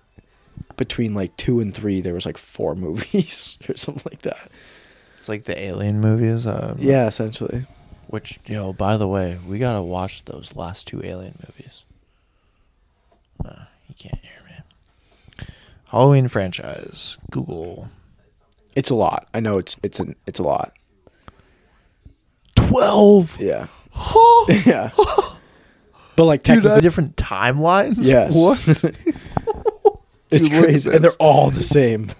between 0.80 1.13
like 1.13 1.36
two 1.38 1.59
and 1.59 1.73
three, 1.75 1.99
there 2.01 2.13
was 2.15 2.25
like 2.25 2.38
four 2.38 2.73
movies 2.88 3.57
or 3.67 3.75
something 3.75 4.03
like 4.11 4.23
that. 4.23 4.49
It's 5.17 5.30
like 5.30 5.43
the 5.43 5.59
Alien 5.59 5.99
movies. 5.99 6.47
Uh, 6.47 6.75
Yeah, 6.80 7.05
essentially. 7.05 7.67
Which, 8.07 8.39
yo, 8.47 8.73
by 8.73 8.97
the 8.97 9.07
way, 9.07 9.38
we 9.45 9.59
gotta 9.59 9.84
watch 9.84 10.25
those 10.25 10.55
last 10.55 10.88
two 10.88 11.01
Alien 11.03 11.36
movies. 11.45 11.84
Uh, 13.45 13.65
you 13.88 13.95
can't 13.95 14.19
hear 14.23 14.32
me. 14.47 15.45
Halloween 15.89 16.27
franchise. 16.27 17.17
Google. 17.30 17.89
It's 18.75 18.89
a 18.89 18.95
lot. 18.95 19.27
I 19.34 19.39
know 19.41 19.57
it's 19.57 19.77
it's 19.84 19.99
an 19.99 20.15
it's 20.25 20.39
a 20.39 20.43
lot. 20.43 20.73
Twelve. 22.55 23.38
Yeah. 23.39 23.67
yeah. 24.65 24.89
But 26.15 26.25
like 26.25 26.43
Dude, 26.43 26.55
technically, 26.55 26.71
uh, 26.71 26.80
different 26.82 27.15
timelines. 27.15 27.95
yes. 28.05 28.36
What? 28.36 29.59
It's 30.32 30.47
crazy, 30.49 30.89
and 30.91 31.03
they're 31.03 31.11
all 31.19 31.51
the 31.51 31.63
same. 31.63 32.11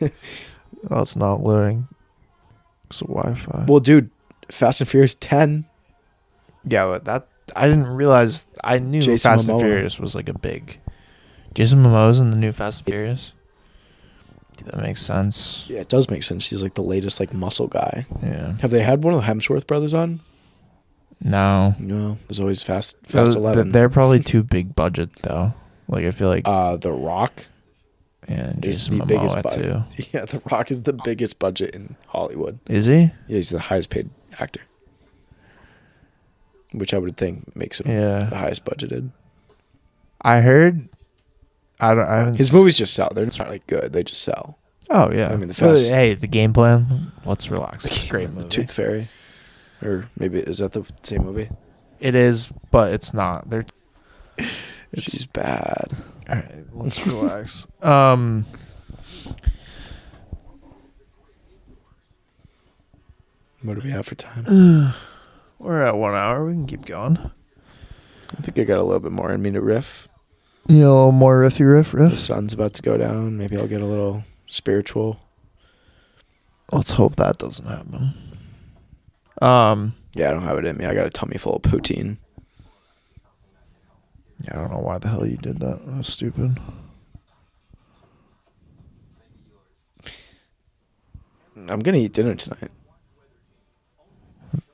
it's 0.00 1.16
not 1.16 1.42
loading. 1.42 1.88
It's 2.88 3.00
a 3.00 3.06
Wi-Fi. 3.06 3.66
well, 3.68 3.80
dude, 3.80 4.10
Fast 4.50 4.80
and 4.80 4.88
Furious 4.90 5.14
ten. 5.14 5.66
yeah, 6.64 6.86
but 6.86 7.04
that 7.04 7.28
I 7.56 7.68
didn't 7.68 7.86
realize. 7.88 8.44
I 8.62 8.78
knew 8.78 9.02
Jason 9.02 9.32
Fast 9.32 9.48
and 9.48 9.60
Furious 9.60 9.98
was 9.98 10.14
like 10.14 10.28
a 10.28 10.38
big. 10.38 10.78
Jason 11.54 11.82
Momoa's 11.82 12.20
in 12.20 12.30
the 12.30 12.36
new 12.36 12.52
Fast 12.52 12.80
and 12.80 12.86
Furious. 12.86 13.32
Dude, 14.56 14.68
that 14.68 14.82
makes 14.82 15.02
sense. 15.02 15.66
Yeah, 15.68 15.80
it 15.80 15.88
does 15.88 16.10
make 16.10 16.22
sense. 16.22 16.48
He's 16.48 16.62
like 16.62 16.74
the 16.74 16.82
latest 16.82 17.18
like 17.20 17.32
muscle 17.32 17.66
guy. 17.66 18.06
Yeah. 18.22 18.56
Have 18.60 18.70
they 18.70 18.82
had 18.82 19.02
one 19.02 19.14
of 19.14 19.20
the 19.20 19.26
Hemsworth 19.26 19.66
brothers 19.66 19.94
on? 19.94 20.20
No. 21.22 21.74
No, 21.78 22.18
there's 22.28 22.40
always 22.40 22.62
Fast 22.62 22.96
Fast 23.04 23.36
Eleven. 23.36 23.72
They're 23.72 23.88
probably 23.88 24.20
too 24.20 24.42
big 24.42 24.74
budget 24.74 25.10
though. 25.22 25.54
Like 25.90 26.04
I 26.04 26.10
feel 26.12 26.28
like 26.28 26.46
uh, 26.46 26.76
The 26.76 26.92
Rock 26.92 27.44
and 28.28 28.64
is 28.64 28.78
Jason 28.86 28.98
the 28.98 29.06
biggest 29.06 29.36
Momoa 29.36 29.42
budget. 29.42 29.82
too. 29.96 30.04
Yeah, 30.12 30.24
The 30.24 30.40
Rock 30.50 30.70
is 30.70 30.82
the 30.82 30.92
biggest 30.92 31.38
budget 31.38 31.74
in 31.74 31.96
Hollywood. 32.06 32.58
Is 32.68 32.86
he? 32.86 32.94
Yeah, 33.00 33.10
he's 33.26 33.50
the 33.50 33.58
highest 33.58 33.90
paid 33.90 34.08
actor. 34.38 34.60
Which 36.72 36.94
I 36.94 36.98
would 36.98 37.16
think 37.16 37.54
makes 37.56 37.80
him 37.80 37.88
the 37.88 38.26
highest 38.36 38.64
budgeted. 38.64 39.10
I 40.22 40.40
heard. 40.40 40.88
I 41.80 41.94
don't. 41.94 42.06
I 42.06 42.16
haven't. 42.18 42.36
His 42.36 42.52
movies 42.52 42.78
just 42.78 42.94
sell. 42.94 43.10
They're 43.12 43.26
not 43.26 43.48
like 43.48 43.66
good. 43.66 43.92
They 43.92 44.04
just 44.04 44.22
sell. 44.22 44.56
Oh 44.88 45.10
yeah. 45.12 45.32
I 45.32 45.36
mean, 45.36 45.48
the 45.48 45.54
Fast- 45.54 45.88
hey, 45.90 46.14
the 46.14 46.28
game 46.28 46.52
plan. 46.52 47.10
Let's 47.24 47.50
relax. 47.50 47.86
It's 47.86 48.04
a 48.04 48.08
great 48.08 48.28
The 48.28 48.32
movie. 48.34 48.48
Tooth 48.48 48.70
Fairy, 48.70 49.08
or 49.82 50.08
maybe 50.16 50.38
is 50.40 50.58
that 50.58 50.72
the 50.72 50.84
same 51.02 51.24
movie? 51.24 51.48
It 51.98 52.14
is, 52.14 52.52
but 52.70 52.92
it's 52.92 53.12
not. 53.12 53.50
They're. 53.50 53.66
It's, 54.92 55.10
She's 55.10 55.24
bad. 55.24 55.88
all 56.28 56.34
right, 56.34 56.64
let's 56.72 57.06
relax. 57.06 57.66
Um. 57.82 58.46
What 63.62 63.78
do 63.78 63.84
we 63.84 63.90
have 63.92 64.06
for 64.06 64.14
time? 64.14 64.94
We're 65.58 65.82
at 65.82 65.96
one 65.96 66.14
hour. 66.14 66.46
We 66.46 66.52
can 66.54 66.66
keep 66.66 66.86
going. 66.86 67.18
I 67.18 68.42
think 68.42 68.58
I 68.58 68.64
got 68.64 68.78
a 68.78 68.84
little 68.84 69.00
bit 69.00 69.12
more 69.12 69.30
in 69.32 69.42
me 69.42 69.50
to 69.50 69.60
riff. 69.60 70.08
You 70.66 70.78
know, 70.78 71.12
more 71.12 71.40
riffy 71.42 71.70
riff 71.70 71.92
riff. 71.92 72.12
The 72.12 72.16
sun's 72.16 72.52
about 72.54 72.72
to 72.74 72.82
go 72.82 72.96
down. 72.96 73.36
Maybe 73.36 73.56
I'll 73.56 73.66
get 73.66 73.80
a 73.82 73.86
little 73.86 74.24
spiritual. 74.46 75.20
Let's 76.72 76.92
hope 76.92 77.16
that 77.16 77.38
doesn't 77.38 77.66
happen. 77.66 78.14
Um. 79.42 79.94
Yeah, 80.14 80.30
I 80.30 80.32
don't 80.32 80.42
have 80.42 80.58
it 80.58 80.64
in 80.64 80.76
me. 80.76 80.86
I 80.86 80.94
got 80.94 81.06
a 81.06 81.10
tummy 81.10 81.36
full 81.38 81.56
of 81.56 81.62
poutine. 81.62 82.16
Yeah, 84.44 84.52
I 84.52 84.56
don't 84.62 84.72
know 84.72 84.78
why 84.80 84.98
the 84.98 85.08
hell 85.08 85.26
you 85.26 85.36
did 85.36 85.60
that. 85.60 85.84
That 85.86 85.98
was 85.98 86.08
stupid. 86.08 86.58
I'm 91.68 91.80
gonna 91.80 91.98
eat 91.98 92.12
dinner 92.12 92.34
tonight. 92.34 92.70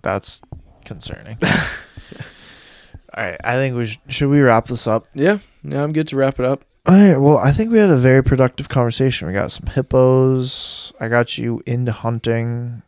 That's 0.02 0.40
concerning. 0.84 1.38
All 1.42 3.24
right, 3.24 3.40
I 3.42 3.54
think 3.54 3.76
we 3.76 3.86
sh- 3.86 3.98
should 4.08 4.28
we 4.28 4.40
wrap 4.40 4.66
this 4.66 4.86
up. 4.86 5.08
Yeah, 5.14 5.38
yeah, 5.64 5.82
I'm 5.82 5.92
good 5.92 6.06
to 6.08 6.16
wrap 6.16 6.38
it 6.38 6.44
up. 6.44 6.64
All 6.86 6.94
right. 6.94 7.16
Well, 7.16 7.38
I 7.38 7.50
think 7.50 7.72
we 7.72 7.78
had 7.78 7.90
a 7.90 7.96
very 7.96 8.22
productive 8.22 8.68
conversation. 8.68 9.26
We 9.26 9.34
got 9.34 9.50
some 9.50 9.66
hippos. 9.66 10.92
I 11.00 11.08
got 11.08 11.36
you 11.36 11.60
into 11.66 11.90
hunting 11.90 12.82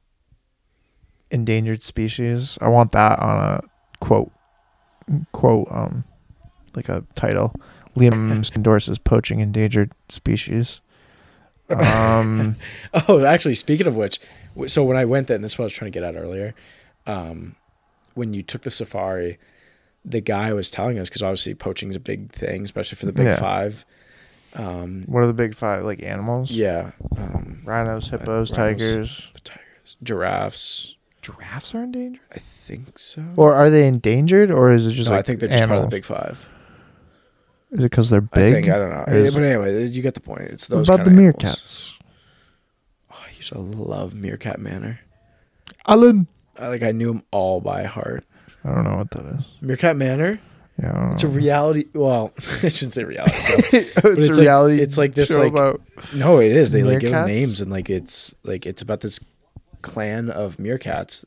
endangered 1.33 1.83
species. 1.83 2.57
I 2.61 2.69
want 2.69 2.93
that 2.93 3.19
on 3.19 3.41
a 3.45 3.63
quote, 4.01 4.31
quote, 5.33 5.67
um, 5.71 6.05
like 6.79 6.89
a 6.89 7.05
title. 7.15 7.55
Liam 7.97 8.55
endorses 8.57 8.99
poaching 8.99 9.41
endangered 9.41 9.93
species. 10.09 10.81
Um, 11.69 12.57
Oh, 13.09 13.25
actually, 13.25 13.55
speaking 13.55 13.87
of 13.87 13.97
which, 13.97 14.21
so 14.67 14.85
when 14.85 14.97
I 14.97 15.05
went 15.05 15.27
there, 15.27 15.35
and 15.35 15.45
this 15.45 15.53
is 15.53 15.59
what 15.59 15.65
I 15.65 15.67
was 15.67 15.73
trying 15.75 15.93
to 15.93 15.99
get 16.01 16.05
at 16.05 16.17
earlier, 16.21 16.55
um, 17.07 17.57
when 18.15 18.33
you 18.35 18.43
took 18.43 18.63
the 18.63 18.71
safari, 18.71 19.39
the 20.05 20.21
guy 20.21 20.53
was 20.53 20.71
telling 20.71 20.99
us 20.99 21.09
because 21.09 21.23
obviously 21.23 21.55
poaching 21.55 21.89
is 21.91 21.97
a 21.97 22.01
big 22.01 22.33
thing, 22.33 22.65
especially 22.65 22.97
for 22.97 23.07
the 23.07 23.13
big 23.13 23.27
Yeah. 23.27 23.39
five. 23.41 23.85
Um, 24.55 25.05
what 25.07 25.21
are 25.23 25.27
the 25.27 25.35
big 25.35 25.55
five? 25.55 25.85
Like 25.85 26.03
animals? 26.03 26.51
yeah, 26.51 26.93
um, 27.17 27.61
Rhinos, 27.65 28.09
hippos, 28.09 28.51
rhinos. 28.51 28.51
tigers. 28.51 29.29
tigers, 29.45 29.97
giraffes. 30.03 30.95
Giraffes 31.21 31.75
are 31.75 31.83
endangered. 31.85 32.21
I 32.33 32.39
think 32.39 32.99
so. 32.99 33.23
Or 33.37 33.53
are 33.53 33.69
they 33.69 33.87
endangered, 33.87 34.51
or 34.51 34.73
is 34.73 34.87
it 34.87 34.93
just 34.93 35.11
no, 35.11 35.17
like 35.17 35.21
I 35.21 35.23
think 35.27 35.41
they're 35.41 35.49
just 35.51 35.61
animals? 35.63 35.81
part 35.81 35.85
of 35.85 35.91
the 35.91 35.97
big 35.97 36.05
five. 36.07 36.49
Is 37.71 37.81
it 37.81 37.83
because 37.83 38.09
they're 38.11 38.21
big? 38.21 38.53
I 38.53 38.57
think 38.63 38.69
I 38.69 38.79
don't 38.79 38.91
know, 38.91 39.05
is- 39.15 39.35
but 39.35 39.43
anyway, 39.43 39.87
you 39.87 40.03
get 40.03 40.15
the 40.15 40.21
point. 40.21 40.43
It's 40.51 40.69
what 40.71 40.77
those. 40.79 40.89
about 40.89 41.05
the 41.05 41.11
animals. 41.11 41.35
meerkats? 41.35 41.99
Oh, 43.11 43.17
I 43.27 43.37
used 43.37 43.49
to 43.53 43.59
love 43.59 44.15
Meerkat 44.15 44.59
Manor. 44.61 45.01
Alan. 45.87 46.27
I, 46.59 46.69
like 46.69 46.83
I 46.83 46.93
knew 46.93 47.09
them 47.09 47.23
all 47.31 47.61
by 47.61 47.85
heart. 47.85 48.25
I 48.65 48.75
don't 48.75 48.85
know 48.85 48.97
what 48.97 49.11
that 49.13 49.25
is. 49.39 49.53
Meerkat 49.61 49.97
Manor. 49.97 50.41
Yeah, 50.81 51.13
It's 51.13 51.25
a 51.25 51.29
reality. 51.29 51.87
Well, 51.93 52.33
I 52.63 52.69
shouldn't 52.69 52.95
say 52.95 53.03
reality. 53.05 53.35
show. 53.35 53.57
it's, 53.73 53.93
it's 54.05 54.29
a 54.29 54.31
like- 54.33 54.41
reality. 54.41 54.81
it's 54.81 54.97
like 54.99 55.15
this, 55.15 55.37
like-. 55.37 55.53
No, 56.15 56.39
it 56.41 56.53
is. 56.53 56.73
They 56.73 56.83
like 56.85 57.01
give 57.01 57.11
them 57.13 57.27
names 57.27 57.61
and 57.61 57.71
like 57.71 57.91
it's 57.91 58.35
like 58.45 58.65
it's 58.65 58.81
about 58.83 59.01
this 59.01 59.19
clan 59.83 60.31
of 60.31 60.57
meerkats. 60.57 61.25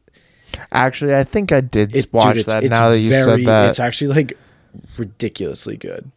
Actually, 0.71 1.15
I 1.15 1.23
think 1.23 1.51
I 1.51 1.61
did 1.61 1.95
It, 1.95 2.11
watch 2.13 2.35
dude, 2.35 2.45
that. 2.47 2.63
now 2.63 2.89
that 2.89 2.99
you 2.99 3.09
very, 3.11 3.23
said 3.23 3.45
that, 3.47 3.69
it's 3.69 3.79
actually 3.79 4.13
like 4.15 4.37
ridiculously 4.97 5.77
good. 5.77 6.11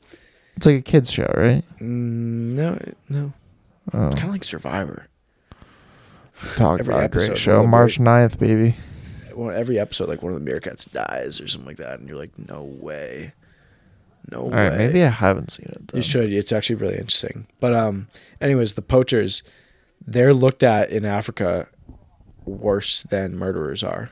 It's 0.57 0.67
like 0.67 0.77
a 0.77 0.83
kids 0.83 1.11
show, 1.11 1.33
right? 1.37 1.63
Mm, 1.81 2.53
no, 2.55 2.79
no, 3.09 3.33
Oh, 3.93 4.11
kind 4.11 4.25
of 4.25 4.31
like 4.31 4.45
Survivor. 4.45 5.07
talk 6.57 6.81
every 6.81 6.95
about 6.95 7.05
a 7.05 7.09
great 7.09 7.37
show. 7.39 7.67
March 7.67 7.99
9th, 7.99 8.39
baby. 8.39 8.77
Well, 9.35 9.55
every 9.55 9.79
episode, 9.79 10.09
like 10.09 10.23
one 10.23 10.33
of 10.33 10.45
the 10.45 10.51
meerkats 10.51 10.91
dies 10.91 11.41
or 11.41 11.49
something 11.49 11.67
like 11.67 11.77
that, 11.79 11.99
and 11.99 12.09
you're 12.09 12.17
like, 12.19 12.31
no 12.49 12.63
way, 12.63 13.33
no 14.31 14.43
All 14.43 14.51
way. 14.51 14.69
right, 14.69 14.79
maybe 14.79 15.03
I 15.03 15.09
haven't 15.09 15.51
seen 15.51 15.67
it. 15.67 15.89
Then. 15.89 15.97
You 15.99 16.03
should. 16.03 16.33
It's 16.33 16.53
actually 16.53 16.77
really 16.77 16.95
interesting. 16.99 17.47
But 17.61 17.73
um, 17.75 18.07
anyways, 18.41 18.75
the 18.75 18.83
poachers, 18.83 19.43
they're 20.07 20.33
looked 20.35 20.63
at 20.63 20.91
in 20.91 21.05
Africa 21.05 21.67
worse 22.47 23.03
than 23.05 23.37
murderers 23.37 23.83
are. 23.83 24.11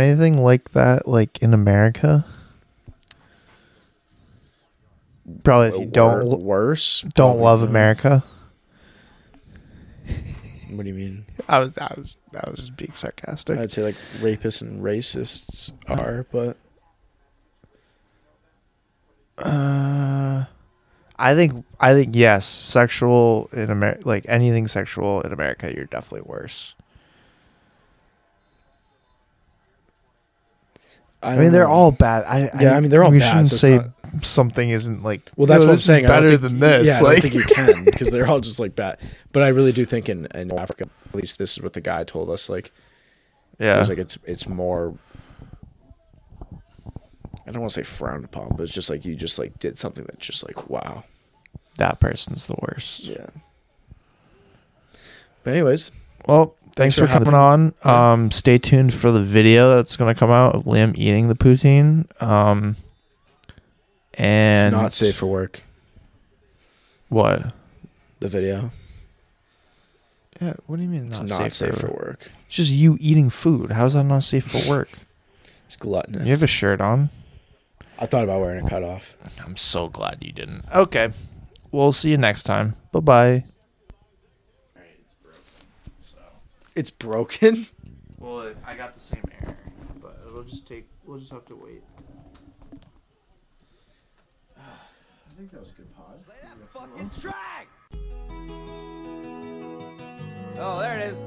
Anything 0.00 0.42
like 0.42 0.70
that, 0.72 1.06
like 1.08 1.42
in 1.42 1.52
America? 1.54 2.24
Probably 5.42 5.68
if 5.68 5.84
you 5.84 5.90
don't 5.90 6.24
lo- 6.24 6.38
worse. 6.38 7.02
don't 7.14 7.38
love 7.38 7.60
not. 7.60 7.68
America. 7.68 8.24
What 10.70 10.82
do 10.84 10.88
you 10.88 10.94
mean? 10.94 11.26
I 11.48 11.58
was 11.58 11.76
I 11.78 11.92
was 11.96 12.16
I 12.34 12.48
was 12.50 12.60
just 12.60 12.76
being 12.76 12.92
sarcastic. 12.94 13.58
I'd 13.58 13.70
say 13.70 13.82
like 13.82 13.94
rapists 14.20 14.60
and 14.62 14.82
racists 14.82 15.72
are, 15.88 16.26
but 16.30 16.56
Uh, 19.38 20.44
I 21.16 21.34
think 21.34 21.64
I 21.80 21.94
think 21.94 22.14
yes, 22.16 22.44
sexual 22.46 23.48
in 23.52 23.70
America, 23.70 24.02
like 24.08 24.24
anything 24.28 24.66
sexual 24.68 25.20
in 25.22 25.32
America, 25.32 25.72
you're 25.74 25.84
definitely 25.84 26.28
worse. 26.28 26.74
I, 31.22 31.36
mean, 31.36 31.50
they're 31.52 31.64
know. 31.64 31.70
all 31.70 31.92
bad. 31.92 32.24
I 32.24 32.50
Yeah, 32.60 32.74
I 32.76 32.80
mean, 32.80 32.90
they're 32.90 33.02
all 33.04 33.10
We 33.10 33.18
bad, 33.18 33.28
shouldn't 33.28 33.48
so 33.48 33.56
say 33.56 33.76
not- 33.78 34.24
something 34.24 34.70
isn't 34.70 35.02
like. 35.02 35.28
Well, 35.36 35.46
that's 35.46 35.62
"Yo, 35.62 35.66
what 35.68 35.72
I'm 35.72 35.78
saying. 35.78 36.06
Better 36.06 36.30
think- 36.30 36.42
than 36.42 36.60
this. 36.60 36.86
Yeah, 36.88 36.98
I 36.98 37.00
like, 37.00 37.22
don't 37.22 37.30
think 37.30 37.34
you 37.34 37.54
can 37.54 37.84
because 37.84 38.10
they're 38.10 38.28
all 38.28 38.40
just 38.40 38.60
like 38.60 38.76
bad. 38.76 38.98
But 39.32 39.42
I 39.42 39.48
really 39.48 39.72
do 39.72 39.84
think 39.84 40.08
in, 40.08 40.26
in 40.34 40.50
Africa, 40.52 40.84
at 41.08 41.14
least 41.14 41.38
this 41.38 41.56
is 41.56 41.62
what 41.62 41.72
the 41.72 41.80
guy 41.80 42.04
told 42.04 42.30
us. 42.30 42.48
Like, 42.48 42.70
yeah, 43.58 43.80
It's 43.80 43.88
like 43.88 43.98
it's 43.98 44.16
it's 44.24 44.46
more. 44.48 44.94
I 47.46 47.50
don't 47.50 47.62
want 47.62 47.72
to 47.72 47.80
say 47.80 47.82
frowned 47.82 48.24
upon, 48.24 48.50
but 48.56 48.62
it's 48.64 48.72
just 48.72 48.90
like 48.90 49.04
you 49.04 49.14
just 49.14 49.38
like 49.38 49.58
did 49.58 49.78
something 49.78 50.04
that's 50.04 50.24
just 50.24 50.46
like 50.46 50.68
wow, 50.68 51.04
that 51.78 51.98
person's 51.98 52.46
the 52.46 52.56
worst. 52.60 53.04
Yeah. 53.06 53.26
But 55.44 55.54
anyways, 55.54 55.90
Well, 56.26 56.54
thanks, 56.78 56.96
Thanks 56.96 57.12
for, 57.12 57.18
coming 57.18 57.34
on. 57.34 57.74
Um, 57.82 58.30
stay 58.30 58.56
tuned 58.56 58.94
for 58.94 59.10
the 59.10 59.22
video 59.22 59.74
that's 59.76 59.96
gonna 59.96 60.14
come 60.14 60.30
out 60.30 60.54
of 60.54 60.64
Liam 60.64 60.96
eating 60.96 61.28
the 61.28 61.34
poutine. 61.34 62.06
Um, 62.22 62.76
and 64.14 64.68
it's 64.68 64.72
not 64.72 64.92
safe 64.92 65.16
for 65.16 65.26
work. 65.26 65.62
what? 67.08 67.52
The 68.20 68.28
video. 68.28 68.70
Yeah, 70.40 70.54
what 70.66 70.76
do 70.76 70.82
you 70.82 70.88
mean 70.88 71.08
It's 71.08 71.18
not, 71.18 71.28
not, 71.30 71.38
safe, 71.38 71.54
safe, 71.54 71.74
for? 71.74 71.88
for 71.88 71.92
work. 71.94 72.30
It's 72.46 72.54
just 72.54 72.70
you 72.70 72.96
eating 73.00 73.28
food. 73.28 73.72
How's 73.72 73.94
that 73.94 74.04
not 74.04 74.22
safe 74.22 74.44
for 74.44 74.68
work? 74.70 74.88
It's 75.66 75.76
gluttonous. 75.76 76.24
You 76.24 76.30
have 76.30 76.42
a 76.42 76.46
shirt 76.46 76.80
on. 76.80 77.10
I 77.98 78.06
thought 78.06 78.22
about 78.22 78.40
wearing 78.40 78.64
a 78.64 78.68
cutoff. 78.68 79.16
I'm 79.44 79.56
so 79.56 79.88
glad 79.88 80.18
you 80.20 80.30
didn't. 80.32 80.64
Okay, 80.72 81.10
we'll 81.72 81.90
see 81.90 82.10
you 82.12 82.16
next 82.18 82.44
time. 82.44 82.76
Bye 82.92 83.00
bye. 83.00 83.44
It's 86.78 86.90
broken. 86.90 87.66
Well, 88.20 88.52
I 88.66 88.74
got 88.74 88.94
the 88.94 89.00
same 89.00 89.22
error, 89.40 89.56
but 90.02 90.20
it'll 90.26 90.42
just 90.42 90.66
take. 90.66 90.88
We'll 91.04 91.20
just 91.20 91.30
have 91.30 91.44
to 91.46 91.54
wait. 91.54 91.84
I 94.58 94.60
think 95.36 95.52
that 95.52 95.60
was 95.60 95.70
a 95.70 95.74
good 95.74 95.96
pod. 95.96 96.26
Play 96.26 96.34
that 96.42 96.58
Fucking 96.72 97.10
track! 97.10 97.68
Oh, 100.58 100.80
there 100.80 100.98
it 100.98 101.12
is. 101.12 101.18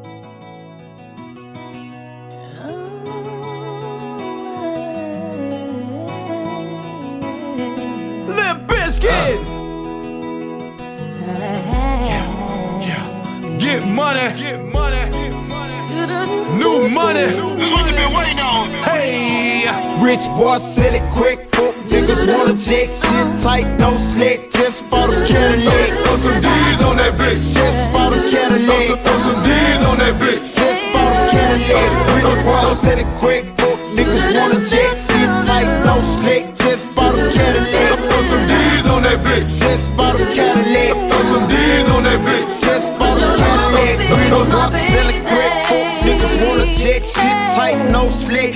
Limp 8.27 8.67
Bizkit! 8.69 9.61
Get 13.61 13.87
money, 13.87 14.37
get 14.37 14.65
money, 14.65 15.20
new 15.91 16.89
money. 16.89 17.25
This 17.25 17.71
what 17.71 17.85
you 17.87 17.95
been 17.95 18.13
waiting 18.13 18.39
on. 18.39 18.69
Hey, 18.83 19.67
Rich 20.01 20.25
boy, 20.37 20.57
sell 20.57 20.95
it 20.95 21.05
quick. 21.13 21.51
Niggas 21.91 22.23
wanna 22.27 22.53
check 22.53 22.87
shit 22.89 23.29
tight, 23.43 23.67
no 23.77 23.95
slick. 23.97 24.51
Just 24.51 24.89
bought 24.89 25.09
a 25.09 25.25
Cadillac. 25.27 25.89
throw 26.03 26.17
some 26.17 26.41
D's 26.41 26.81
on 26.81 26.97
that 26.97 27.13
bitch. 27.19 27.43
Just 27.53 27.93
bought 27.93 28.13
a 28.13 28.21
Cadillac. 28.31 28.99
throw 29.03 29.17
some 29.25 29.43
D's 29.43 29.81
on 29.89 29.97
that 29.99 30.15
bitch. 30.21 30.45
Just 30.55 30.83
bought 30.93 31.13
a 31.13 31.31
Cadillac. 31.31 31.91
Rich 32.15 32.45
boy, 32.45 32.73
sell 32.73 32.99
it 32.99 33.11
quick. 33.19 33.43
Niggas 33.95 34.25
wanna 34.35 34.59
check 34.71 34.97
shit 35.07 35.31
tight, 35.45 35.69
no 35.83 35.95
slick. 36.15 36.43
Just 36.57 36.95
bought 36.95 37.15
a 37.15 37.31
Cadillac. 37.31 37.99
Throw 37.99 38.21
some 38.31 38.47
D's 38.47 38.85
on 38.93 39.03
that 39.03 39.19
bitch. 39.25 39.49
Just 39.59 39.95
bought 39.97 40.15
a 40.15 40.25
Cadillac. 40.25 40.50